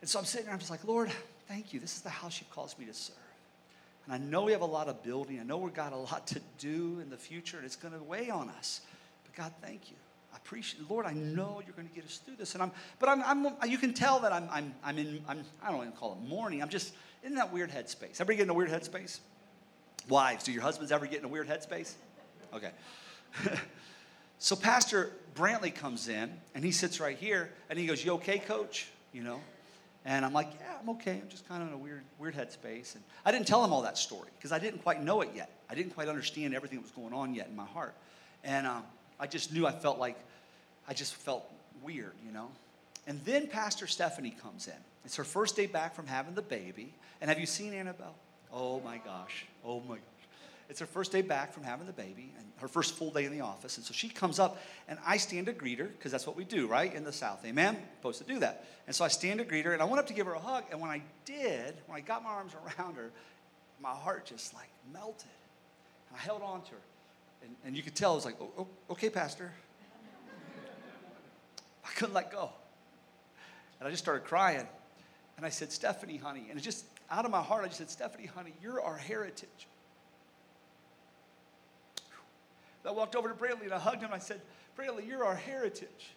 And 0.00 0.08
so 0.08 0.18
I'm 0.18 0.24
sitting 0.24 0.46
there, 0.46 0.54
I'm 0.54 0.60
just 0.60 0.70
like, 0.70 0.84
Lord, 0.84 1.10
thank 1.48 1.72
you. 1.72 1.80
This 1.80 1.96
is 1.96 2.02
the 2.02 2.10
house 2.10 2.40
you 2.40 2.46
calls 2.50 2.78
me 2.78 2.86
to 2.86 2.94
serve. 2.94 3.16
And 4.06 4.14
I 4.14 4.18
know 4.18 4.42
we 4.42 4.52
have 4.52 4.62
a 4.62 4.66
lot 4.66 4.88
of 4.88 5.02
building. 5.02 5.38
I 5.38 5.44
know 5.44 5.58
we've 5.58 5.74
got 5.74 5.92
a 5.92 5.96
lot 5.96 6.26
to 6.28 6.40
do 6.58 6.98
in 7.00 7.10
the 7.10 7.16
future, 7.16 7.56
and 7.56 7.66
it's 7.66 7.76
going 7.76 7.94
to 7.94 8.02
weigh 8.02 8.30
on 8.30 8.48
us. 8.50 8.80
But 9.24 9.34
God, 9.34 9.52
thank 9.60 9.90
you 9.90 9.96
I 10.32 10.36
appreciate, 10.36 10.88
Lord, 10.88 11.04
I 11.04 11.12
know 11.12 11.60
you're 11.64 11.74
going 11.74 11.88
to 11.88 11.94
get 11.94 12.04
us 12.04 12.18
through 12.18 12.36
this. 12.36 12.54
And 12.54 12.62
I'm, 12.62 12.72
but 12.98 13.08
I'm, 13.08 13.22
I'm 13.22 13.70
you 13.70 13.76
can 13.76 13.92
tell 13.92 14.20
that 14.20 14.32
I'm, 14.32 14.48
I'm, 14.50 14.74
I'm 14.82 14.98
in, 14.98 15.22
I'm, 15.28 15.44
I 15.62 15.70
don't 15.70 15.80
even 15.80 15.92
call 15.92 16.12
it 16.12 16.28
mourning. 16.28 16.62
I'm 16.62 16.70
just 16.70 16.94
in 17.22 17.34
that 17.34 17.52
weird 17.52 17.70
headspace. 17.70 18.20
Everybody 18.20 18.36
get 18.36 18.42
in 18.44 18.50
a 18.50 18.54
weird 18.54 18.70
headspace? 18.70 19.20
Wives, 20.08 20.44
do 20.44 20.52
your 20.52 20.62
husbands 20.62 20.90
ever 20.90 21.06
get 21.06 21.18
in 21.18 21.26
a 21.26 21.28
weird 21.28 21.48
headspace? 21.48 21.92
Okay. 22.54 22.70
so 24.38 24.56
Pastor 24.56 25.12
Brantley 25.34 25.74
comes 25.74 26.08
in 26.08 26.32
and 26.54 26.64
he 26.64 26.72
sits 26.72 26.98
right 26.98 27.16
here 27.16 27.50
and 27.68 27.78
he 27.78 27.86
goes, 27.86 28.04
You 28.04 28.14
okay, 28.14 28.38
coach? 28.38 28.88
You 29.12 29.22
know? 29.22 29.40
And 30.04 30.24
I'm 30.24 30.32
like, 30.32 30.50
Yeah, 30.58 30.76
I'm 30.80 30.88
okay. 30.90 31.20
I'm 31.22 31.28
just 31.28 31.48
kind 31.48 31.62
of 31.62 31.68
in 31.68 31.74
a 31.74 31.78
weird, 31.78 32.02
weird 32.18 32.34
headspace. 32.34 32.94
And 32.94 33.04
I 33.24 33.32
didn't 33.32 33.46
tell 33.46 33.64
him 33.64 33.72
all 33.72 33.82
that 33.82 33.98
story 33.98 34.28
because 34.36 34.52
I 34.52 34.58
didn't 34.58 34.82
quite 34.82 35.02
know 35.02 35.20
it 35.20 35.30
yet. 35.34 35.50
I 35.70 35.74
didn't 35.74 35.94
quite 35.94 36.08
understand 36.08 36.54
everything 36.54 36.78
that 36.78 36.82
was 36.82 36.92
going 36.92 37.12
on 37.12 37.34
yet 37.34 37.48
in 37.48 37.56
my 37.56 37.64
heart. 37.64 37.94
And 38.44 38.66
um, 38.66 38.82
I 39.20 39.26
just 39.26 39.52
knew 39.52 39.66
I 39.66 39.72
felt 39.72 39.98
like 39.98 40.18
I 40.88 40.94
just 40.94 41.14
felt 41.14 41.44
weird, 41.82 42.12
you 42.26 42.32
know? 42.32 42.48
And 43.06 43.20
then 43.24 43.46
Pastor 43.46 43.86
Stephanie 43.86 44.34
comes 44.42 44.66
in. 44.66 44.74
It's 45.04 45.16
her 45.16 45.24
first 45.24 45.56
day 45.56 45.66
back 45.66 45.94
from 45.94 46.06
having 46.06 46.34
the 46.34 46.42
baby. 46.42 46.92
And 47.20 47.28
have 47.28 47.38
you 47.38 47.46
seen 47.46 47.72
Annabelle? 47.72 48.14
Oh 48.52 48.80
my 48.80 48.98
gosh. 48.98 49.46
Oh 49.64 49.80
my 49.88 49.96
gosh. 49.96 50.11
It's 50.72 50.80
her 50.80 50.86
first 50.86 51.12
day 51.12 51.20
back 51.20 51.52
from 51.52 51.64
having 51.64 51.86
the 51.86 51.92
baby 51.92 52.32
and 52.38 52.46
her 52.56 52.66
first 52.66 52.94
full 52.94 53.10
day 53.10 53.26
in 53.26 53.30
the 53.30 53.42
office. 53.42 53.76
And 53.76 53.84
so 53.84 53.92
she 53.92 54.08
comes 54.08 54.38
up 54.38 54.58
and 54.88 54.98
I 55.06 55.18
stand 55.18 55.44
to 55.44 55.52
greet 55.52 55.78
her 55.78 55.84
because 55.84 56.10
that's 56.10 56.26
what 56.26 56.34
we 56.34 56.44
do, 56.44 56.66
right? 56.66 56.94
In 56.94 57.04
the 57.04 57.12
South. 57.12 57.44
Amen? 57.44 57.76
Supposed 57.98 58.20
to 58.20 58.24
do 58.24 58.38
that. 58.38 58.64
And 58.86 58.96
so 58.96 59.04
I 59.04 59.08
stand 59.08 59.40
to 59.40 59.44
greet 59.44 59.66
her 59.66 59.74
and 59.74 59.82
I 59.82 59.84
went 59.84 59.98
up 59.98 60.06
to 60.06 60.14
give 60.14 60.24
her 60.24 60.32
a 60.32 60.38
hug. 60.38 60.64
And 60.70 60.80
when 60.80 60.88
I 60.88 61.02
did, 61.26 61.74
when 61.84 61.98
I 61.98 62.00
got 62.00 62.24
my 62.24 62.30
arms 62.30 62.54
around 62.78 62.94
her, 62.94 63.10
my 63.82 63.90
heart 63.90 64.24
just 64.24 64.54
like 64.54 64.70
melted. 64.94 65.28
And 66.08 66.18
I 66.18 66.22
held 66.22 66.40
on 66.40 66.62
to 66.62 66.70
her. 66.70 66.76
And, 67.42 67.54
and 67.66 67.76
you 67.76 67.82
could 67.82 67.94
tell 67.94 68.12
it 68.12 68.16
was 68.16 68.24
like, 68.24 68.36
oh, 68.40 68.50
oh 68.56 68.68
okay, 68.92 69.10
Pastor. 69.10 69.52
I 71.84 71.90
couldn't 71.96 72.14
let 72.14 72.32
go. 72.32 72.48
And 73.78 73.86
I 73.86 73.90
just 73.90 74.02
started 74.02 74.24
crying. 74.24 74.66
And 75.36 75.44
I 75.44 75.50
said, 75.50 75.70
Stephanie, 75.70 76.16
honey. 76.16 76.46
And 76.48 76.58
it 76.58 76.62
just 76.62 76.86
out 77.10 77.26
of 77.26 77.30
my 77.30 77.42
heart, 77.42 77.62
I 77.62 77.66
just 77.66 77.76
said, 77.76 77.90
Stephanie, 77.90 78.24
honey, 78.24 78.54
you're 78.62 78.80
our 78.80 78.96
heritage. 78.96 79.66
I 82.86 82.90
walked 82.90 83.14
over 83.14 83.28
to 83.28 83.34
Brantley 83.34 83.64
and 83.64 83.72
I 83.72 83.78
hugged 83.78 84.02
him. 84.02 84.10
I 84.12 84.18
said, 84.18 84.40
Brantley, 84.76 85.06
you're 85.06 85.24
our 85.24 85.36
heritage. 85.36 86.14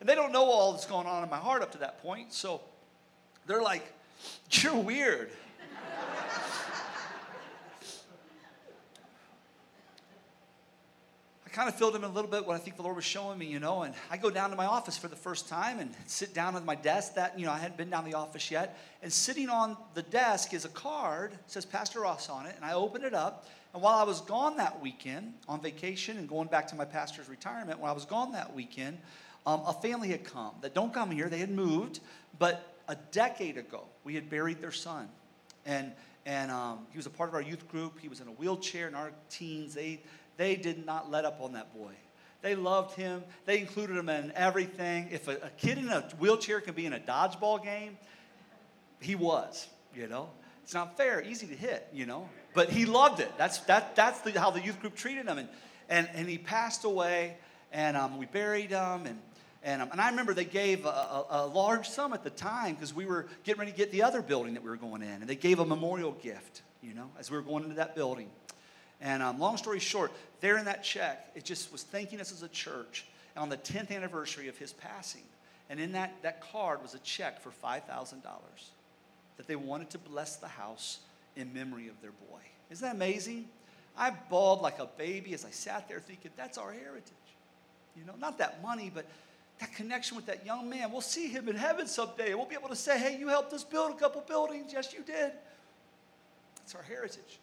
And 0.00 0.08
they 0.08 0.14
don't 0.14 0.32
know 0.32 0.44
all 0.44 0.72
that's 0.72 0.86
going 0.86 1.06
on 1.06 1.22
in 1.24 1.30
my 1.30 1.38
heart 1.38 1.62
up 1.62 1.72
to 1.72 1.78
that 1.78 2.02
point. 2.02 2.32
So 2.32 2.60
they're 3.46 3.62
like, 3.62 3.92
you're 4.50 4.74
weird. 4.74 5.30
I 11.46 11.50
kind 11.50 11.68
of 11.68 11.76
filled 11.76 11.94
in 11.94 12.02
a 12.04 12.08
little 12.08 12.30
bit 12.30 12.44
what 12.44 12.56
I 12.56 12.58
think 12.58 12.76
the 12.76 12.82
Lord 12.82 12.96
was 12.96 13.04
showing 13.04 13.38
me, 13.38 13.46
you 13.46 13.60
know. 13.60 13.84
And 13.84 13.94
I 14.10 14.16
go 14.16 14.28
down 14.28 14.50
to 14.50 14.56
my 14.56 14.66
office 14.66 14.98
for 14.98 15.08
the 15.08 15.16
first 15.16 15.48
time 15.48 15.78
and 15.78 15.94
sit 16.06 16.34
down 16.34 16.56
at 16.56 16.64
my 16.64 16.74
desk. 16.74 17.14
That, 17.14 17.38
you 17.38 17.46
know, 17.46 17.52
I 17.52 17.58
hadn't 17.58 17.76
been 17.76 17.90
down 17.90 18.04
the 18.04 18.14
office 18.14 18.50
yet. 18.50 18.78
And 19.02 19.12
sitting 19.12 19.48
on 19.48 19.76
the 19.94 20.02
desk 20.02 20.52
is 20.52 20.64
a 20.64 20.68
card, 20.68 21.32
says 21.46 21.64
Pastor 21.64 22.00
Ross 22.00 22.28
on 22.28 22.46
it. 22.46 22.56
And 22.56 22.64
I 22.64 22.72
open 22.72 23.04
it 23.04 23.14
up. 23.14 23.46
And 23.74 23.82
while 23.82 23.98
I 23.98 24.04
was 24.04 24.20
gone 24.20 24.56
that 24.58 24.80
weekend 24.80 25.34
on 25.48 25.60
vacation 25.60 26.16
and 26.16 26.28
going 26.28 26.46
back 26.46 26.68
to 26.68 26.76
my 26.76 26.84
pastor's 26.84 27.28
retirement, 27.28 27.80
when 27.80 27.90
I 27.90 27.92
was 27.92 28.04
gone 28.04 28.32
that 28.32 28.54
weekend, 28.54 28.98
um, 29.46 29.62
a 29.66 29.72
family 29.72 30.08
had 30.08 30.24
come 30.24 30.52
that 30.62 30.74
don't 30.74 30.94
come 30.94 31.10
here. 31.10 31.28
They 31.28 31.38
had 31.38 31.50
moved, 31.50 31.98
but 32.38 32.76
a 32.86 32.94
decade 33.10 33.58
ago, 33.58 33.82
we 34.04 34.14
had 34.14 34.30
buried 34.30 34.60
their 34.60 34.72
son. 34.72 35.08
And 35.66 35.92
and 36.26 36.50
um, 36.50 36.86
he 36.90 36.96
was 36.96 37.04
a 37.04 37.10
part 37.10 37.28
of 37.28 37.34
our 37.34 37.42
youth 37.42 37.68
group. 37.68 37.98
He 38.00 38.08
was 38.08 38.20
in 38.20 38.28
a 38.28 38.30
wheelchair 38.30 38.88
in 38.88 38.94
our 38.94 39.10
teens. 39.28 39.74
They 39.74 40.00
they 40.36 40.54
did 40.54 40.86
not 40.86 41.10
let 41.10 41.24
up 41.24 41.40
on 41.40 41.52
that 41.54 41.74
boy. 41.76 41.92
They 42.42 42.54
loved 42.54 42.94
him. 42.96 43.24
They 43.44 43.58
included 43.58 43.96
him 43.96 44.08
in 44.08 44.32
everything. 44.36 45.08
If 45.10 45.28
a, 45.28 45.32
a 45.32 45.50
kid 45.56 45.78
in 45.78 45.88
a 45.88 46.02
wheelchair 46.18 46.60
can 46.60 46.74
be 46.74 46.86
in 46.86 46.92
a 46.92 47.00
dodgeball 47.00 47.64
game, 47.64 47.98
he 49.00 49.14
was, 49.14 49.66
you 49.94 50.06
know. 50.06 50.28
It's 50.62 50.74
not 50.74 50.96
fair, 50.96 51.22
easy 51.22 51.46
to 51.46 51.54
hit, 51.54 51.88
you 51.92 52.06
know. 52.06 52.28
But 52.54 52.70
he 52.70 52.86
loved 52.86 53.20
it. 53.20 53.30
That's, 53.36 53.58
that, 53.60 53.96
that's 53.96 54.20
the, 54.20 54.38
how 54.38 54.50
the 54.50 54.62
youth 54.62 54.80
group 54.80 54.94
treated 54.94 55.26
him. 55.26 55.38
And, 55.38 55.48
and, 55.88 56.08
and 56.14 56.28
he 56.28 56.38
passed 56.38 56.84
away. 56.84 57.36
and 57.72 57.96
um, 57.96 58.16
we 58.16 58.26
buried 58.26 58.70
him. 58.70 59.06
And, 59.06 59.18
and, 59.64 59.82
um, 59.82 59.88
and 59.92 60.00
I 60.00 60.08
remember 60.10 60.32
they 60.32 60.44
gave 60.44 60.86
a, 60.86 60.88
a, 60.88 61.26
a 61.30 61.46
large 61.46 61.88
sum 61.88 62.12
at 62.12 62.22
the 62.22 62.30
time 62.30 62.74
because 62.74 62.94
we 62.94 63.06
were 63.06 63.26
getting 63.42 63.58
ready 63.58 63.72
to 63.72 63.76
get 63.76 63.90
the 63.90 64.02
other 64.04 64.22
building 64.22 64.54
that 64.54 64.62
we 64.62 64.70
were 64.70 64.76
going 64.76 65.02
in. 65.02 65.08
And 65.08 65.26
they 65.26 65.36
gave 65.36 65.58
a 65.58 65.66
memorial 65.66 66.12
gift, 66.12 66.62
you 66.82 66.94
know, 66.94 67.10
as 67.18 67.30
we 67.30 67.36
were 67.36 67.42
going 67.42 67.64
into 67.64 67.76
that 67.76 67.96
building. 67.96 68.30
And 69.00 69.22
um, 69.22 69.38
long 69.38 69.56
story 69.56 69.80
short, 69.80 70.12
there 70.40 70.56
in 70.56 70.66
that 70.66 70.84
check, 70.84 71.30
it 71.34 71.44
just 71.44 71.72
was 71.72 71.82
thanking 71.82 72.20
us 72.20 72.32
as 72.32 72.42
a 72.42 72.48
church 72.48 73.04
on 73.36 73.48
the 73.48 73.56
10th 73.56 73.90
anniversary 73.90 74.48
of 74.48 74.56
his 74.56 74.72
passing. 74.72 75.22
And 75.68 75.80
in 75.80 75.92
that, 75.92 76.14
that 76.22 76.40
card 76.40 76.82
was 76.82 76.94
a 76.94 76.98
check 77.00 77.40
for 77.40 77.50
$5,000 77.50 77.82
that 79.36 79.46
they 79.48 79.56
wanted 79.56 79.90
to 79.90 79.98
bless 79.98 80.36
the 80.36 80.46
house 80.46 81.00
in 81.36 81.52
memory 81.52 81.88
of 81.88 82.00
their 82.00 82.12
boy. 82.12 82.40
Isn't 82.70 82.86
that 82.86 82.94
amazing? 82.94 83.46
I 83.96 84.10
bawled 84.10 84.62
like 84.62 84.78
a 84.78 84.86
baby 84.86 85.34
as 85.34 85.44
I 85.44 85.50
sat 85.50 85.88
there 85.88 86.00
thinking, 86.00 86.30
that's 86.36 86.58
our 86.58 86.72
heritage. 86.72 87.12
You 87.96 88.04
know, 88.04 88.14
not 88.18 88.38
that 88.38 88.62
money, 88.62 88.90
but 88.92 89.06
that 89.60 89.72
connection 89.74 90.16
with 90.16 90.26
that 90.26 90.44
young 90.44 90.68
man. 90.68 90.90
We'll 90.90 91.00
see 91.00 91.28
him 91.28 91.48
in 91.48 91.54
heaven 91.54 91.86
someday. 91.86 92.34
We'll 92.34 92.46
be 92.46 92.56
able 92.56 92.68
to 92.70 92.76
say, 92.76 92.98
hey, 92.98 93.16
you 93.16 93.28
helped 93.28 93.52
us 93.52 93.62
build 93.62 93.92
a 93.92 93.94
couple 93.94 94.20
buildings. 94.22 94.72
Yes, 94.72 94.92
you 94.92 95.04
did. 95.04 95.32
That's 96.56 96.74
our 96.74 96.82
heritage. 96.82 97.38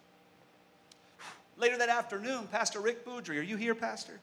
Later 1.56 1.78
that 1.78 1.88
afternoon, 1.88 2.48
Pastor 2.50 2.80
Rick 2.80 3.06
Boudry, 3.06 3.38
are 3.38 3.42
you 3.42 3.56
here, 3.56 3.74
Pastor? 3.74 4.20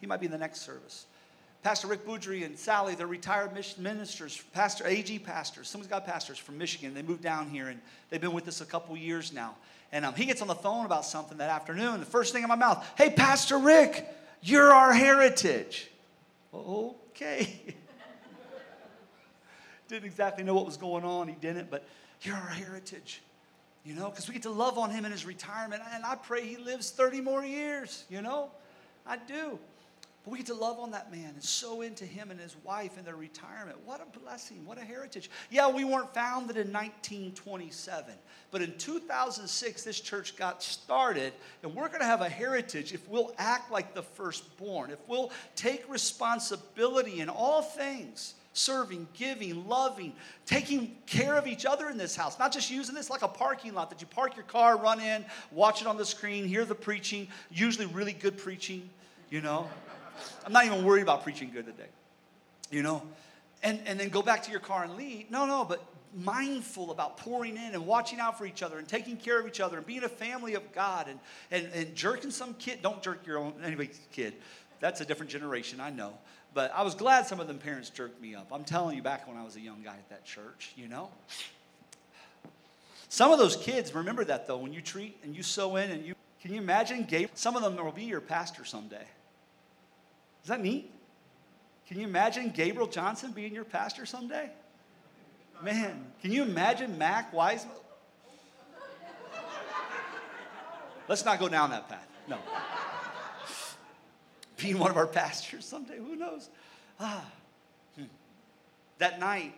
He 0.00 0.06
might 0.06 0.20
be 0.20 0.26
in 0.26 0.32
the 0.32 0.38
next 0.38 0.62
service. 0.62 1.06
Pastor 1.62 1.86
Rick 1.86 2.04
Boudry 2.04 2.44
and 2.44 2.58
Sally, 2.58 2.96
they're 2.96 3.06
retired 3.06 3.52
ministers, 3.78 4.42
pastor, 4.52 4.84
AG 4.86 5.16
pastors. 5.20 5.68
Some 5.68 5.80
of 5.80 5.88
got 5.88 6.04
pastors 6.04 6.36
from 6.36 6.58
Michigan. 6.58 6.92
They 6.92 7.02
moved 7.02 7.22
down 7.22 7.48
here 7.50 7.68
and 7.68 7.80
they've 8.10 8.20
been 8.20 8.32
with 8.32 8.48
us 8.48 8.60
a 8.60 8.66
couple 8.66 8.96
years 8.96 9.32
now. 9.32 9.54
And 9.92 10.04
um, 10.04 10.14
he 10.14 10.24
gets 10.24 10.42
on 10.42 10.48
the 10.48 10.56
phone 10.56 10.86
about 10.86 11.04
something 11.04 11.38
that 11.38 11.50
afternoon. 11.50 12.00
The 12.00 12.06
first 12.06 12.32
thing 12.32 12.42
in 12.42 12.48
my 12.48 12.56
mouth, 12.56 12.84
hey, 12.98 13.10
Pastor 13.10 13.58
Rick, 13.58 14.08
you're 14.40 14.72
our 14.72 14.92
heritage. 14.92 15.88
Okay. 16.52 17.76
didn't 19.92 20.06
exactly 20.06 20.42
know 20.42 20.54
what 20.54 20.64
was 20.64 20.76
going 20.76 21.04
on. 21.04 21.28
He 21.28 21.34
didn't, 21.34 21.70
but 21.70 21.86
you're 22.22 22.34
our 22.34 22.48
heritage. 22.48 23.22
You 23.84 23.94
know, 23.94 24.08
because 24.08 24.26
we 24.26 24.34
get 24.34 24.44
to 24.44 24.50
love 24.50 24.78
on 24.78 24.90
him 24.90 25.04
in 25.04 25.12
his 25.12 25.26
retirement. 25.26 25.82
And 25.92 26.04
I 26.04 26.14
pray 26.14 26.46
he 26.46 26.56
lives 26.56 26.90
30 26.90 27.20
more 27.20 27.44
years, 27.44 28.04
you 28.08 28.22
know? 28.22 28.50
I 29.06 29.16
do. 29.16 29.58
But 30.24 30.30
we 30.30 30.38
get 30.38 30.46
to 30.46 30.54
love 30.54 30.78
on 30.78 30.92
that 30.92 31.10
man 31.10 31.30
and 31.34 31.42
so 31.42 31.80
into 31.80 32.04
him 32.04 32.30
and 32.30 32.38
his 32.38 32.54
wife 32.62 32.96
and 32.96 33.04
their 33.04 33.16
retirement. 33.16 33.78
What 33.84 34.00
a 34.00 34.18
blessing. 34.18 34.64
What 34.64 34.78
a 34.78 34.82
heritage. 34.82 35.28
Yeah, 35.50 35.68
we 35.68 35.84
weren't 35.84 36.14
founded 36.14 36.56
in 36.56 36.72
1927, 36.72 38.14
but 38.52 38.62
in 38.62 38.76
2006, 38.78 39.82
this 39.82 40.00
church 40.00 40.36
got 40.36 40.62
started, 40.62 41.32
and 41.64 41.74
we're 41.74 41.88
going 41.88 42.00
to 42.00 42.06
have 42.06 42.20
a 42.20 42.28
heritage 42.28 42.92
if 42.92 43.08
we'll 43.08 43.34
act 43.36 43.72
like 43.72 43.94
the 43.94 44.02
firstborn, 44.02 44.90
if 44.90 45.00
we'll 45.08 45.32
take 45.56 45.88
responsibility 45.90 47.20
in 47.20 47.28
all 47.28 47.62
things 47.62 48.34
serving, 48.54 49.08
giving, 49.14 49.66
loving, 49.66 50.12
taking 50.46 50.96
care 51.06 51.36
of 51.36 51.46
each 51.46 51.64
other 51.64 51.88
in 51.88 51.96
this 51.96 52.14
house, 52.14 52.38
not 52.38 52.52
just 52.52 52.70
using 52.70 52.94
this 52.94 53.08
like 53.10 53.22
a 53.22 53.28
parking 53.28 53.74
lot 53.74 53.90
that 53.90 54.00
you 54.00 54.06
park 54.06 54.36
your 54.36 54.44
car, 54.44 54.76
run 54.76 55.00
in, 55.00 55.24
watch 55.50 55.80
it 55.80 55.86
on 55.86 55.96
the 55.96 56.04
screen, 56.04 56.46
hear 56.46 56.64
the 56.64 56.74
preaching, 56.74 57.26
usually 57.50 57.86
really 57.86 58.12
good 58.12 58.36
preaching, 58.36 58.88
you 59.30 59.40
know. 59.40 59.68
I'm 60.44 60.52
not 60.52 60.64
even 60.66 60.84
worried 60.84 61.02
about 61.02 61.22
preaching 61.22 61.50
good 61.52 61.66
today, 61.66 61.88
you 62.70 62.82
know? 62.82 63.02
And, 63.62 63.80
and 63.86 63.98
then 63.98 64.08
go 64.08 64.22
back 64.22 64.42
to 64.44 64.50
your 64.50 64.60
car 64.60 64.84
and 64.84 64.96
leave. 64.96 65.30
No, 65.30 65.46
no, 65.46 65.64
but 65.64 65.84
mindful 66.14 66.90
about 66.90 67.16
pouring 67.16 67.56
in 67.56 67.74
and 67.74 67.86
watching 67.86 68.20
out 68.20 68.36
for 68.36 68.44
each 68.44 68.62
other 68.62 68.78
and 68.78 68.86
taking 68.86 69.16
care 69.16 69.40
of 69.40 69.46
each 69.46 69.60
other 69.60 69.78
and 69.78 69.86
being 69.86 70.04
a 70.04 70.08
family 70.08 70.54
of 70.54 70.72
God 70.72 71.08
and, 71.08 71.18
and, 71.50 71.72
and 71.72 71.94
jerking 71.94 72.30
some 72.30 72.54
kid. 72.54 72.80
Don't 72.82 73.02
jerk 73.02 73.26
your 73.26 73.38
own 73.38 73.54
anybody's 73.64 74.00
kid. 74.12 74.34
That's 74.80 75.00
a 75.00 75.04
different 75.04 75.30
generation, 75.30 75.80
I 75.80 75.90
know. 75.90 76.12
But 76.54 76.72
I 76.74 76.82
was 76.82 76.94
glad 76.94 77.26
some 77.26 77.40
of 77.40 77.46
them 77.46 77.58
parents 77.58 77.88
jerked 77.88 78.20
me 78.20 78.34
up. 78.34 78.48
I'm 78.52 78.64
telling 78.64 78.96
you, 78.96 79.02
back 79.02 79.26
when 79.26 79.36
I 79.36 79.44
was 79.44 79.56
a 79.56 79.60
young 79.60 79.82
guy 79.82 79.94
at 79.94 80.08
that 80.10 80.24
church, 80.24 80.72
you 80.76 80.88
know? 80.88 81.08
Some 83.08 83.30
of 83.30 83.38
those 83.38 83.56
kids, 83.56 83.94
remember 83.94 84.24
that 84.24 84.46
though, 84.46 84.58
when 84.58 84.72
you 84.72 84.80
treat 84.80 85.16
and 85.22 85.36
you 85.36 85.42
sow 85.42 85.76
in 85.76 85.90
and 85.90 86.04
you, 86.04 86.14
can 86.42 86.52
you 86.52 86.60
imagine? 86.60 87.04
Gabe, 87.04 87.30
some 87.34 87.56
of 87.56 87.62
them 87.62 87.76
will 87.76 87.92
be 87.92 88.04
your 88.04 88.20
pastor 88.20 88.64
someday. 88.64 89.06
Is 90.42 90.48
that 90.48 90.60
neat? 90.60 90.90
Can 91.86 91.98
you 91.98 92.06
imagine 92.06 92.50
Gabriel 92.50 92.88
Johnson 92.88 93.32
being 93.32 93.54
your 93.54 93.64
pastor 93.64 94.06
someday? 94.06 94.50
Man, 95.62 96.06
can 96.20 96.32
you 96.32 96.42
imagine 96.42 96.98
Mac 96.98 97.32
Wiseman? 97.32 97.76
Let's 101.08 101.24
not 101.24 101.38
go 101.38 101.48
down 101.48 101.70
that 101.70 101.88
path. 101.88 102.08
No. 102.28 102.38
Being 104.56 104.78
one 104.78 104.90
of 104.90 104.96
our 104.96 105.06
pastors 105.06 105.64
someday, 105.64 105.98
who 105.98 106.16
knows? 106.16 106.48
Ah. 106.98 107.24
Hmm. 107.96 108.04
That 108.98 109.18
night, 109.18 109.54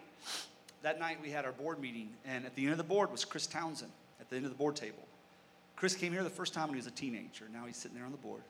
that 0.82 0.98
night 0.98 1.18
we 1.22 1.30
had 1.30 1.44
our 1.44 1.52
board 1.52 1.80
meeting, 1.80 2.08
and 2.24 2.44
at 2.46 2.54
the 2.54 2.62
end 2.62 2.72
of 2.72 2.78
the 2.78 2.84
board 2.84 3.12
was 3.12 3.24
Chris 3.24 3.46
Townsend 3.46 3.92
at 4.20 4.30
the 4.30 4.36
end 4.36 4.46
of 4.46 4.50
the 4.50 4.58
board 4.58 4.74
table. 4.74 5.06
Chris 5.76 5.94
came 5.94 6.12
here 6.12 6.24
the 6.24 6.30
first 6.30 6.54
time 6.54 6.68
when 6.68 6.74
he 6.74 6.78
was 6.78 6.86
a 6.86 6.90
teenager. 6.90 7.46
Now 7.52 7.66
he's 7.66 7.76
sitting 7.76 7.96
there 7.96 8.06
on 8.06 8.12
the 8.12 8.18
board. 8.18 8.42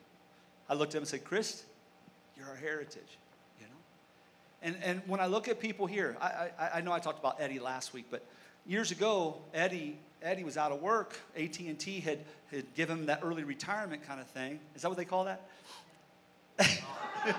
I 0.68 0.74
looked 0.74 0.92
at 0.92 0.98
him 0.98 1.02
and 1.02 1.08
said, 1.08 1.24
Chris, 1.24 1.64
you're 2.36 2.48
our 2.48 2.56
heritage, 2.56 3.18
you 3.60 3.66
know? 3.66 3.72
And, 4.62 4.76
and 4.82 5.02
when 5.06 5.20
I 5.20 5.26
look 5.26 5.48
at 5.48 5.60
people 5.60 5.86
here, 5.86 6.16
I, 6.20 6.50
I, 6.58 6.70
I 6.74 6.80
know 6.80 6.92
I 6.92 6.98
talked 6.98 7.18
about 7.18 7.40
Eddie 7.40 7.58
last 7.58 7.92
week, 7.92 8.06
but 8.10 8.24
years 8.66 8.90
ago, 8.90 9.36
Eddie, 9.52 9.98
Eddie 10.22 10.44
was 10.44 10.56
out 10.56 10.72
of 10.72 10.80
work. 10.80 11.18
AT&T 11.36 12.00
had, 12.00 12.20
had 12.50 12.74
given 12.74 13.00
him 13.00 13.06
that 13.06 13.20
early 13.22 13.44
retirement 13.44 14.06
kind 14.06 14.20
of 14.20 14.26
thing. 14.28 14.60
Is 14.74 14.82
that 14.82 14.88
what 14.88 14.96
they 14.96 15.04
call 15.04 15.24
that? 15.24 15.42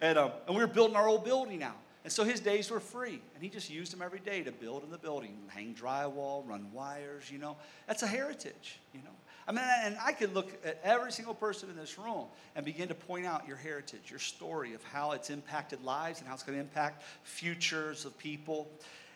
and, 0.00 0.18
um, 0.18 0.30
and 0.46 0.56
we 0.56 0.62
were 0.62 0.68
building 0.68 0.96
our 0.96 1.08
old 1.08 1.24
building 1.24 1.58
now. 1.58 1.74
And 2.04 2.12
so 2.12 2.22
his 2.22 2.38
days 2.38 2.70
were 2.70 2.80
free. 2.80 3.20
And 3.34 3.42
he 3.42 3.48
just 3.48 3.70
used 3.70 3.92
them 3.92 4.02
every 4.02 4.20
day 4.20 4.42
to 4.42 4.52
build 4.52 4.84
in 4.84 4.90
the 4.90 4.98
building, 4.98 5.36
hang 5.48 5.74
drywall, 5.74 6.46
run 6.46 6.70
wires, 6.72 7.30
you 7.30 7.38
know. 7.38 7.56
That's 7.86 8.02
a 8.02 8.06
heritage, 8.06 8.78
you 8.92 9.00
know. 9.00 9.10
I 9.46 9.52
mean, 9.52 9.64
and 9.82 9.96
I 10.02 10.12
could 10.12 10.34
look 10.34 10.52
at 10.64 10.80
every 10.82 11.12
single 11.12 11.34
person 11.34 11.68
in 11.68 11.76
this 11.76 11.98
room 11.98 12.24
and 12.56 12.64
begin 12.64 12.88
to 12.88 12.94
point 12.94 13.26
out 13.26 13.46
your 13.46 13.56
heritage, 13.56 14.10
your 14.10 14.18
story 14.18 14.72
of 14.72 14.82
how 14.84 15.12
it's 15.12 15.28
impacted 15.28 15.82
lives 15.84 16.20
and 16.20 16.28
how 16.28 16.34
it's 16.34 16.42
going 16.42 16.56
to 16.56 16.62
impact 16.62 17.02
futures 17.24 18.04
of 18.04 18.16
people. 18.16 18.68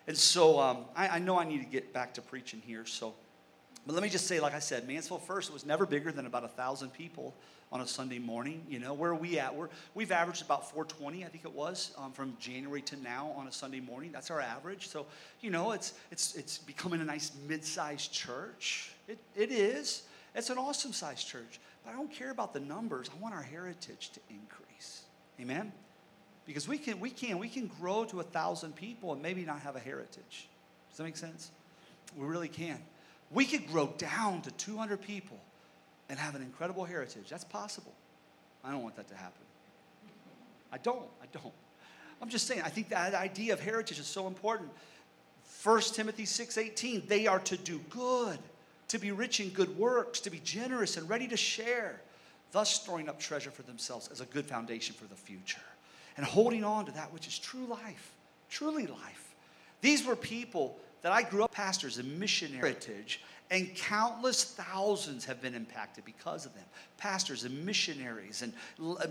And 0.07 0.17
so 0.17 0.61
um, 0.61 0.85
I, 0.95 1.09
I, 1.09 1.19
know 1.19 1.39
I 1.39 1.45
need 1.45 1.61
to 1.61 1.67
get 1.67 1.93
back 1.93 2.15
to 2.15 2.23
preaching 2.23 2.63
here. 2.67 2.85
So, 2.85 3.15
but 3.87 3.95
let 3.95 4.03
me 4.03 4.11
just 4.11 4.27
say, 4.27 4.39
like 4.39 4.55
I 4.55 4.59
said, 4.59 4.87
Mansfield 4.87 5.23
First 5.23 5.53
was 5.53 5.65
never 5.65 5.87
bigger 5.87 6.13
than 6.13 6.27
about 6.27 6.45
a 6.45 6.49
thousand 6.49 6.93
people 6.93 7.35
on 7.71 7.81
a 7.81 7.87
Sunday 7.87 8.19
morning. 8.19 8.63
You 8.69 8.81
know, 8.81 8.93
where 8.93 9.11
are 9.11 9.15
we 9.15 9.39
at? 9.39 9.55
We're, 9.55 9.69
we've 9.95 10.13
averaged 10.13 10.43
about 10.43 10.71
420, 10.71 11.25
I 11.25 11.29
think 11.29 11.45
it 11.45 11.53
was, 11.53 11.93
um, 11.99 12.13
from 12.13 12.37
January 12.39 12.83
to 12.83 12.97
now 12.97 13.33
on 13.37 13.47
a 13.47 13.53
Sunday 13.53 13.81
morning. 13.81 14.13
That's 14.13 14.31
our 14.31 14.41
average. 14.41 14.89
So, 14.89 15.07
you 15.41 15.51
know, 15.51 15.73
it's, 15.73 15.95
it's, 16.11 16.35
it's 16.35 16.59
becoming 16.59 17.01
a 17.01 17.05
nice 17.05 17.33
mid 17.47 17.65
sized 17.65 18.13
church. 18.13 18.93
It, 19.07 19.19
it 19.35 19.51
is. 19.51 20.03
It's 20.35 20.51
an 20.51 20.59
awesome 20.59 20.93
sized 20.93 21.27
church. 21.27 21.61
But 21.85 21.95
I 21.95 21.97
don't 21.97 22.13
care 22.13 22.31
about 22.31 22.53
the 22.53 22.61
numbers. 22.61 23.09
I 23.15 23.23
want 23.23 23.35
our 23.35 23.43
heritage 23.43 24.11
to 24.11 24.21
increase. 24.31 25.03
Amen? 25.41 25.73
Because 26.47 26.67
we 26.67 26.79
can, 26.79 27.01
we 27.01 27.11
can, 27.11 27.39
we 27.39 27.49
can 27.49 27.71
grow 27.81 28.05
to 28.07 28.21
a 28.21 28.23
thousand 28.23 28.75
people 28.75 29.13
and 29.13 29.23
maybe 29.23 29.45
not 29.45 29.61
have 29.61 29.77
a 29.77 29.81
heritage. 29.81 30.49
Does 30.91 30.99
that 30.99 31.05
make 31.05 31.17
sense? 31.17 31.51
We 32.17 32.27
really 32.27 32.49
can. 32.49 32.79
We 33.31 33.45
could 33.45 33.67
grow 33.69 33.93
down 33.99 34.43
to 34.43 34.51
200 34.53 35.03
people 35.03 35.39
and 36.09 36.19
have 36.19 36.35
an 36.35 36.43
incredible 36.43 36.85
heritage. 36.85 37.29
That's 37.29 37.45
possible. 37.45 37.93
I 38.65 38.71
don't 38.71 38.83
want 38.83 38.97
that 38.97 39.09
to 39.09 39.15
happen. 39.15 39.43
I 40.73 40.79
don't. 40.79 41.07
I 41.23 41.27
don't. 41.33 41.55
I'm 42.21 42.29
just 42.29 42.47
saying, 42.47 42.63
I 42.63 42.69
think 42.69 42.89
that 42.89 43.15
idea 43.15 43.53
of 43.53 43.61
heritage 43.61 43.99
is 43.99 44.07
so 44.07 44.27
important. 44.27 44.71
1 45.63 45.81
Timothy 45.93 46.25
6:18, 46.25 47.09
they 47.09 47.27
are 47.27 47.39
to 47.41 47.57
do 47.57 47.79
good 47.91 48.39
to 48.89 48.99
be 48.99 49.13
rich 49.13 49.41
in 49.41 49.51
good 49.51 49.77
works, 49.79 50.21
to 50.21 50.31
be 50.31 50.41
generous 50.41 50.97
and 50.97 51.09
ready 51.09 51.29
to 51.29 51.37
share, 51.37 52.01
thus 52.53 52.71
storing 52.71 53.09
up 53.09 53.19
treasure 53.19 53.51
for 53.51 53.63
themselves 53.63 54.09
as 54.09 54.21
a 54.21 54.27
good 54.27 54.47
foundation 54.47 54.95
for 54.95 55.05
the 55.07 55.15
future, 55.15 55.61
and 56.17 56.25
holding 56.25 56.65
on 56.65 56.87
to 56.87 56.93
that 56.93 57.13
which 57.13 57.27
is 57.27 57.39
true 57.39 57.67
life, 57.67 58.13
truly 58.51 58.87
life. 58.87 59.35
These 59.81 60.07
were 60.07 60.17
people 60.17 60.79
that 61.09 61.15
I 61.15 61.23
grew 61.23 61.43
up 61.43 61.53
pastors 61.53 61.97
in 61.97 62.19
missionary 62.19 62.59
heritage 62.59 63.23
and 63.51 63.75
countless 63.75 64.45
thousands 64.45 65.25
have 65.25 65.41
been 65.41 65.55
impacted 65.55 66.05
because 66.05 66.45
of 66.45 66.53
them. 66.53 66.65
Pastors 66.99 67.45
and 67.45 67.65
missionaries 67.65 68.43
and 68.43 68.53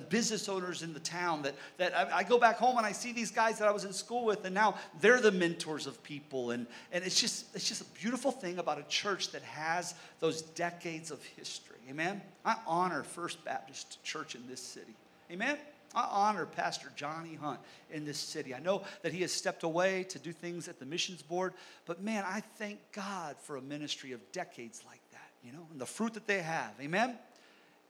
business 0.10 0.48
owners 0.48 0.84
in 0.84 0.94
the 0.94 1.00
town 1.00 1.42
that, 1.42 1.56
that 1.78 1.98
I, 1.98 2.18
I, 2.18 2.24
go 2.24 2.38
back 2.38 2.58
home 2.58 2.78
and 2.78 2.86
I 2.86 2.92
see 2.92 3.14
these 3.14 3.32
guys 3.32 3.58
that 3.58 3.68
I 3.68 3.72
was 3.72 3.84
in 3.84 3.94
school 3.94 4.26
with, 4.26 4.46
and 4.46 4.54
now 4.54 4.76
they're 5.02 5.20
the 5.20 5.32
mentors 5.32 5.88
of 5.88 6.04
people. 6.04 6.52
And, 6.52 6.68
and 6.92 7.04
it's, 7.04 7.20
just, 7.20 7.48
it's 7.56 7.68
just 7.68 7.82
a 7.82 8.00
beautiful 8.00 8.30
thing 8.32 8.60
about 8.60 8.78
a 8.78 8.84
church 8.84 9.32
that 9.32 9.42
has 9.42 9.96
those 10.20 10.44
decades 10.44 11.10
of 11.10 11.24
history. 11.36 11.78
Amen? 11.90 12.22
I 12.46 12.58
honor 12.68 13.02
First 13.02 13.44
Baptist 13.44 14.04
Church 14.04 14.36
in 14.36 14.48
this 14.48 14.62
city. 14.62 14.94
Amen? 15.32 15.58
I 15.98 16.08
honor 16.12 16.46
Pastor 16.46 16.92
Johnny 16.96 17.34
Hunt 17.34 17.60
in 17.92 18.06
this 18.06 18.20
city. 18.20 18.54
I 18.54 18.60
know 18.60 18.84
that 19.02 19.12
he 19.12 19.22
has 19.22 19.32
stepped 19.32 19.64
away 19.64 20.04
to 20.10 20.20
do 20.20 20.32
things 20.32 20.68
at 20.68 20.80
the 20.80 20.86
missions 20.86 21.24
board, 21.24 21.54
but 21.88 22.04
man, 22.04 22.24
I 22.28 22.42
thank 22.60 22.80
God 22.92 23.36
for 23.42 23.56
a 23.58 23.62
ministry 23.62 24.12
of 24.12 24.32
decades 24.32 24.84
like 24.86 25.02
that, 25.12 25.32
you 25.44 25.52
know, 25.52 25.66
and 25.72 25.82
the 25.82 25.88
fruit 25.88 26.14
that 26.14 26.28
they 26.28 26.44
have. 26.44 26.72
Amen? 26.80 27.18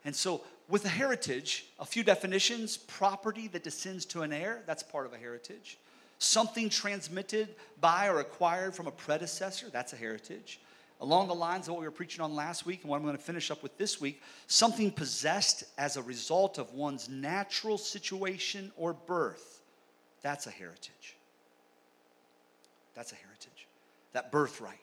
And 0.06 0.16
so, 0.16 0.40
with 0.70 0.86
a 0.86 0.88
heritage, 0.88 1.66
a 1.78 1.84
few 1.84 2.02
definitions 2.02 2.78
property 2.78 3.46
that 3.48 3.62
descends 3.62 4.06
to 4.06 4.22
an 4.22 4.32
heir, 4.32 4.62
that's 4.66 4.82
part 4.82 5.04
of 5.04 5.12
a 5.12 5.18
heritage. 5.18 5.76
Something 6.18 6.70
transmitted 6.70 7.56
by 7.78 8.08
or 8.08 8.20
acquired 8.20 8.74
from 8.74 8.86
a 8.86 8.90
predecessor, 8.90 9.68
that's 9.70 9.92
a 9.92 9.96
heritage. 9.96 10.60
Along 11.00 11.28
the 11.28 11.34
lines 11.34 11.68
of 11.68 11.74
what 11.74 11.80
we 11.80 11.86
were 11.86 11.92
preaching 11.92 12.22
on 12.22 12.34
last 12.34 12.66
week 12.66 12.82
and 12.82 12.90
what 12.90 12.96
I'm 12.96 13.04
going 13.04 13.16
to 13.16 13.22
finish 13.22 13.50
up 13.50 13.62
with 13.62 13.78
this 13.78 14.00
week, 14.00 14.20
something 14.48 14.90
possessed 14.90 15.64
as 15.78 15.96
a 15.96 16.02
result 16.02 16.58
of 16.58 16.72
one's 16.72 17.08
natural 17.08 17.78
situation 17.78 18.72
or 18.76 18.92
birth, 18.92 19.62
that's 20.22 20.46
a 20.48 20.50
heritage. 20.50 21.16
That's 22.94 23.12
a 23.12 23.14
heritage. 23.14 23.68
That 24.12 24.32
birthright. 24.32 24.80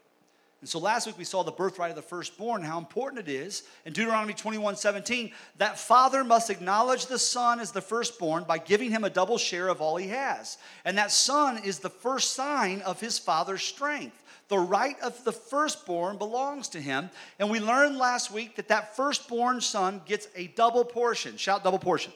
And 0.62 0.70
so 0.70 0.80
last 0.80 1.06
week 1.06 1.18
we 1.18 1.26
saw 1.26 1.44
the 1.44 1.52
birthright 1.52 1.92
of 1.92 1.96
the 1.96 2.02
firstborn, 2.02 2.64
how 2.64 2.80
important 2.80 3.28
it 3.28 3.32
is. 3.32 3.64
In 3.86 3.94
Deuteronomy 3.94 4.34
21 4.34 4.78
17, 4.78 5.32
that 5.58 5.78
father 5.78 6.24
must 6.24 6.50
acknowledge 6.50 7.08
the 7.08 7.20
son 7.20 7.60
as 7.60 7.72
the 7.72 7.82
firstborn 7.82 8.46
by 8.46 8.58
giving 8.58 8.90
him 8.90 9.04
a 9.04 9.10
double 9.10 9.38
share 9.38 9.68
of 9.68 9.82
all 9.82 9.98
he 9.98 10.08
has. 10.08 10.58
And 10.86 10.98
that 10.98 11.12
son 11.12 11.62
is 11.64 11.80
the 11.80 11.90
first 11.90 12.34
sign 12.34 12.82
of 12.82 13.02
his 13.02 13.20
father's 13.20 13.64
strength. 13.64 14.24
The 14.48 14.60
right 14.60 15.00
of 15.02 15.24
the 15.24 15.32
firstborn 15.32 16.18
belongs 16.18 16.70
to 16.70 16.82
him. 16.82 17.10
And 17.40 17.50
we 17.50 17.60
learned 17.60 17.98
last 17.98 18.32
week 18.32 18.56
that 18.58 18.68
that 18.68 18.96
firstborn 18.96 19.62
son 19.62 20.02
gets 20.06 20.28
a 20.36 20.48
double 20.48 20.86
portion. 20.86 21.38
Shout 21.38 21.64
double 21.64 21.80
portion. 21.80 22.12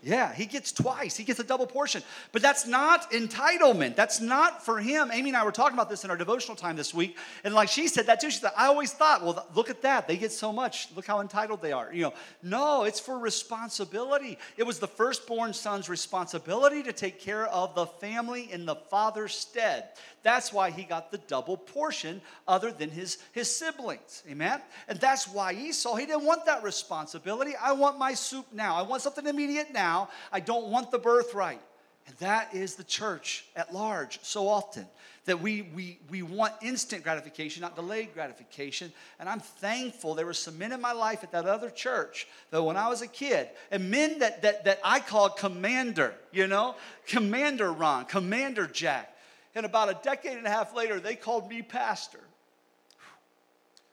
Yeah, 0.00 0.32
he 0.32 0.46
gets 0.46 0.70
twice. 0.70 1.16
He 1.16 1.24
gets 1.24 1.40
a 1.40 1.44
double 1.44 1.66
portion. 1.66 2.02
But 2.30 2.40
that's 2.40 2.66
not 2.66 3.10
entitlement. 3.10 3.96
That's 3.96 4.20
not 4.20 4.64
for 4.64 4.78
him. 4.78 5.10
Amy 5.12 5.30
and 5.30 5.36
I 5.36 5.44
were 5.44 5.52
talking 5.52 5.74
about 5.74 5.90
this 5.90 6.04
in 6.04 6.10
our 6.10 6.16
devotional 6.16 6.56
time 6.56 6.76
this 6.76 6.94
week. 6.94 7.16
And 7.42 7.52
like 7.52 7.68
she 7.68 7.88
said 7.88 8.06
that 8.06 8.20
too. 8.20 8.30
She 8.30 8.38
said, 8.38 8.52
I 8.56 8.66
always 8.66 8.92
thought, 8.92 9.24
well, 9.24 9.46
look 9.54 9.70
at 9.70 9.82
that. 9.82 10.06
They 10.06 10.16
get 10.16 10.30
so 10.30 10.52
much. 10.52 10.88
Look 10.94 11.06
how 11.06 11.20
entitled 11.20 11.62
they 11.62 11.72
are. 11.72 11.92
You 11.92 12.02
know, 12.02 12.14
no, 12.42 12.84
it's 12.84 13.00
for 13.00 13.18
responsibility. 13.18 14.38
It 14.56 14.62
was 14.62 14.78
the 14.78 14.86
firstborn 14.86 15.52
son's 15.52 15.88
responsibility 15.88 16.84
to 16.84 16.92
take 16.92 17.18
care 17.18 17.46
of 17.46 17.74
the 17.74 17.86
family 17.86 18.52
in 18.52 18.66
the 18.66 18.76
father's 18.76 19.34
stead. 19.34 19.88
That's 20.22 20.52
why 20.52 20.70
he 20.70 20.84
got 20.84 21.10
the 21.10 21.18
double 21.18 21.56
portion 21.56 22.20
other 22.46 22.70
than 22.70 22.90
his, 22.90 23.18
his 23.32 23.54
siblings. 23.54 24.22
Amen? 24.28 24.60
And 24.88 24.98
that's 24.98 25.28
why 25.28 25.52
Esau, 25.52 25.94
he 25.96 26.06
didn't 26.06 26.24
want 26.24 26.46
that 26.46 26.62
responsibility. 26.62 27.52
I 27.60 27.72
want 27.72 27.98
my 27.98 28.14
soup 28.14 28.46
now. 28.52 28.76
I 28.76 28.82
want 28.82 29.02
something 29.02 29.26
immediate 29.26 29.72
now. 29.72 30.08
I 30.32 30.40
don't 30.40 30.66
want 30.66 30.90
the 30.90 30.98
birthright. 30.98 31.60
And 32.06 32.16
that 32.18 32.54
is 32.54 32.74
the 32.74 32.84
church 32.84 33.44
at 33.54 33.72
large 33.72 34.18
so 34.22 34.48
often 34.48 34.86
that 35.28 35.42
we, 35.42 35.62
we, 35.74 35.98
we 36.08 36.22
want 36.22 36.54
instant 36.62 37.04
gratification, 37.04 37.60
not 37.60 37.76
delayed 37.76 38.14
gratification. 38.14 38.90
And 39.20 39.28
I'm 39.28 39.40
thankful 39.40 40.14
there 40.14 40.24
were 40.24 40.32
some 40.32 40.56
men 40.56 40.72
in 40.72 40.80
my 40.80 40.92
life 40.92 41.22
at 41.22 41.32
that 41.32 41.44
other 41.44 41.68
church 41.68 42.26
that 42.50 42.62
when 42.62 42.78
I 42.78 42.88
was 42.88 43.02
a 43.02 43.06
kid, 43.06 43.50
and 43.70 43.90
men 43.90 44.20
that, 44.20 44.40
that, 44.40 44.64
that 44.64 44.80
I 44.82 45.00
called 45.00 45.36
commander, 45.36 46.14
you 46.32 46.46
know, 46.46 46.76
Commander 47.06 47.70
Ron, 47.70 48.06
Commander 48.06 48.66
Jack. 48.66 49.14
And 49.54 49.66
about 49.66 49.88
a 49.88 49.98
decade 50.02 50.36
and 50.36 50.46
a 50.46 50.50
half 50.50 50.74
later, 50.74 51.00
they 51.00 51.16
called 51.16 51.48
me 51.48 51.62
pastor. 51.62 52.20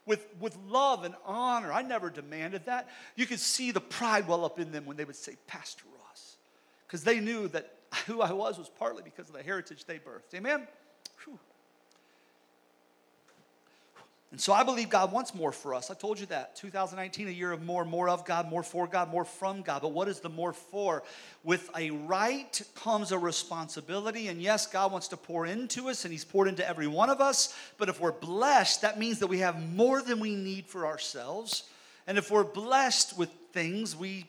With, 0.06 0.28
with 0.40 0.56
love 0.68 1.04
and 1.04 1.16
honor. 1.26 1.74
I 1.74 1.82
never 1.82 2.12
demanded 2.12 2.68
that. 2.68 2.88
You 3.16 3.26
could 3.26 3.40
see 3.40 3.72
the 3.72 3.82
pride 3.82 4.28
well 4.28 4.46
up 4.46 4.60
in 4.60 4.72
them 4.72 4.86
when 4.86 4.98
they 4.98 5.06
would 5.06 5.16
say, 5.16 5.36
Pastor 5.48 5.86
Ross. 5.98 6.36
Because 6.86 7.04
they 7.04 7.20
knew 7.20 7.48
that 7.48 7.74
who 8.06 8.22
I 8.22 8.32
was 8.32 8.60
was 8.60 8.70
partly 8.70 9.02
because 9.02 9.30
of 9.30 9.36
the 9.36 9.42
heritage 9.42 9.86
they 9.86 9.98
birthed. 9.98 10.36
Amen? 10.36 10.68
Whew. 11.24 11.40
And 14.32 14.42
so 14.42 14.52
I 14.52 14.64
believe 14.64 14.90
God 14.90 15.12
wants 15.12 15.34
more 15.34 15.52
for 15.52 15.74
us. 15.74 15.92
I 15.92 15.94
told 15.94 16.20
you 16.20 16.26
that. 16.28 16.56
2019, 16.56 17.28
a 17.28 17.32
year 17.32 17.52
of 17.52 17.64
more, 17.64 17.86
more 17.86 18.10
of 18.10 18.26
God, 18.26 18.50
more 18.50 18.64
for 18.64 18.88
God, 18.88 19.10
more 19.10 19.24
from 19.24 19.62
God. 19.62 19.82
But 19.82 19.92
what 19.92 20.08
is 20.08 20.20
the 20.20 20.30
more 20.30 20.52
for? 20.52 21.04
With 21.44 21.70
a 21.78 21.92
right 21.92 22.62
comes 22.76 23.12
a 23.12 23.20
responsibility. 23.20 24.28
And 24.28 24.42
yes, 24.42 24.68
God 24.68 24.92
wants 24.92 25.08
to 25.10 25.18
pour 25.18 25.46
into 25.46 25.90
us, 25.90 26.06
and 26.06 26.12
He's 26.12 26.26
poured 26.26 26.48
into 26.48 26.68
every 26.68 26.88
one 26.88 27.10
of 27.10 27.22
us. 27.22 27.56
But 27.78 27.88
if 27.88 28.02
we're 28.02 28.12
blessed, 28.12 28.82
that 28.82 29.00
means 29.00 29.20
that 29.20 29.28
we 29.28 29.40
have 29.40 29.74
more 29.74 30.02
than 30.02 30.20
we 30.20 30.36
need 30.36 30.66
for 30.66 30.86
ourselves. 30.86 31.70
And 32.08 32.18
if 32.18 32.32
we're 32.32 32.44
blessed 32.44 33.18
with 33.18 33.30
things, 33.54 33.96
we 33.96 34.26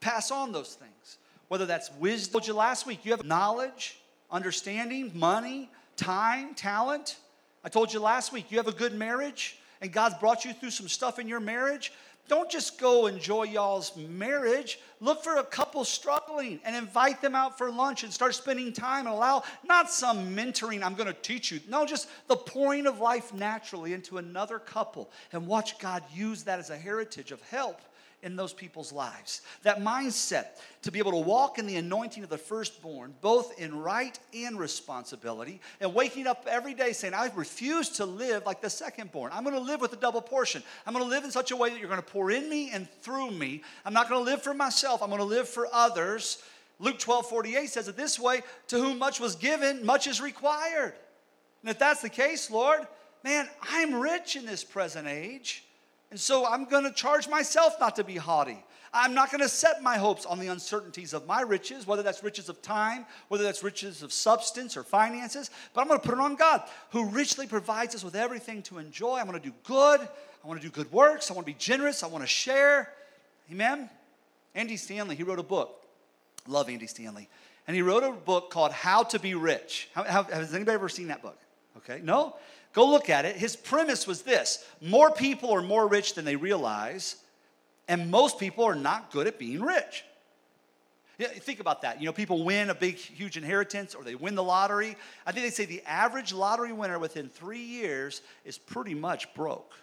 pass 0.00 0.30
on 0.30 0.52
those 0.52 0.74
things. 0.74 1.16
Whether 1.48 1.66
that's 1.66 1.90
wisdom, 1.94 2.30
I 2.30 2.32
told 2.34 2.46
you 2.46 2.54
last 2.54 2.86
week, 2.86 3.04
you 3.04 3.10
have 3.12 3.24
knowledge, 3.24 3.98
understanding, 4.30 5.10
money, 5.14 5.70
time, 5.96 6.54
talent 6.54 7.16
I 7.64 7.68
told 7.68 7.92
you 7.92 8.00
last 8.00 8.32
week, 8.32 8.50
you 8.50 8.58
have 8.58 8.68
a 8.68 8.72
good 8.72 8.94
marriage 8.94 9.58
and 9.80 9.92
God's 9.92 10.16
brought 10.16 10.44
you 10.44 10.52
through 10.52 10.70
some 10.70 10.88
stuff 10.88 11.18
in 11.18 11.28
your 11.28 11.40
marriage. 11.40 11.92
Don't 12.28 12.50
just 12.50 12.78
go 12.78 13.06
enjoy 13.06 13.44
y'all's 13.44 13.96
marriage. 13.96 14.78
Look 15.00 15.24
for 15.24 15.38
a 15.38 15.42
couple 15.42 15.84
struggling 15.84 16.60
and 16.64 16.76
invite 16.76 17.20
them 17.20 17.34
out 17.34 17.58
for 17.58 17.72
lunch 17.72 18.04
and 18.04 18.12
start 18.12 18.34
spending 18.34 18.72
time 18.72 19.06
and 19.06 19.14
allow 19.14 19.42
not 19.66 19.90
some 19.90 20.36
mentoring, 20.36 20.82
I'm 20.82 20.94
going 20.94 21.08
to 21.08 21.12
teach 21.12 21.50
you. 21.50 21.60
No, 21.68 21.84
just 21.84 22.08
the 22.28 22.36
pouring 22.36 22.86
of 22.86 23.00
life 23.00 23.34
naturally 23.34 23.94
into 23.94 24.18
another 24.18 24.60
couple 24.60 25.10
and 25.32 25.46
watch 25.46 25.78
God 25.80 26.04
use 26.14 26.44
that 26.44 26.60
as 26.60 26.70
a 26.70 26.78
heritage 26.78 27.32
of 27.32 27.42
help 27.42 27.80
in 28.22 28.36
those 28.36 28.52
people's 28.52 28.92
lives. 28.92 29.42
That 29.62 29.80
mindset 29.80 30.46
to 30.82 30.92
be 30.92 30.98
able 30.98 31.12
to 31.12 31.18
walk 31.18 31.58
in 31.58 31.66
the 31.66 31.76
anointing 31.76 32.22
of 32.22 32.30
the 32.30 32.38
firstborn, 32.38 33.14
both 33.20 33.58
in 33.58 33.78
right 33.78 34.18
and 34.34 34.58
responsibility, 34.58 35.60
and 35.80 35.94
waking 35.94 36.26
up 36.26 36.46
every 36.48 36.74
day 36.74 36.92
saying, 36.92 37.14
I 37.14 37.30
refuse 37.34 37.88
to 37.90 38.06
live 38.06 38.44
like 38.46 38.60
the 38.60 38.68
secondborn. 38.68 39.30
I'm 39.32 39.44
to 39.44 39.60
live 39.60 39.80
with 39.80 39.92
a 39.92 39.96
double 39.96 40.22
portion. 40.22 40.62
I'm 40.86 40.94
to 40.94 41.04
live 41.04 41.24
in 41.24 41.30
such 41.30 41.50
a 41.50 41.56
way 41.56 41.70
that 41.70 41.78
you're 41.78 41.88
to 41.88 42.02
pour 42.02 42.30
in 42.30 42.48
me 42.48 42.70
and 42.70 42.88
through 43.02 43.30
me. 43.30 43.62
I'm 43.84 43.94
not 43.94 44.08
to 44.08 44.18
live 44.18 44.42
for 44.42 44.54
myself, 44.54 45.02
I'm 45.02 45.10
to 45.10 45.24
live 45.24 45.48
for 45.48 45.68
others. 45.72 46.42
Luke 46.78 46.98
12 46.98 47.28
48 47.28 47.68
says 47.68 47.88
it 47.88 47.96
this 47.96 48.18
way 48.18 48.42
To 48.68 48.78
whom 48.78 48.98
much 48.98 49.20
was 49.20 49.36
given, 49.36 49.84
much 49.84 50.06
is 50.06 50.20
required. 50.20 50.94
And 51.62 51.70
if 51.70 51.78
that's 51.78 52.00
the 52.00 52.08
case, 52.08 52.50
Lord, 52.50 52.86
man, 53.22 53.48
I'm 53.60 53.94
rich 53.94 54.36
in 54.36 54.46
this 54.46 54.64
present 54.64 55.06
age. 55.06 55.64
And 56.10 56.18
so 56.18 56.46
I'm 56.46 56.64
going 56.64 56.84
to 56.84 56.92
charge 56.92 57.28
myself 57.28 57.76
not 57.80 57.96
to 57.96 58.04
be 58.04 58.16
haughty. 58.16 58.64
I'm 58.92 59.14
not 59.14 59.30
going 59.30 59.40
to 59.40 59.48
set 59.48 59.82
my 59.82 59.98
hopes 59.98 60.26
on 60.26 60.40
the 60.40 60.48
uncertainties 60.48 61.12
of 61.12 61.26
my 61.26 61.42
riches, 61.42 61.86
whether 61.86 62.02
that's 62.02 62.24
riches 62.24 62.48
of 62.48 62.60
time, 62.60 63.06
whether 63.28 63.44
that's 63.44 63.62
riches 63.62 64.02
of 64.02 64.12
substance 64.12 64.76
or 64.76 64.82
finances, 64.82 65.50
but 65.72 65.80
I'm 65.80 65.86
going 65.86 66.00
to 66.00 66.08
put 66.08 66.18
it 66.18 66.20
on 66.20 66.34
God, 66.34 66.62
who 66.90 67.06
richly 67.06 67.46
provides 67.46 67.94
us 67.94 68.02
with 68.02 68.16
everything 68.16 68.62
to 68.64 68.78
enjoy. 68.78 69.18
I'm 69.18 69.26
going 69.26 69.40
to 69.40 69.46
do 69.46 69.54
good. 69.64 70.00
I 70.00 70.48
want 70.48 70.60
to 70.60 70.66
do 70.66 70.72
good 70.72 70.90
works. 70.90 71.30
I 71.30 71.34
want 71.34 71.46
to 71.46 71.52
be 71.52 71.58
generous. 71.58 72.02
I 72.02 72.08
want 72.08 72.24
to 72.24 72.28
share. 72.28 72.92
Amen? 73.50 73.88
Andy 74.56 74.76
Stanley, 74.76 75.14
he 75.14 75.22
wrote 75.22 75.38
a 75.38 75.44
book. 75.44 75.84
Love 76.48 76.68
Andy 76.68 76.88
Stanley. 76.88 77.28
And 77.68 77.76
he 77.76 77.82
wrote 77.82 78.02
a 78.02 78.10
book 78.10 78.50
called 78.50 78.72
How 78.72 79.04
to 79.04 79.20
Be 79.20 79.34
Rich. 79.34 79.88
How, 79.94 80.02
how, 80.02 80.22
has 80.24 80.52
anybody 80.52 80.74
ever 80.74 80.88
seen 80.88 81.08
that 81.08 81.22
book? 81.22 81.38
Okay, 81.76 82.00
no? 82.02 82.34
Go 82.72 82.88
look 82.88 83.10
at 83.10 83.24
it. 83.24 83.36
His 83.36 83.56
premise 83.56 84.06
was 84.06 84.22
this 84.22 84.64
more 84.80 85.10
people 85.10 85.52
are 85.52 85.62
more 85.62 85.86
rich 85.86 86.14
than 86.14 86.24
they 86.24 86.36
realize, 86.36 87.16
and 87.88 88.10
most 88.10 88.38
people 88.38 88.64
are 88.64 88.74
not 88.74 89.10
good 89.10 89.26
at 89.26 89.38
being 89.38 89.62
rich. 89.62 90.04
Yeah, 91.18 91.28
think 91.28 91.60
about 91.60 91.82
that. 91.82 92.00
You 92.00 92.06
know, 92.06 92.14
people 92.14 92.44
win 92.44 92.70
a 92.70 92.74
big, 92.74 92.96
huge 92.96 93.36
inheritance 93.36 93.94
or 93.94 94.02
they 94.04 94.14
win 94.14 94.34
the 94.34 94.42
lottery. 94.42 94.96
I 95.26 95.32
think 95.32 95.44
they 95.44 95.50
say 95.50 95.66
the 95.66 95.82
average 95.84 96.32
lottery 96.32 96.72
winner 96.72 96.98
within 96.98 97.28
three 97.28 97.62
years 97.62 98.22
is 98.46 98.56
pretty 98.56 98.94
much 98.94 99.34
broke. 99.34 99.74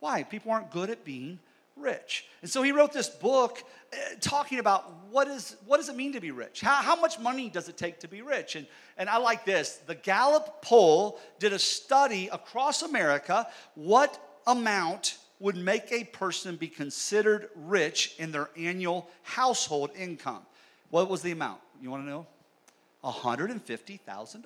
Why? 0.00 0.24
People 0.24 0.52
aren't 0.52 0.70
good 0.70 0.90
at 0.90 1.06
being 1.06 1.38
rich. 1.80 2.26
And 2.42 2.50
so 2.50 2.62
he 2.62 2.72
wrote 2.72 2.92
this 2.92 3.08
book 3.08 3.62
uh, 3.92 3.96
talking 4.20 4.58
about 4.58 4.92
what, 5.10 5.28
is, 5.28 5.56
what 5.66 5.78
does 5.78 5.88
it 5.88 5.96
mean 5.96 6.12
to 6.12 6.20
be 6.20 6.30
rich? 6.30 6.60
How, 6.60 6.76
how 6.76 7.00
much 7.00 7.18
money 7.18 7.48
does 7.48 7.68
it 7.68 7.76
take 7.76 8.00
to 8.00 8.08
be 8.08 8.22
rich? 8.22 8.56
And, 8.56 8.66
and 8.96 9.08
I 9.08 9.18
like 9.18 9.44
this. 9.44 9.76
The 9.86 9.94
Gallup 9.94 10.62
poll 10.62 11.18
did 11.38 11.52
a 11.52 11.58
study 11.58 12.28
across 12.30 12.82
America 12.82 13.48
what 13.74 14.40
amount 14.46 15.18
would 15.40 15.56
make 15.56 15.92
a 15.92 16.04
person 16.04 16.56
be 16.56 16.68
considered 16.68 17.48
rich 17.54 18.14
in 18.18 18.32
their 18.32 18.50
annual 18.56 19.08
household 19.22 19.90
income. 19.96 20.42
What 20.90 21.08
was 21.08 21.22
the 21.22 21.30
amount? 21.30 21.60
You 21.80 21.90
want 21.90 22.04
to 22.04 22.10
know? 22.10 22.26
$150,000. 23.04 24.44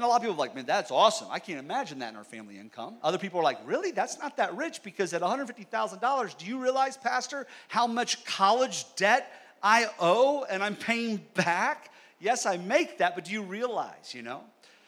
And 0.00 0.06
a 0.06 0.08
lot 0.08 0.16
of 0.16 0.22
people 0.22 0.36
are 0.36 0.38
like, 0.38 0.54
man, 0.54 0.64
that's 0.64 0.90
awesome. 0.90 1.28
I 1.30 1.38
can't 1.40 1.58
imagine 1.58 1.98
that 1.98 2.08
in 2.08 2.16
our 2.16 2.24
family 2.24 2.58
income. 2.58 2.94
Other 3.02 3.18
people 3.18 3.38
are 3.38 3.42
like, 3.42 3.58
really? 3.66 3.90
That's 3.90 4.18
not 4.18 4.38
that 4.38 4.56
rich 4.56 4.82
because 4.82 5.12
at 5.12 5.20
$150,000, 5.20 6.38
do 6.38 6.46
you 6.46 6.58
realize, 6.58 6.96
Pastor, 6.96 7.46
how 7.68 7.86
much 7.86 8.24
college 8.24 8.86
debt 8.96 9.30
I 9.62 9.88
owe 10.00 10.44
and 10.44 10.62
I'm 10.62 10.74
paying 10.74 11.20
back? 11.34 11.92
Yes, 12.18 12.46
I 12.46 12.56
make 12.56 12.96
that, 12.96 13.14
but 13.14 13.26
do 13.26 13.32
you 13.32 13.42
realize, 13.42 14.14
you 14.14 14.22
know? 14.22 14.40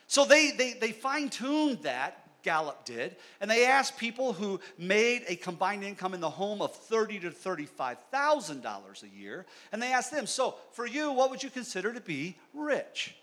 So 0.06 0.24
they, 0.24 0.52
they, 0.52 0.72
they 0.72 0.92
fine 0.92 1.28
tuned 1.28 1.82
that, 1.82 2.26
Gallup 2.42 2.86
did, 2.86 3.16
and 3.42 3.50
they 3.50 3.66
asked 3.66 3.98
people 3.98 4.32
who 4.32 4.60
made 4.78 5.24
a 5.28 5.36
combined 5.36 5.84
income 5.84 6.14
in 6.14 6.20
the 6.20 6.30
home 6.30 6.62
of 6.62 6.74
thirty 6.74 7.20
to 7.20 7.28
$35,000 7.28 9.02
a 9.02 9.08
year, 9.08 9.44
and 9.72 9.82
they 9.82 9.92
asked 9.92 10.10
them, 10.10 10.26
so 10.26 10.54
for 10.70 10.86
you, 10.86 11.12
what 11.12 11.28
would 11.28 11.42
you 11.42 11.50
consider 11.50 11.92
to 11.92 12.00
be 12.00 12.34
rich? 12.54 13.14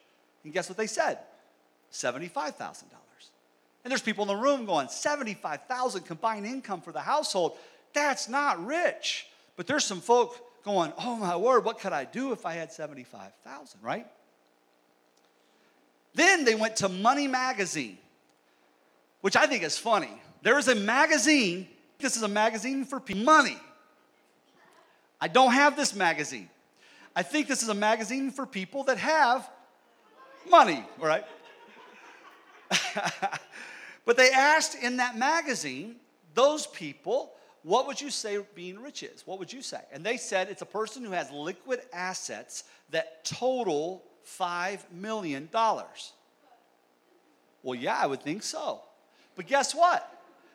And 0.43 0.53
guess 0.53 0.69
what 0.69 0.77
they 0.77 0.85
said? 0.85 1.17
$75,000. 1.91 2.83
And 3.83 3.91
there's 3.91 4.01
people 4.01 4.23
in 4.23 4.27
the 4.27 4.35
room 4.35 4.65
going, 4.65 4.87
75,000 4.89 6.03
combined 6.03 6.45
income 6.45 6.81
for 6.81 6.91
the 6.91 6.99
household. 6.99 7.57
That's 7.93 8.27
not 8.27 8.63
rich. 8.65 9.27
But 9.55 9.67
there's 9.67 9.85
some 9.85 10.01
folk 10.01 10.39
going, 10.63 10.93
oh 10.97 11.15
my 11.15 11.35
word, 11.35 11.65
what 11.65 11.79
could 11.79 11.93
I 11.93 12.05
do 12.05 12.31
if 12.31 12.45
I 12.45 12.53
had 12.53 12.71
75,000, 12.71 13.79
right? 13.81 14.05
Then 16.13 16.43
they 16.43 16.55
went 16.55 16.77
to 16.77 16.89
Money 16.89 17.27
Magazine, 17.27 17.97
which 19.21 19.35
I 19.35 19.47
think 19.47 19.63
is 19.63 19.77
funny. 19.77 20.21
There 20.41 20.57
is 20.57 20.67
a 20.67 20.75
magazine, 20.75 21.67
this 21.99 22.17
is 22.17 22.23
a 22.23 22.27
magazine 22.27 22.85
for 22.85 22.99
people 22.99 23.23
money. 23.23 23.57
I 25.21 25.27
don't 25.27 25.51
have 25.51 25.75
this 25.75 25.93
magazine. 25.93 26.49
I 27.15 27.23
think 27.23 27.47
this 27.47 27.63
is 27.63 27.69
a 27.69 27.73
magazine 27.73 28.31
for 28.31 28.45
people 28.45 28.83
that 28.85 28.97
have 28.97 29.49
money, 30.49 30.85
right? 30.97 31.25
but 34.05 34.17
they 34.17 34.31
asked 34.31 34.81
in 34.81 34.97
that 34.97 35.17
magazine 35.17 35.95
those 36.33 36.67
people, 36.67 37.33
what 37.63 37.87
would 37.87 37.99
you 37.99 38.09
say 38.09 38.39
being 38.55 38.81
rich 38.81 39.03
is? 39.03 39.23
What 39.25 39.39
would 39.39 39.51
you 39.51 39.61
say? 39.61 39.81
And 39.91 40.03
they 40.03 40.17
said 40.17 40.49
it's 40.49 40.61
a 40.61 40.67
person 40.67 41.03
who 41.03 41.11
has 41.11 41.29
liquid 41.31 41.81
assets 41.91 42.63
that 42.91 43.25
total 43.25 44.03
$5 44.39 44.79
million. 44.91 45.49
Well, 45.51 45.85
yeah, 47.75 47.97
I 47.97 48.07
would 48.07 48.21
think 48.21 48.43
so. 48.43 48.81
But 49.35 49.47
guess 49.47 49.75
what? 49.75 50.09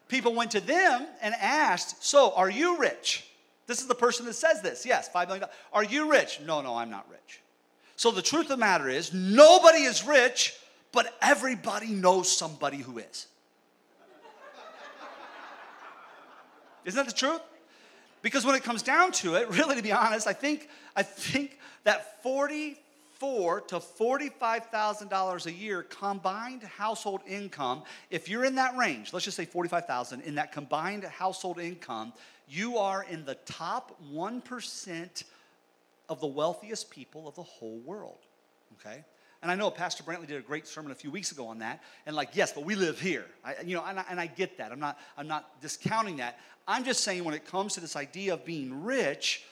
People 0.09 0.35
went 0.35 0.51
to 0.53 0.61
them 0.61 1.07
and 1.23 1.35
asked, 1.41 2.05
So, 2.05 2.33
are 2.35 2.51
you 2.51 2.79
rich? 2.79 3.27
This 3.67 3.81
is 3.81 3.87
the 3.87 3.95
person 3.95 4.27
that 4.27 4.35
says 4.35 4.61
this. 4.61 4.85
Yes, 4.85 5.09
$5 5.15 5.29
million. 5.29 5.49
Are 5.73 5.85
you 5.85 6.11
rich? 6.11 6.41
No, 6.45 6.61
no, 6.61 6.77
I'm 6.77 6.91
not 6.91 7.07
rich. 7.11 7.41
So, 7.97 8.11
the 8.11 8.23
truth 8.23 8.45
of 8.45 8.49
the 8.49 8.57
matter 8.59 8.89
is, 8.89 9.13
nobody 9.13 9.85
is 9.85 10.05
rich, 10.05 10.55
but 10.95 11.13
everybody 11.21 11.89
knows 11.89 12.35
somebody 12.35 12.79
who 12.79 12.99
is. 12.99 13.27
Isn't 16.85 16.97
that 16.97 17.07
the 17.07 17.19
truth? 17.19 17.41
Because 18.23 18.47
when 18.47 18.55
it 18.55 18.63
comes 18.63 18.83
down 18.83 19.13
to 19.13 19.35
it, 19.35 19.49
really 19.59 19.77
to 19.77 19.83
be 19.83 19.93
honest, 19.93 20.27
I 20.27 20.33
think 20.33 20.69
I 20.97 21.03
think 21.03 21.59
that 21.83 22.23
40 22.23 22.79
four 23.15 23.61
to 23.61 23.77
$45,000 23.77 25.47
a 25.47 25.53
year 25.53 25.83
combined 25.85 26.63
household 26.63 27.21
income, 27.27 27.83
if 28.11 28.29
you're 28.29 28.45
in 28.45 28.57
that 28.57 28.77
range, 28.77 29.13
let's 29.13 29.25
just 29.25 29.37
say 29.37 29.45
45,000 29.45 30.21
in 30.23 30.35
that 30.35 30.53
combined 30.53 31.05
household 31.05 31.59
income, 31.59 32.13
you 32.49 32.77
are 32.77 33.05
in 33.05 33.25
the 33.25 33.37
top 33.47 33.97
1% 34.13 35.25
of 36.09 36.21
the 36.21 36.27
wealthiest 36.27 36.91
people 36.91 37.27
of 37.27 37.35
the 37.35 37.43
whole 37.43 37.79
world. 37.79 38.19
Okay? 38.81 39.05
And 39.45 39.51
I 39.51 39.57
know 39.57 39.71
Pastor 39.71 40.03
Brantley 40.03 40.27
did 40.27 40.39
a 40.39 40.41
great 40.41 40.67
sermon 40.67 40.91
a 40.91 40.95
few 40.95 41.11
weeks 41.11 41.31
ago 41.31 41.49
on 41.49 41.59
that. 41.59 41.83
And 42.07 42.17
like, 42.17 42.31
yes, 42.33 42.51
but 42.51 42.65
we 42.65 42.75
live 42.77 42.99
here. 42.99 43.27
I, 43.45 43.57
you 43.63 43.77
know, 43.77 43.85
and 43.87 44.01
I, 44.01 44.05
and 44.09 44.19
I 44.19 44.27
get 44.27 44.57
that. 44.57 44.73
I'm 44.73 44.81
not, 44.81 44.99
I'm 45.19 45.29
not 45.29 45.61
discounting 45.61 46.17
that. 46.17 46.41
I'm 46.67 46.83
just 46.83 47.05
saying 47.05 47.25
when 47.25 47.35
it 47.35 47.45
comes 47.45 47.75
to 47.75 47.81
this 47.81 47.95
idea 47.95 48.33
of 48.33 48.47
being 48.47 48.85
rich, 48.85 49.45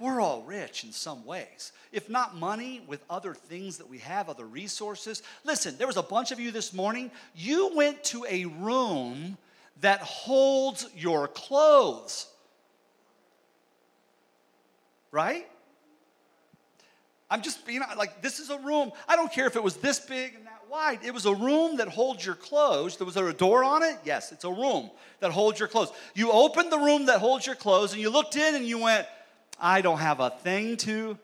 we're 0.00 0.20
all 0.20 0.42
rich 0.42 0.82
in 0.82 0.90
some 0.90 1.24
ways. 1.24 1.70
If 1.92 2.10
not 2.10 2.34
money, 2.34 2.82
with 2.88 3.00
other 3.08 3.32
things 3.32 3.78
that 3.78 3.88
we 3.88 3.98
have, 3.98 4.28
other 4.28 4.44
resources. 4.44 5.22
Listen, 5.44 5.78
there 5.78 5.86
was 5.86 5.96
a 5.96 6.02
bunch 6.02 6.32
of 6.32 6.40
you 6.40 6.50
this 6.50 6.72
morning. 6.72 7.08
You 7.32 7.70
went 7.76 8.02
to 8.06 8.26
a 8.28 8.46
room 8.46 9.38
that 9.82 10.00
holds 10.00 10.90
your 10.96 11.28
clothes. 11.28 12.26
Right? 15.12 15.46
I'm 17.32 17.40
just 17.40 17.66
being 17.66 17.80
like, 17.96 18.20
this 18.20 18.40
is 18.40 18.50
a 18.50 18.58
room. 18.58 18.92
I 19.08 19.16
don't 19.16 19.32
care 19.32 19.46
if 19.46 19.56
it 19.56 19.62
was 19.62 19.76
this 19.76 19.98
big 19.98 20.34
and 20.34 20.44
that 20.44 20.64
wide. 20.70 20.98
It 21.02 21.14
was 21.14 21.24
a 21.24 21.34
room 21.34 21.78
that 21.78 21.88
holds 21.88 22.26
your 22.26 22.34
clothes. 22.34 22.98
There 22.98 23.06
was 23.06 23.14
there 23.14 23.26
a 23.26 23.32
door 23.32 23.64
on 23.64 23.82
it? 23.82 23.96
Yes, 24.04 24.32
it's 24.32 24.44
a 24.44 24.50
room 24.50 24.90
that 25.20 25.32
holds 25.32 25.58
your 25.58 25.66
clothes. 25.66 25.92
You 26.14 26.30
opened 26.30 26.70
the 26.70 26.78
room 26.78 27.06
that 27.06 27.20
holds 27.20 27.46
your 27.46 27.54
clothes 27.54 27.94
and 27.94 28.02
you 28.02 28.10
looked 28.10 28.36
in 28.36 28.54
and 28.54 28.66
you 28.66 28.78
went, 28.78 29.06
I 29.58 29.80
don't 29.80 29.96
have 29.96 30.20
a 30.20 30.28
thing 30.28 30.76
to. 30.78 31.16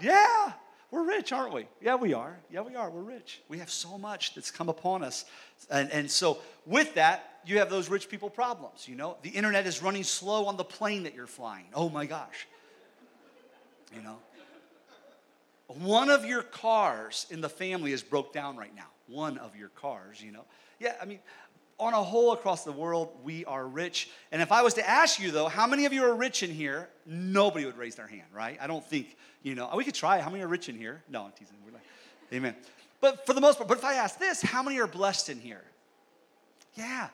Yeah, 0.00 0.52
we're 0.92 1.04
rich, 1.04 1.32
aren't 1.32 1.52
we? 1.52 1.66
Yeah, 1.80 1.96
we 1.96 2.14
are. 2.14 2.38
Yeah, 2.48 2.60
we 2.60 2.76
are. 2.76 2.88
We're 2.88 3.02
rich. 3.02 3.42
We 3.48 3.58
have 3.58 3.70
so 3.70 3.98
much 3.98 4.36
that's 4.36 4.52
come 4.52 4.68
upon 4.68 5.02
us. 5.02 5.24
And, 5.70 5.90
and 5.90 6.08
so, 6.08 6.38
with 6.66 6.94
that, 6.94 7.40
you 7.44 7.58
have 7.58 7.68
those 7.68 7.90
rich 7.90 8.08
people 8.08 8.30
problems. 8.30 8.86
You 8.86 8.94
know, 8.94 9.16
the 9.22 9.30
internet 9.30 9.66
is 9.66 9.82
running 9.82 10.04
slow 10.04 10.46
on 10.46 10.56
the 10.56 10.62
plane 10.62 11.02
that 11.02 11.16
you're 11.16 11.26
flying. 11.26 11.66
Oh 11.74 11.88
my 11.88 12.06
gosh. 12.06 12.46
You 13.92 14.02
know, 14.02 14.18
one 15.80 16.10
of 16.10 16.24
your 16.24 16.42
cars 16.42 17.26
in 17.30 17.40
the 17.40 17.48
family 17.48 17.92
is 17.92 18.02
broke 18.02 18.32
down 18.32 18.56
right 18.56 18.74
now. 18.74 18.86
One 19.06 19.38
of 19.38 19.56
your 19.56 19.68
cars, 19.68 20.20
you 20.22 20.32
know. 20.32 20.44
Yeah, 20.80 20.94
I 21.00 21.04
mean, 21.04 21.20
on 21.78 21.92
a 21.92 22.02
whole 22.02 22.32
across 22.32 22.64
the 22.64 22.72
world, 22.72 23.10
we 23.22 23.44
are 23.44 23.66
rich. 23.66 24.10
And 24.32 24.40
if 24.40 24.52
I 24.52 24.62
was 24.62 24.74
to 24.74 24.88
ask 24.88 25.20
you, 25.20 25.30
though, 25.30 25.48
how 25.48 25.66
many 25.66 25.86
of 25.86 25.92
you 25.92 26.04
are 26.04 26.14
rich 26.14 26.42
in 26.42 26.50
here? 26.50 26.88
Nobody 27.06 27.64
would 27.64 27.76
raise 27.76 27.94
their 27.94 28.06
hand, 28.06 28.28
right? 28.32 28.58
I 28.60 28.66
don't 28.66 28.84
think, 28.84 29.16
you 29.42 29.54
know, 29.54 29.68
oh, 29.70 29.76
we 29.76 29.84
could 29.84 29.94
try. 29.94 30.20
How 30.20 30.30
many 30.30 30.42
are 30.42 30.48
rich 30.48 30.68
in 30.68 30.76
here? 30.76 31.02
No, 31.08 31.24
I'm 31.24 31.32
teasing. 31.32 31.56
We're 31.64 31.72
like, 31.72 31.82
amen. 32.32 32.54
But 33.00 33.26
for 33.26 33.34
the 33.34 33.40
most 33.40 33.58
part, 33.58 33.68
but 33.68 33.78
if 33.78 33.84
I 33.84 33.94
ask 33.94 34.18
this, 34.18 34.40
how 34.40 34.62
many 34.62 34.78
are 34.80 34.86
blessed 34.86 35.28
in 35.28 35.40
here? 35.40 35.64
Yeah, 36.74 37.08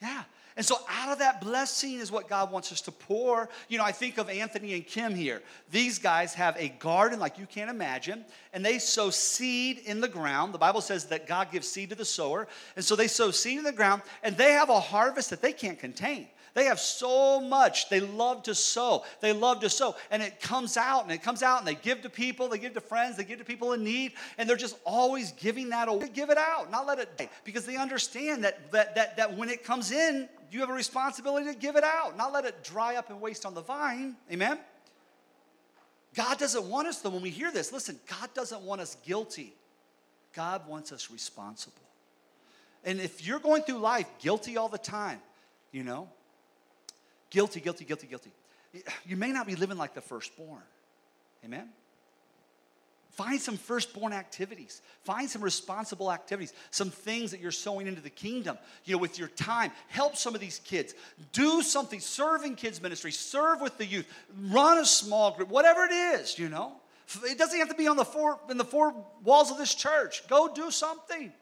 yeah. 0.00 0.24
And 0.56 0.64
so, 0.64 0.76
out 0.88 1.12
of 1.12 1.18
that 1.18 1.42
blessing 1.42 1.94
is 1.94 2.10
what 2.10 2.28
God 2.28 2.50
wants 2.50 2.72
us 2.72 2.80
to 2.82 2.92
pour. 2.92 3.50
You 3.68 3.76
know, 3.76 3.84
I 3.84 3.92
think 3.92 4.16
of 4.16 4.30
Anthony 4.30 4.72
and 4.72 4.86
Kim 4.86 5.14
here. 5.14 5.42
These 5.70 5.98
guys 5.98 6.32
have 6.32 6.56
a 6.56 6.70
garden 6.70 7.20
like 7.20 7.38
you 7.38 7.44
can't 7.44 7.68
imagine, 7.68 8.24
and 8.54 8.64
they 8.64 8.78
sow 8.78 9.10
seed 9.10 9.80
in 9.84 10.00
the 10.00 10.08
ground. 10.08 10.54
The 10.54 10.58
Bible 10.58 10.80
says 10.80 11.04
that 11.06 11.26
God 11.26 11.52
gives 11.52 11.68
seed 11.68 11.90
to 11.90 11.94
the 11.94 12.06
sower. 12.06 12.48
And 12.74 12.82
so, 12.82 12.96
they 12.96 13.06
sow 13.06 13.30
seed 13.30 13.58
in 13.58 13.64
the 13.64 13.72
ground, 13.72 14.00
and 14.22 14.34
they 14.34 14.52
have 14.52 14.70
a 14.70 14.80
harvest 14.80 15.28
that 15.28 15.42
they 15.42 15.52
can't 15.52 15.78
contain. 15.78 16.28
They 16.56 16.64
have 16.64 16.80
so 16.80 17.38
much. 17.38 17.90
They 17.90 18.00
love 18.00 18.44
to 18.44 18.54
sow. 18.54 19.04
They 19.20 19.34
love 19.34 19.60
to 19.60 19.68
sow. 19.68 19.94
And 20.10 20.22
it 20.22 20.40
comes 20.40 20.78
out 20.78 21.02
and 21.02 21.12
it 21.12 21.22
comes 21.22 21.42
out 21.42 21.58
and 21.58 21.68
they 21.68 21.74
give 21.74 22.00
to 22.00 22.08
people, 22.08 22.48
they 22.48 22.56
give 22.56 22.72
to 22.72 22.80
friends, 22.80 23.18
they 23.18 23.24
give 23.24 23.40
to 23.40 23.44
people 23.44 23.74
in 23.74 23.84
need, 23.84 24.12
and 24.38 24.48
they're 24.48 24.56
just 24.56 24.78
always 24.86 25.32
giving 25.32 25.68
that 25.68 25.88
away. 25.88 26.08
Give 26.14 26.30
it 26.30 26.38
out, 26.38 26.70
not 26.70 26.86
let 26.86 26.98
it 26.98 27.14
die. 27.18 27.28
Because 27.44 27.66
they 27.66 27.76
understand 27.76 28.42
that, 28.44 28.72
that, 28.72 28.94
that, 28.94 29.18
that 29.18 29.36
when 29.36 29.50
it 29.50 29.64
comes 29.64 29.92
in, 29.92 30.30
you 30.50 30.60
have 30.60 30.70
a 30.70 30.74
responsibility 30.74 31.46
to 31.52 31.54
give 31.54 31.76
it 31.76 31.84
out, 31.84 32.16
not 32.16 32.32
let 32.32 32.44
it 32.44 32.62
dry 32.64 32.96
up 32.96 33.10
and 33.10 33.20
waste 33.20 33.46
on 33.46 33.54
the 33.54 33.62
vine. 33.62 34.16
Amen? 34.30 34.58
God 36.14 36.38
doesn't 36.38 36.64
want 36.64 36.88
us, 36.88 37.00
though, 37.00 37.10
when 37.10 37.22
we 37.22 37.30
hear 37.30 37.52
this, 37.52 37.72
listen, 37.72 37.98
God 38.08 38.32
doesn't 38.34 38.62
want 38.62 38.80
us 38.80 38.96
guilty. 39.04 39.54
God 40.34 40.66
wants 40.66 40.92
us 40.92 41.10
responsible. 41.10 41.76
And 42.84 43.00
if 43.00 43.26
you're 43.26 43.38
going 43.38 43.62
through 43.62 43.78
life 43.78 44.06
guilty 44.18 44.56
all 44.56 44.68
the 44.68 44.78
time, 44.78 45.20
you 45.72 45.82
know, 45.82 46.08
guilty, 47.30 47.60
guilty, 47.60 47.84
guilty, 47.84 48.06
guilty, 48.06 48.30
you 49.04 49.16
may 49.16 49.32
not 49.32 49.46
be 49.46 49.56
living 49.56 49.76
like 49.76 49.94
the 49.94 50.00
firstborn. 50.00 50.62
Amen? 51.44 51.68
Find 53.16 53.40
some 53.40 53.56
firstborn 53.56 54.12
activities. 54.12 54.82
Find 55.04 55.28
some 55.28 55.40
responsible 55.40 56.12
activities, 56.12 56.52
some 56.70 56.90
things 56.90 57.30
that 57.30 57.40
you're 57.40 57.50
sowing 57.50 57.86
into 57.86 58.02
the 58.02 58.10
kingdom, 58.10 58.58
you 58.84 58.94
know, 58.94 59.00
with 59.00 59.18
your 59.18 59.28
time. 59.28 59.72
Help 59.88 60.16
some 60.16 60.34
of 60.34 60.40
these 60.42 60.58
kids. 60.58 60.94
Do 61.32 61.62
something. 61.62 61.98
Serve 61.98 62.44
in 62.44 62.56
kids' 62.56 62.82
ministry. 62.82 63.10
Serve 63.10 63.62
with 63.62 63.78
the 63.78 63.86
youth. 63.86 64.06
Run 64.50 64.76
a 64.76 64.84
small 64.84 65.30
group, 65.30 65.48
whatever 65.48 65.86
it 65.86 65.92
is, 65.92 66.38
you 66.38 66.50
know. 66.50 66.74
It 67.24 67.38
doesn't 67.38 67.58
have 67.58 67.70
to 67.70 67.74
be 67.74 67.88
on 67.88 67.96
the 67.96 68.04
four, 68.04 68.38
in 68.50 68.58
the 68.58 68.64
four 68.64 68.94
walls 69.24 69.50
of 69.50 69.56
this 69.56 69.74
church. 69.74 70.28
Go 70.28 70.52
do 70.52 70.70
something. 70.70 71.32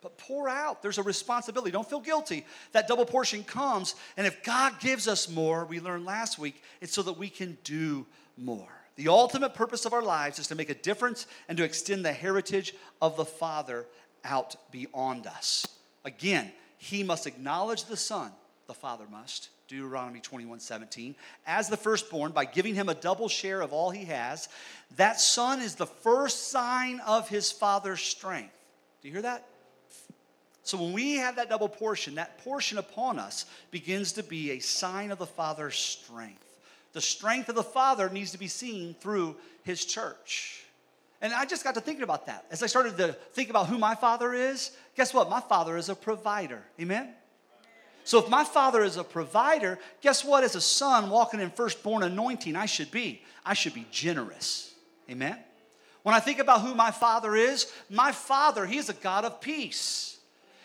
But 0.00 0.18
pour 0.18 0.48
out. 0.48 0.82
There's 0.82 0.98
a 0.98 1.04
responsibility. 1.04 1.70
Don't 1.70 1.88
feel 1.88 2.00
guilty. 2.00 2.44
That 2.72 2.88
double 2.88 3.06
portion 3.06 3.44
comes. 3.44 3.94
And 4.16 4.26
if 4.26 4.42
God 4.42 4.80
gives 4.80 5.06
us 5.06 5.28
more, 5.28 5.66
we 5.66 5.78
learned 5.78 6.04
last 6.04 6.36
week, 6.36 6.60
it's 6.80 6.92
so 6.92 7.02
that 7.02 7.16
we 7.16 7.28
can 7.28 7.58
do 7.62 8.06
more. 8.36 8.81
The 8.96 9.08
ultimate 9.08 9.54
purpose 9.54 9.84
of 9.84 9.92
our 9.92 10.02
lives 10.02 10.38
is 10.38 10.48
to 10.48 10.54
make 10.54 10.70
a 10.70 10.74
difference 10.74 11.26
and 11.48 11.56
to 11.58 11.64
extend 11.64 12.04
the 12.04 12.12
heritage 12.12 12.74
of 13.00 13.16
the 13.16 13.24
Father 13.24 13.86
out 14.24 14.56
beyond 14.70 15.26
us. 15.26 15.66
Again, 16.04 16.52
he 16.78 17.02
must 17.02 17.26
acknowledge 17.26 17.84
the 17.84 17.96
Son, 17.96 18.32
the 18.66 18.74
Father 18.74 19.04
must, 19.10 19.48
Deuteronomy 19.68 20.20
21 20.20 20.60
17, 20.60 21.14
as 21.46 21.68
the 21.68 21.76
firstborn 21.76 22.32
by 22.32 22.44
giving 22.44 22.74
him 22.74 22.88
a 22.88 22.94
double 22.94 23.28
share 23.28 23.62
of 23.62 23.72
all 23.72 23.90
he 23.90 24.04
has. 24.04 24.48
That 24.96 25.20
Son 25.20 25.62
is 25.62 25.74
the 25.74 25.86
first 25.86 26.50
sign 26.50 27.00
of 27.06 27.28
his 27.28 27.50
Father's 27.50 28.02
strength. 28.02 28.54
Do 29.00 29.08
you 29.08 29.14
hear 29.14 29.22
that? 29.22 29.46
So 30.64 30.76
when 30.76 30.92
we 30.92 31.14
have 31.14 31.36
that 31.36 31.48
double 31.48 31.68
portion, 31.68 32.16
that 32.16 32.38
portion 32.44 32.78
upon 32.78 33.18
us 33.18 33.46
begins 33.70 34.12
to 34.12 34.22
be 34.22 34.52
a 34.52 34.58
sign 34.60 35.10
of 35.10 35.18
the 35.18 35.26
Father's 35.26 35.76
strength 35.76 36.51
the 36.92 37.00
strength 37.00 37.48
of 37.48 37.54
the 37.54 37.62
Father 37.62 38.08
needs 38.10 38.32
to 38.32 38.38
be 38.38 38.48
seen 38.48 38.94
through 39.00 39.36
His 39.62 39.84
church. 39.84 40.64
And 41.20 41.32
I 41.32 41.44
just 41.44 41.62
got 41.62 41.74
to 41.76 41.80
thinking 41.80 42.02
about 42.02 42.26
that. 42.26 42.46
As 42.50 42.62
I 42.62 42.66
started 42.66 42.96
to 42.98 43.12
think 43.32 43.48
about 43.48 43.68
who 43.68 43.78
my 43.78 43.94
Father 43.94 44.34
is, 44.34 44.72
guess 44.96 45.14
what? 45.14 45.30
My 45.30 45.40
Father 45.40 45.76
is 45.76 45.88
a 45.88 45.94
provider. 45.94 46.62
Amen? 46.80 47.14
So 48.04 48.18
if 48.18 48.28
my 48.28 48.42
Father 48.42 48.82
is 48.82 48.96
a 48.96 49.04
provider, 49.04 49.78
guess 50.00 50.24
what? 50.24 50.42
As 50.42 50.56
a 50.56 50.60
son 50.60 51.10
walking 51.10 51.40
in 51.40 51.50
firstborn 51.50 52.02
anointing, 52.02 52.56
I 52.56 52.66
should 52.66 52.90
be. 52.90 53.22
I 53.46 53.54
should 53.54 53.74
be 53.74 53.86
generous. 53.92 54.74
Amen? 55.08 55.38
When 56.02 56.14
I 56.14 56.20
think 56.20 56.40
about 56.40 56.62
who 56.62 56.74
my 56.74 56.90
Father 56.90 57.36
is, 57.36 57.72
my 57.88 58.10
Father, 58.10 58.66
He 58.66 58.78
is 58.78 58.88
a 58.88 58.94
God 58.94 59.24
of 59.24 59.40
peace. 59.40 60.18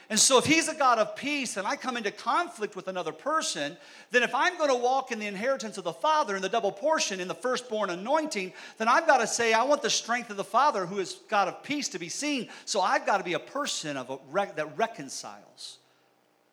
And 0.10 0.18
so, 0.18 0.38
if 0.38 0.46
he's 0.46 0.70
a 0.70 0.74
God 0.74 1.00
of 1.00 1.18
peace 1.18 1.58
and 1.58 1.68
I 1.68 1.76
come 1.76 1.98
into 1.98 2.12
conflict 2.12 2.78
with 2.78 2.88
another 2.88 3.12
person, 3.12 3.76
then 4.12 4.24
if 4.24 4.34
I'm 4.34 4.58
going 4.58 4.70
to 4.70 4.76
walk 4.76 5.12
in 5.12 5.20
the 5.20 5.28
inheritance 5.28 5.78
of 5.78 5.84
the 5.84 5.92
Father 5.92 6.36
in 6.36 6.42
the 6.42 6.48
double 6.48 6.72
portion 6.72 7.20
in 7.20 7.28
the 7.28 7.36
firstborn 7.36 7.90
anointing, 7.90 8.54
then 8.78 8.88
I've 8.88 9.06
got 9.06 9.18
to 9.18 9.28
say, 9.28 9.52
I 9.52 9.64
want 9.64 9.82
the 9.82 9.90
strength 9.90 10.30
of 10.30 10.38
the 10.38 10.46
Father 10.46 10.86
who 10.86 11.00
is 11.00 11.20
God 11.28 11.50
of 11.50 11.62
peace 11.62 11.90
to 11.90 12.00
be 12.00 12.08
seen. 12.08 12.48
So, 12.64 12.80
I've 12.80 13.06
got 13.06 13.18
to 13.18 13.24
be 13.26 13.34
a 13.34 13.40
person 13.40 13.98
of 13.98 14.10
a 14.10 14.46
that 14.56 14.78
reconciles, 14.78 15.80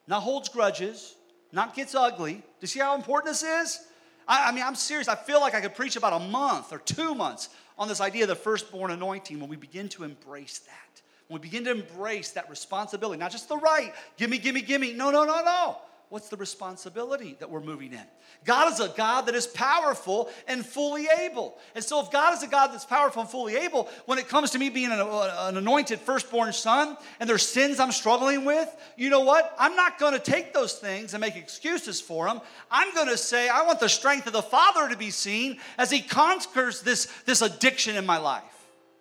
not 0.08 0.22
holds 0.22 0.48
grudges, 0.48 1.14
not 1.52 1.76
gets 1.76 1.94
ugly. 1.94 2.34
Do 2.34 2.42
you 2.60 2.66
see 2.66 2.80
how 2.80 2.96
important 2.96 3.32
this 3.32 3.44
is? 3.44 3.86
I, 4.26 4.48
I 4.48 4.52
mean, 4.52 4.64
I'm 4.64 4.74
serious. 4.74 5.06
I 5.06 5.14
feel 5.14 5.40
like 5.40 5.54
I 5.54 5.60
could 5.60 5.76
preach 5.76 5.94
about 5.94 6.20
a 6.20 6.24
month 6.24 6.72
or 6.72 6.78
two 6.78 7.14
months 7.14 7.50
on 7.78 7.86
this 7.86 8.00
idea 8.00 8.24
of 8.24 8.28
the 8.28 8.34
firstborn 8.34 8.90
anointing 8.90 9.38
when 9.38 9.48
we 9.48 9.56
begin 9.56 9.88
to 9.90 10.02
embrace 10.02 10.58
that. 10.60 11.02
We 11.34 11.40
begin 11.40 11.64
to 11.64 11.72
embrace 11.72 12.30
that 12.32 12.48
responsibility, 12.48 13.18
not 13.18 13.32
just 13.32 13.48
the 13.48 13.56
right, 13.56 13.92
gimme, 14.16 14.38
gimme, 14.38 14.62
gimme. 14.62 14.92
No, 14.92 15.10
no, 15.10 15.24
no, 15.24 15.42
no. 15.44 15.76
What's 16.10 16.28
the 16.28 16.36
responsibility 16.36 17.34
that 17.40 17.50
we're 17.50 17.60
moving 17.60 17.92
in? 17.92 18.04
God 18.44 18.72
is 18.72 18.78
a 18.78 18.88
God 18.88 19.22
that 19.22 19.34
is 19.34 19.48
powerful 19.48 20.30
and 20.46 20.64
fully 20.64 21.08
able. 21.22 21.58
And 21.74 21.82
so, 21.82 22.00
if 22.00 22.12
God 22.12 22.34
is 22.34 22.44
a 22.44 22.46
God 22.46 22.68
that's 22.68 22.84
powerful 22.84 23.22
and 23.22 23.28
fully 23.28 23.56
able, 23.56 23.88
when 24.06 24.18
it 24.18 24.28
comes 24.28 24.52
to 24.52 24.58
me 24.58 24.68
being 24.68 24.92
an, 24.92 25.00
uh, 25.00 25.46
an 25.48 25.56
anointed 25.56 25.98
firstborn 25.98 26.52
son 26.52 26.96
and 27.18 27.28
there's 27.28 27.44
sins 27.44 27.80
I'm 27.80 27.90
struggling 27.90 28.44
with, 28.44 28.68
you 28.96 29.10
know 29.10 29.22
what? 29.22 29.56
I'm 29.58 29.74
not 29.74 29.98
going 29.98 30.12
to 30.12 30.20
take 30.20 30.54
those 30.54 30.74
things 30.74 31.14
and 31.14 31.20
make 31.20 31.34
excuses 31.34 32.00
for 32.00 32.28
them. 32.28 32.40
I'm 32.70 32.94
going 32.94 33.08
to 33.08 33.18
say, 33.18 33.48
I 33.48 33.66
want 33.66 33.80
the 33.80 33.88
strength 33.88 34.28
of 34.28 34.34
the 34.34 34.42
Father 34.42 34.88
to 34.90 34.96
be 34.96 35.10
seen 35.10 35.58
as 35.78 35.90
He 35.90 36.00
conquers 36.00 36.82
this, 36.82 37.06
this 37.24 37.42
addiction 37.42 37.96
in 37.96 38.06
my 38.06 38.18
life. 38.18 38.44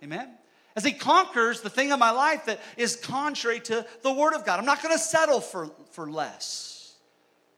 Amen? 0.01 0.29
As 0.75 0.83
he 0.83 0.91
conquers 0.91 1.61
the 1.61 1.69
thing 1.69 1.91
in 1.91 1.99
my 1.99 2.11
life 2.11 2.45
that 2.45 2.59
is 2.77 2.95
contrary 2.95 3.59
to 3.61 3.85
the 4.01 4.11
Word 4.11 4.33
of 4.33 4.45
God. 4.45 4.59
I'm 4.59 4.65
not 4.65 4.81
going 4.81 4.93
to 4.93 4.99
settle 4.99 5.39
for, 5.39 5.69
for 5.91 6.09
less. 6.09 6.95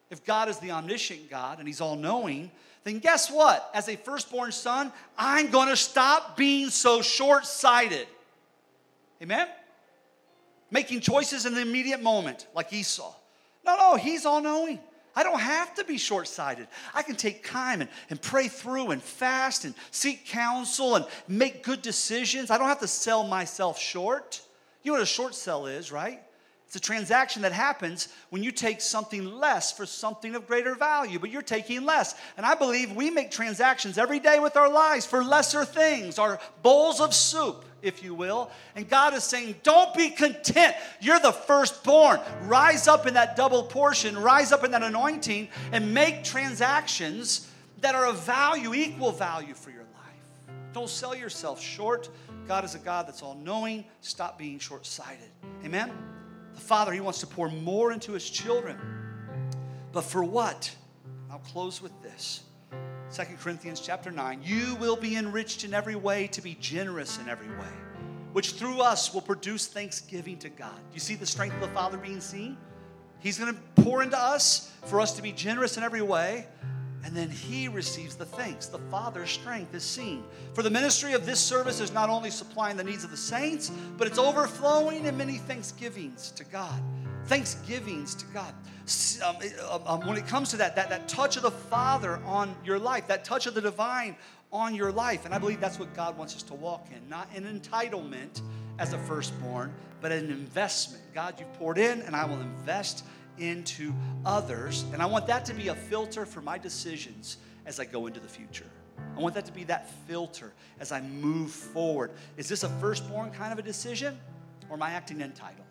If 0.09 0.25
God 0.25 0.49
is 0.49 0.59
the 0.59 0.71
omniscient 0.71 1.29
God 1.29 1.59
and 1.59 1.67
he's 1.67 1.81
all 1.81 1.95
knowing, 1.95 2.51
then 2.83 2.99
guess 2.99 3.31
what? 3.31 3.69
As 3.73 3.89
a 3.89 3.95
firstborn 3.95 4.51
son, 4.51 4.91
I'm 5.17 5.49
going 5.49 5.69
to 5.69 5.75
stop 5.75 6.37
being 6.37 6.69
so 6.69 7.01
short 7.01 7.45
sighted. 7.45 8.07
Amen? 9.21 9.47
Making 10.69 10.99
choices 10.99 11.45
in 11.45 11.55
the 11.55 11.61
immediate 11.61 12.01
moment, 12.01 12.47
like 12.53 12.71
Esau. 12.71 13.13
No, 13.65 13.75
no, 13.75 13.95
he's 13.95 14.25
all 14.25 14.41
knowing. 14.41 14.79
I 15.15 15.23
don't 15.23 15.39
have 15.39 15.73
to 15.75 15.85
be 15.85 15.97
short 15.97 16.27
sighted. 16.27 16.67
I 16.93 17.01
can 17.01 17.15
take 17.15 17.49
time 17.49 17.81
and, 17.81 17.89
and 18.09 18.21
pray 18.21 18.49
through 18.49 18.91
and 18.91 19.01
fast 19.01 19.63
and 19.63 19.73
seek 19.91 20.25
counsel 20.25 20.95
and 20.95 21.05
make 21.27 21.63
good 21.63 21.81
decisions. 21.81 22.51
I 22.51 22.57
don't 22.57 22.67
have 22.67 22.81
to 22.81 22.87
sell 22.87 23.25
myself 23.25 23.79
short. 23.79 24.41
You 24.83 24.91
know 24.91 24.97
what 24.97 25.03
a 25.03 25.07
short 25.07 25.33
sell 25.33 25.67
is, 25.67 25.91
right? 25.91 26.21
It's 26.67 26.75
a 26.75 26.79
transaction 26.79 27.43
that 27.43 27.51
happens 27.51 28.09
when 28.31 28.43
you 28.43 28.51
take 28.51 28.81
something 28.81 29.25
less 29.25 29.71
for 29.71 29.85
something 29.85 30.35
of 30.35 30.47
greater 30.47 30.75
value, 30.75 31.19
but 31.19 31.29
you're 31.29 31.41
taking 31.41 31.85
less. 31.85 32.15
And 32.37 32.45
I 32.45 32.55
believe 32.55 32.91
we 32.91 33.09
make 33.09 33.31
transactions 33.31 33.97
every 33.97 34.19
day 34.19 34.39
with 34.39 34.57
our 34.57 34.69
lives 34.69 35.05
for 35.05 35.23
lesser 35.23 35.63
things, 35.63 36.17
our 36.19 36.39
bowls 36.63 36.99
of 36.99 37.13
soup 37.13 37.63
if 37.85 38.03
you 38.03 38.13
will. 38.15 38.49
And 38.75 38.89
God 38.89 39.13
is 39.13 39.23
saying, 39.23 39.55
Don't 39.63 39.93
be 39.93 40.09
content. 40.09 40.75
You're 40.99 41.19
the 41.19 41.31
firstborn. 41.31 42.19
Rise 42.41 42.87
up 42.87 43.05
in 43.05 43.13
that 43.13 43.35
double 43.35 43.63
portion, 43.63 44.17
rise 44.17 44.51
up 44.51 44.63
in 44.63 44.71
that 44.71 44.83
anointing, 44.83 45.47
and 45.71 45.93
make 45.93 46.23
transactions 46.23 47.49
that 47.81 47.95
are 47.95 48.07
of 48.07 48.19
value, 48.25 48.73
equal 48.73 49.11
value 49.11 49.53
for 49.53 49.69
your 49.69 49.83
life. 49.83 50.55
Don't 50.73 50.89
sell 50.89 51.15
yourself 51.15 51.61
short. 51.61 52.09
God 52.47 52.65
is 52.65 52.75
a 52.75 52.79
God 52.79 53.07
that's 53.07 53.21
all 53.21 53.35
knowing. 53.35 53.85
Stop 54.01 54.37
being 54.37 54.59
short 54.59 54.85
sighted. 54.85 55.29
Amen? 55.63 56.14
The 56.55 56.61
Father, 56.61 56.91
He 56.93 57.01
wants 57.01 57.19
to 57.19 57.27
pour 57.27 57.49
more 57.49 57.91
into 57.91 58.13
His 58.13 58.29
children. 58.29 58.77
But 59.91 60.03
for 60.03 60.23
what? 60.23 60.75
I'll 61.29 61.39
close 61.39 61.81
with 61.81 62.01
this. 62.01 62.43
2 63.13 63.23
Corinthians 63.39 63.79
chapter 63.79 64.11
9, 64.11 64.41
you 64.43 64.75
will 64.75 64.95
be 64.95 65.15
enriched 65.15 65.63
in 65.63 65.73
every 65.73 65.95
way 65.95 66.27
to 66.27 66.41
be 66.41 66.57
generous 66.59 67.19
in 67.19 67.29
every 67.29 67.49
way, 67.49 67.71
which 68.33 68.53
through 68.53 68.81
us 68.81 69.13
will 69.13 69.21
produce 69.21 69.67
thanksgiving 69.67 70.37
to 70.39 70.49
God. 70.49 70.79
You 70.93 70.99
see 70.99 71.15
the 71.15 71.25
strength 71.25 71.55
of 71.55 71.61
the 71.61 71.67
Father 71.69 71.97
being 71.97 72.19
seen? 72.19 72.57
He's 73.19 73.37
going 73.37 73.53
to 73.53 73.83
pour 73.83 74.03
into 74.03 74.17
us 74.17 74.71
for 74.85 74.99
us 74.99 75.13
to 75.13 75.21
be 75.21 75.31
generous 75.31 75.77
in 75.77 75.83
every 75.83 76.01
way, 76.01 76.47
and 77.05 77.15
then 77.15 77.29
He 77.29 77.67
receives 77.67 78.15
the 78.15 78.25
thanks. 78.25 78.65
The 78.65 78.79
Father's 78.79 79.29
strength 79.29 79.75
is 79.75 79.83
seen. 79.83 80.23
For 80.53 80.63
the 80.63 80.71
ministry 80.71 81.13
of 81.13 81.25
this 81.25 81.39
service 81.39 81.79
is 81.79 81.93
not 81.93 82.09
only 82.09 82.31
supplying 82.31 82.75
the 82.75 82.83
needs 82.83 83.03
of 83.03 83.11
the 83.11 83.17
saints, 83.17 83.71
but 83.95 84.07
it's 84.07 84.17
overflowing 84.17 85.05
in 85.05 85.15
many 85.15 85.37
thanksgivings 85.37 86.31
to 86.31 86.43
God. 86.43 86.81
Thanksgivings 87.27 88.15
to 88.15 88.25
God 88.27 88.53
um, 89.23 89.35
um, 89.69 89.81
um, 89.85 90.07
when 90.07 90.17
it 90.17 90.27
comes 90.27 90.49
to 90.49 90.57
that, 90.57 90.75
that, 90.75 90.89
that 90.89 91.07
touch 91.07 91.37
of 91.37 91.43
the 91.43 91.51
Father 91.51 92.17
on 92.25 92.55
your 92.65 92.79
life, 92.79 93.07
that 93.07 93.23
touch 93.23 93.45
of 93.45 93.53
the 93.53 93.61
divine 93.61 94.15
on 94.51 94.73
your 94.73 94.91
life. 94.91 95.25
And 95.25 95.33
I 95.33 95.37
believe 95.37 95.59
that's 95.59 95.79
what 95.79 95.93
God 95.95 96.17
wants 96.17 96.35
us 96.35 96.43
to 96.43 96.53
walk 96.55 96.87
in, 96.91 97.07
not 97.07 97.27
an 97.35 97.43
entitlement 97.43 98.41
as 98.77 98.93
a 98.93 98.97
firstborn, 98.97 99.73
but 100.01 100.11
an 100.11 100.31
investment. 100.31 101.03
God, 101.13 101.35
you've 101.39 101.53
poured 101.53 101.77
in, 101.77 102.01
and 102.01 102.15
I 102.15 102.25
will 102.25 102.39
invest 102.41 103.05
into 103.37 103.93
others. 104.25 104.85
And 104.93 105.01
I 105.01 105.05
want 105.05 105.27
that 105.27 105.45
to 105.45 105.53
be 105.53 105.69
a 105.69 105.75
filter 105.75 106.25
for 106.25 106.41
my 106.41 106.57
decisions 106.57 107.37
as 107.65 107.79
I 107.79 107.85
go 107.85 108.07
into 108.07 108.19
the 108.19 108.27
future. 108.27 108.65
I 109.17 109.19
want 109.19 109.35
that 109.35 109.45
to 109.45 109.51
be 109.51 109.63
that 109.65 109.89
filter 110.07 110.53
as 110.79 110.91
I 110.91 111.01
move 111.01 111.51
forward. 111.51 112.11
Is 112.37 112.47
this 112.47 112.63
a 112.63 112.69
firstborn 112.69 113.31
kind 113.31 113.51
of 113.51 113.59
a 113.59 113.61
decision, 113.61 114.17
or 114.69 114.75
am 114.75 114.83
I 114.83 114.91
acting 114.91 115.21
entitled? 115.21 115.65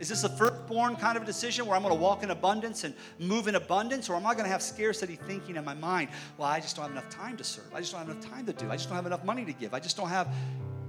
Is 0.00 0.08
this 0.08 0.24
a 0.24 0.30
firstborn 0.30 0.96
kind 0.96 1.18
of 1.18 1.24
a 1.24 1.26
decision 1.26 1.66
where 1.66 1.76
I'm 1.76 1.82
going 1.82 1.94
to 1.94 2.00
walk 2.00 2.22
in 2.22 2.30
abundance 2.30 2.84
and 2.84 2.94
move 3.18 3.48
in 3.48 3.54
abundance? 3.54 4.08
Or 4.08 4.16
am 4.16 4.24
I 4.24 4.32
going 4.32 4.46
to 4.46 4.50
have 4.50 4.62
scarcity 4.62 5.14
thinking 5.14 5.56
in 5.56 5.64
my 5.64 5.74
mind? 5.74 6.08
Well, 6.38 6.48
I 6.48 6.58
just 6.58 6.74
don't 6.74 6.84
have 6.84 6.92
enough 6.92 7.10
time 7.10 7.36
to 7.36 7.44
serve. 7.44 7.66
I 7.74 7.80
just 7.80 7.92
don't 7.92 8.00
have 8.00 8.08
enough 8.08 8.24
time 8.24 8.46
to 8.46 8.54
do. 8.54 8.70
I 8.70 8.76
just 8.76 8.88
don't 8.88 8.96
have 8.96 9.04
enough 9.04 9.24
money 9.24 9.44
to 9.44 9.52
give. 9.52 9.74
I 9.74 9.78
just 9.78 9.98
don't 9.98 10.08
have 10.08 10.34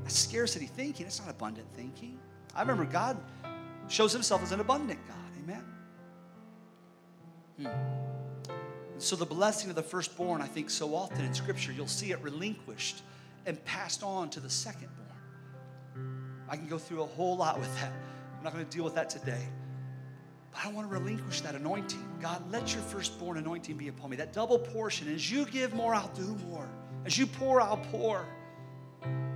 scarcity 0.07 0.65
thinking. 0.65 1.05
It's 1.05 1.19
not 1.19 1.29
abundant 1.29 1.67
thinking. 1.73 2.17
I 2.55 2.61
remember 2.61 2.85
God 2.85 3.17
shows 3.91 4.13
himself 4.13 4.41
as 4.41 4.51
an 4.51 4.59
abundant 4.59 4.99
God. 5.07 5.17
Amen. 5.43 5.63
Hmm. 7.59 8.51
So, 8.97 9.15
the 9.15 9.25
blessing 9.25 9.69
of 9.69 9.75
the 9.75 9.83
firstborn, 9.83 10.41
I 10.41 10.47
think 10.47 10.69
so 10.69 10.95
often 10.95 11.25
in 11.25 11.33
Scripture, 11.33 11.71
you'll 11.71 11.87
see 11.87 12.11
it 12.11 12.21
relinquished 12.21 13.01
and 13.45 13.63
passed 13.65 14.03
on 14.03 14.29
to 14.29 14.39
the 14.39 14.47
secondborn. 14.47 14.87
I 16.47 16.55
can 16.55 16.67
go 16.67 16.77
through 16.77 17.01
a 17.01 17.05
whole 17.05 17.37
lot 17.37 17.59
with 17.59 17.73
that. 17.79 17.91
I'm 18.37 18.43
not 18.43 18.53
going 18.53 18.65
to 18.65 18.71
deal 18.71 18.83
with 18.83 18.95
that 18.95 19.09
today. 19.09 19.47
But 20.51 20.65
I 20.65 20.71
want 20.71 20.89
to 20.89 20.93
relinquish 20.93 21.41
that 21.41 21.55
anointing. 21.55 22.03
God, 22.21 22.43
let 22.51 22.73
your 22.73 22.83
firstborn 22.83 23.37
anointing 23.37 23.77
be 23.77 23.87
upon 23.87 24.09
me. 24.09 24.17
That 24.17 24.33
double 24.33 24.59
portion. 24.59 25.13
As 25.13 25.31
you 25.31 25.45
give 25.45 25.73
more, 25.73 25.95
I'll 25.95 26.09
do 26.09 26.35
more. 26.49 26.67
As 27.05 27.17
you 27.17 27.25
pour, 27.25 27.61
I'll 27.61 27.77
pour. 27.77 28.25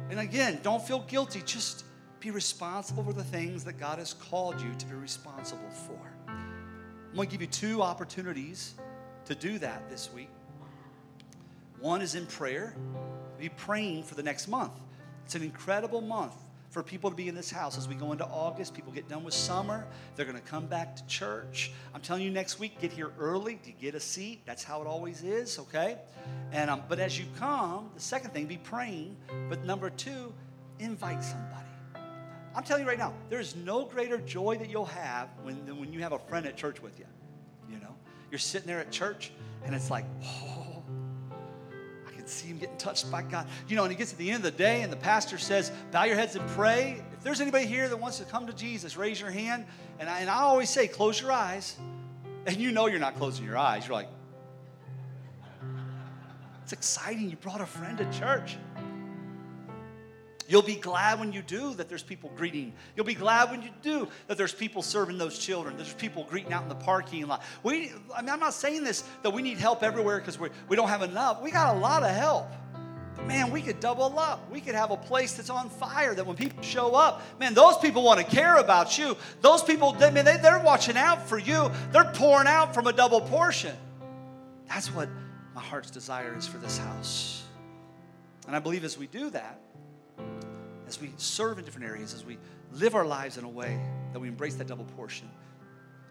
And 0.10 0.20
again, 0.20 0.60
don't 0.62 0.86
feel 0.86 1.00
guilty. 1.00 1.42
Just 1.46 1.86
be 2.26 2.32
responsible 2.32 3.04
for 3.04 3.14
the 3.14 3.24
things 3.24 3.64
that 3.64 3.74
God 3.74 4.00
has 4.00 4.16
called 4.16 4.60
you 4.60 4.74
to 4.80 4.86
be 4.88 4.96
responsible 4.96 5.70
for. 5.70 6.00
I'm 6.28 7.16
going 7.16 7.28
to 7.28 7.32
give 7.32 7.40
you 7.40 7.46
two 7.46 7.84
opportunities 7.84 8.74
to 9.26 9.36
do 9.36 9.60
that 9.60 9.88
this 9.92 10.12
week. 10.12 10.30
One 11.80 12.02
is 12.02 12.16
in 12.16 12.26
prayer. 12.26 12.76
Be 13.38 13.50
praying 13.50 14.06
for 14.06 14.16
the 14.16 14.24
next 14.24 14.48
month. 14.48 14.74
It's 15.24 15.36
an 15.36 15.44
incredible 15.44 16.02
month 16.02 16.34
for 16.72 16.82
people 16.82 17.12
to 17.12 17.16
be 17.16 17.28
in 17.28 17.36
this 17.36 17.52
house 17.52 17.78
as 17.78 17.88
we 17.88 17.94
go 17.94 18.12
into 18.12 18.26
August. 18.26 18.74
People 18.74 18.92
get 18.92 19.08
done 19.08 19.24
with 19.24 19.36
summer. 19.36 19.86
They're 20.16 20.26
going 20.26 20.36
to 20.36 20.50
come 20.50 20.66
back 20.66 20.96
to 20.96 21.06
church. 21.06 21.74
I'm 21.94 22.02
telling 22.02 22.24
you, 22.24 22.32
next 22.32 22.58
week, 22.58 22.82
get 22.82 22.92
here 22.92 23.12
early 23.20 23.60
to 23.66 23.72
get 23.72 23.94
a 23.94 24.00
seat. 24.00 24.42
That's 24.48 24.64
how 24.64 24.82
it 24.82 24.88
always 24.88 25.22
is, 25.22 25.60
okay? 25.60 26.00
And 26.52 26.72
um, 26.72 26.82
but 26.90 26.98
as 26.98 27.20
you 27.20 27.26
come, 27.38 27.92
the 27.94 28.02
second 28.02 28.32
thing, 28.32 28.48
be 28.48 28.58
praying. 28.58 29.16
But 29.48 29.64
number 29.64 29.92
two, 29.92 30.34
invite 30.80 31.24
somebody. 31.24 31.75
I'm 32.56 32.64
telling 32.64 32.84
you 32.84 32.90
right 32.90 32.98
now, 32.98 33.14
there 33.30 33.42
is 33.42 33.56
no 33.56 33.84
greater 33.84 34.18
joy 34.18 34.58
that 34.58 34.70
you'll 34.70 34.86
have 34.86 35.28
when, 35.44 35.66
than 35.66 35.78
when 35.78 35.92
you 35.92 36.00
have 36.00 36.14
a 36.14 36.20
friend 36.20 36.46
at 36.46 36.56
church 36.56 36.82
with 36.82 36.98
you. 36.98 37.06
You 37.70 37.80
know, 37.80 37.94
you're 38.32 38.40
sitting 38.40 38.66
there 38.66 38.80
at 38.80 38.92
church, 38.92 39.32
and 39.66 39.76
it's 39.76 39.92
like, 39.92 40.06
oh 40.24 40.84
I 42.08 42.12
can 42.12 42.26
see 42.28 42.48
him 42.48 42.58
getting 42.58 42.78
touched 42.78 43.12
by 43.12 43.24
God. 43.24 43.48
You 43.68 43.76
know, 43.76 43.84
and 43.84 43.92
he 43.92 43.98
gets 43.98 44.12
to 44.12 44.18
the 44.18 44.30
end 44.30 44.46
of 44.46 44.54
the 44.54 44.58
day, 44.58 44.84
and 44.84 44.92
the 44.92 44.98
pastor 44.98 45.38
says, 45.38 45.70
Bow 45.92 46.06
your 46.06 46.16
heads 46.16 46.38
and 46.38 46.48
pray. 46.52 47.04
If 47.14 47.24
there's 47.24 47.42
anybody 47.42 47.66
here 47.66 47.90
that 47.90 47.98
wants 47.98 48.20
to 48.20 48.26
come 48.26 48.48
to 48.48 48.54
Jesus, 48.54 48.96
raise 48.96 49.20
your 49.20 49.32
hand. 49.32 49.66
And 50.00 50.10
I, 50.10 50.20
and 50.20 50.30
I 50.30 50.40
always 50.40 50.70
say, 50.70 50.88
Close 50.88 51.20
your 51.20 51.34
eyes. 51.34 51.76
And 52.46 52.56
you 52.58 52.72
know 52.72 52.86
you're 52.86 53.00
not 53.00 53.18
closing 53.18 53.44
your 53.44 53.58
eyes. 53.58 53.86
You're 53.86 53.96
like, 53.96 54.10
It's 56.64 56.74
exciting. 56.74 57.30
You 57.30 57.36
brought 57.36 57.60
a 57.60 57.66
friend 57.66 57.98
to 57.98 58.10
church. 58.18 58.58
You'll 60.48 60.62
be 60.62 60.76
glad 60.76 61.20
when 61.20 61.34
you 61.34 61.42
do 61.42 61.74
that 61.76 61.90
there's 61.90 62.04
people 62.04 62.32
greeting. 62.36 62.74
You'll 62.96 63.06
be 63.06 63.16
glad 63.16 63.50
when 63.50 63.62
you 63.64 63.70
do 63.82 64.08
that 64.28 64.38
there's 64.38 64.54
people 64.54 64.82
serving 64.82 65.18
those 65.18 65.40
children. 65.40 65.76
There's 65.76 65.94
people 65.94 66.26
greeting 66.30 66.54
out 66.54 66.64
in 66.64 66.70
the 66.70 66.76
parking 66.76 67.26
lot. 67.28 67.42
We, 67.64 67.92
I 68.16 68.22
mean, 68.22 68.30
I'm 68.30 68.40
not 68.40 68.54
saying 68.54 68.84
this 68.84 69.04
that 69.24 69.32
we 69.32 69.42
need 69.42 69.58
help 69.58 69.82
everywhere 69.82 70.20
because 70.20 70.40
we, 70.40 70.50
we 70.68 70.76
don't 70.76 70.90
have 70.90 71.02
enough. 71.02 71.42
We 71.42 71.52
got 71.52 71.76
a 71.76 71.80
lot 71.80 72.04
of 72.04 72.10
help. 72.10 72.48
But 73.16 73.28
man, 73.28 73.50
we 73.50 73.62
could 73.62 73.80
double 73.80 74.20
up. 74.20 74.52
We 74.52 74.62
could 74.62 74.76
have 74.76 74.92
a 74.92 74.98
place 74.98 75.34
that's 75.34 75.50
on 75.50 75.70
fire 75.70 76.14
that 76.14 76.28
when 76.28 76.36
people 76.36 76.62
show 76.62 76.94
up, 76.94 77.22
man, 77.40 77.54
those 77.54 77.78
people 77.78 78.04
want 78.04 78.20
to 78.20 78.26
care 78.26 78.58
about 78.58 78.98
you. 78.98 79.18
Those 79.42 79.64
people, 79.64 79.94
they, 79.94 80.12
man, 80.12 80.26
they, 80.26 80.38
they're 80.38 80.60
watching 80.60 80.98
out 80.98 81.28
for 81.28 81.40
you. 81.40 81.72
They're 81.92 82.12
pouring 82.14 82.48
out 82.48 82.74
from 82.74 82.88
a 82.88 82.94
double 82.94 83.22
portion. 83.22 83.76
That's 84.68 84.94
what 84.94 85.10
my 85.56 85.62
heart's 85.62 85.90
desire 85.90 86.36
is 86.38 86.48
for 86.48 86.58
this 86.58 86.78
house. 86.78 87.44
And 88.46 88.56
I 88.56 88.60
believe 88.60 88.84
as 88.84 88.98
we 88.98 89.08
do 89.08 89.30
that, 89.32 89.60
as 90.88 91.00
we 91.00 91.12
serve 91.18 91.60
in 91.60 91.66
different 91.66 91.88
areas, 91.88 92.14
as 92.14 92.26
we 92.26 92.38
live 92.72 92.96
our 92.96 93.06
lives 93.06 93.38
in 93.38 93.44
a 93.44 93.50
way 93.50 93.80
that 94.14 94.20
we 94.20 94.28
embrace 94.28 94.56
that 94.56 94.68
double 94.68 94.86
portion 94.86 95.30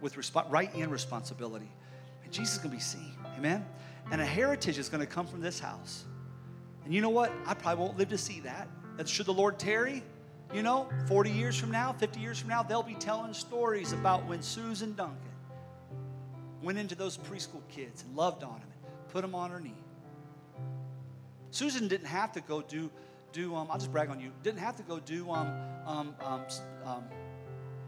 with 0.00 0.16
resp- 0.16 0.50
right 0.50 0.72
and 0.74 0.90
responsibility, 0.90 1.70
and 2.22 2.32
Jesus 2.32 2.54
is 2.54 2.58
going 2.58 2.70
to 2.70 2.76
be 2.76 2.82
seen. 2.82 3.14
Amen? 3.38 3.64
And 4.10 4.20
a 4.20 4.26
heritage 4.26 4.78
is 4.78 4.88
going 4.88 5.00
to 5.00 5.06
come 5.06 5.26
from 5.26 5.40
this 5.40 5.58
house. 5.58 6.04
And 6.84 6.92
you 6.92 7.00
know 7.00 7.10
what? 7.10 7.32
I 7.46 7.54
probably 7.54 7.82
won't 7.82 7.98
live 7.98 8.10
to 8.10 8.18
see 8.18 8.40
that. 8.40 8.68
And 8.98 9.08
should 9.08 9.26
the 9.26 9.32
Lord 9.32 9.58
tarry, 9.58 10.02
you 10.52 10.62
know, 10.62 10.88
40 11.08 11.30
years 11.30 11.56
from 11.56 11.70
now, 11.70 11.92
50 11.92 12.20
years 12.20 12.38
from 12.38 12.50
now, 12.50 12.62
they'll 12.62 12.82
be 12.82 12.94
telling 12.94 13.32
stories 13.32 13.92
about 13.92 14.26
when 14.26 14.42
Susan 14.42 14.94
Duncan 14.94 15.18
went 16.62 16.78
into 16.78 16.94
those 16.94 17.16
preschool 17.16 17.62
kids 17.68 18.02
and 18.02 18.14
loved 18.16 18.42
on 18.42 18.60
them 18.60 18.68
and 18.86 19.08
put 19.08 19.22
them 19.22 19.34
on 19.34 19.50
her 19.50 19.60
knee. 19.60 19.74
Susan 21.50 21.88
didn't 21.88 22.06
have 22.06 22.32
to 22.32 22.40
go 22.40 22.62
do, 22.62 22.90
do 23.34 23.54
um, 23.54 23.68
I'll 23.70 23.78
just 23.78 23.92
brag 23.92 24.08
on 24.08 24.20
you, 24.20 24.30
didn't 24.42 24.60
have 24.60 24.76
to 24.76 24.82
go 24.82 25.00
do, 25.00 25.30
um, 25.30 25.48
um, 25.86 26.14
um, 26.24 26.40
um, 26.86 27.04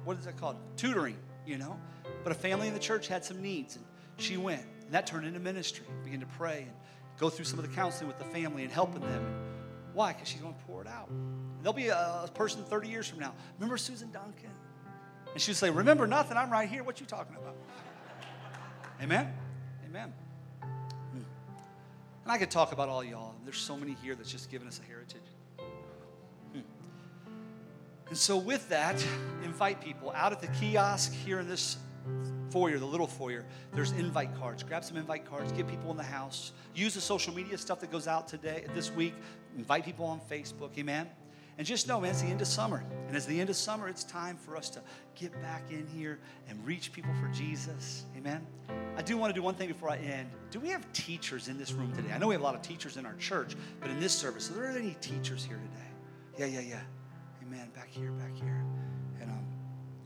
what 0.05 0.19
is 0.19 0.27
that 0.27 0.37
called? 0.37 0.57
Tutoring, 0.77 1.17
you 1.47 1.57
know? 1.57 1.79
But 2.23 2.33
a 2.33 2.35
family 2.35 2.69
in 2.69 2.75
the 2.75 2.81
church 2.81 3.09
had 3.09 3.25
some 3.25 3.41
needs, 3.41 3.77
and 3.77 3.85
she 4.19 4.37
went. 4.37 4.63
And 4.85 4.93
that 4.93 5.07
turned 5.07 5.27
into 5.27 5.41
ministry, 5.41 5.87
began 6.05 6.21
to 6.21 6.27
pray 6.27 6.63
and 6.63 6.73
go 7.19 7.31
through 7.31 7.47
some 7.47 7.59
of 7.59 7.69
the 7.69 7.75
counseling 7.75 8.09
with 8.09 8.19
the 8.19 8.25
family 8.25 8.65
and 8.65 8.73
helping 8.73 9.01
them. 9.01 9.25
Why? 9.95 10.13
Because 10.13 10.29
she's 10.29 10.41
going 10.41 10.55
to 10.55 10.61
pour 10.67 10.83
it 10.83 10.89
out. 10.89 11.11
There'll 11.63 11.73
be 11.73 11.89
a, 11.89 11.97
a, 11.97 12.31
person 12.35 12.63
30 12.65 12.89
years 12.89 13.09
from 13.09 13.21
now. 13.21 13.33
Remember 13.59 13.79
Susan 13.79 14.11
Duncan? 14.13 14.51
And 15.33 15.41
she'll 15.41 15.55
say, 15.55 15.71
Remember 15.71 16.07
nothing, 16.07 16.37
I'm 16.37 16.51
right 16.51 16.69
here. 16.69 16.83
What 16.83 17.01
you 17.01 17.07
talking 17.07 17.37
about? 17.37 17.57
Amen? 19.01 19.33
Amen. 19.87 20.13
Hmm. 20.61 21.19
And 22.25 22.33
I 22.33 22.39
could 22.39 22.51
talk 22.51 22.73
about 22.73 22.89
all 22.89 23.03
y'all. 23.03 23.35
There's 23.45 23.59
so 23.59 23.77
many 23.77 23.97
here 24.03 24.15
that's 24.15 24.31
just 24.31 24.51
given 24.51 24.69
us 24.69 24.81
a 24.83 24.87
heritage. 24.87 25.23
And 28.09 28.17
so, 28.17 28.37
with 28.37 28.69
that, 28.69 29.05
invite 29.45 29.81
people 29.81 30.13
out 30.15 30.33
at 30.33 30.41
the 30.41 30.47
kiosk 30.49 31.13
here 31.13 31.41
in 31.41 31.49
this 31.49 31.79
foyer, 32.51 32.79
the 32.79 32.87
little 32.87 33.07
foyer, 33.07 33.45
there's 33.73 33.93
invite 33.93 34.35
cards. 34.39 34.63
Grab 34.63 34.85
some 34.85 34.97
invite 34.97 35.29
cards, 35.29 35.51
get 35.53 35.67
people 35.67 35.91
in 35.91 35.97
the 35.97 36.03
house. 36.03 36.53
Use 36.75 36.95
the 36.95 37.01
social 37.01 37.35
media 37.35 37.59
stuff 37.59 37.81
that 37.81 37.91
goes 37.91 38.07
out 38.07 38.29
today, 38.29 38.65
this 38.75 38.93
week. 38.93 39.15
Invite 39.57 39.85
people 39.85 40.05
on 40.05 40.21
Facebook, 40.31 40.79
amen? 40.79 41.09
And 41.59 41.67
just 41.67 41.89
know, 41.89 42.01
man, 42.01 42.11
it's 42.11 42.21
the 42.21 42.29
end 42.29 42.43
of 42.43 42.47
summer. 42.47 42.85
And 43.09 43.17
as 43.17 43.27
the 43.27 43.41
end 43.41 43.49
of 43.49 43.57
summer, 43.57 43.89
it's 43.89 44.05
time 44.05 44.37
for 44.37 44.57
us 44.57 44.69
to 44.71 44.83
get 45.15 45.33
back 45.43 45.71
in 45.71 45.87
here 45.87 46.19
and 46.49 46.65
reach 46.67 46.93
people 46.93 47.13
for 47.21 47.29
Jesus. 47.29 48.05
Amen. 48.17 48.47
I 48.97 49.03
do 49.03 49.17
want 49.17 49.35
to 49.35 49.39
do 49.39 49.43
one 49.43 49.55
thing 49.55 49.69
before 49.69 49.91
I 49.91 49.97
end. 49.97 50.31
Do 50.51 50.61
we 50.61 50.69
have 50.69 50.91
teachers 50.93 51.49
in 51.49 51.57
this 51.57 51.73
room 51.73 51.93
today? 51.95 52.13
I 52.13 52.19
know 52.19 52.29
we 52.29 52.35
have 52.35 52.43
a 52.43 52.45
lot 52.45 52.55
of 52.55 52.63
teachers 52.63 52.99
in 52.99 53.07
our 53.07 53.15
church, 53.15 53.57
but 53.81 53.91
in 53.91 53.99
this 53.99 54.13
service, 54.13 54.51
are 54.51 54.55
there 54.55 54.67
any 54.67 54.97
teachers 55.01 55.45
here 55.45 55.57
today? 55.57 56.47
Yeah, 56.51 56.61
yeah, 56.61 56.69
yeah. 56.69 56.81
Amen. 57.47 57.69
Back 57.75 57.89
here, 57.91 58.11
back 58.13 58.35
here. 58.35 58.65
and 59.21 59.31
um, 59.31 59.47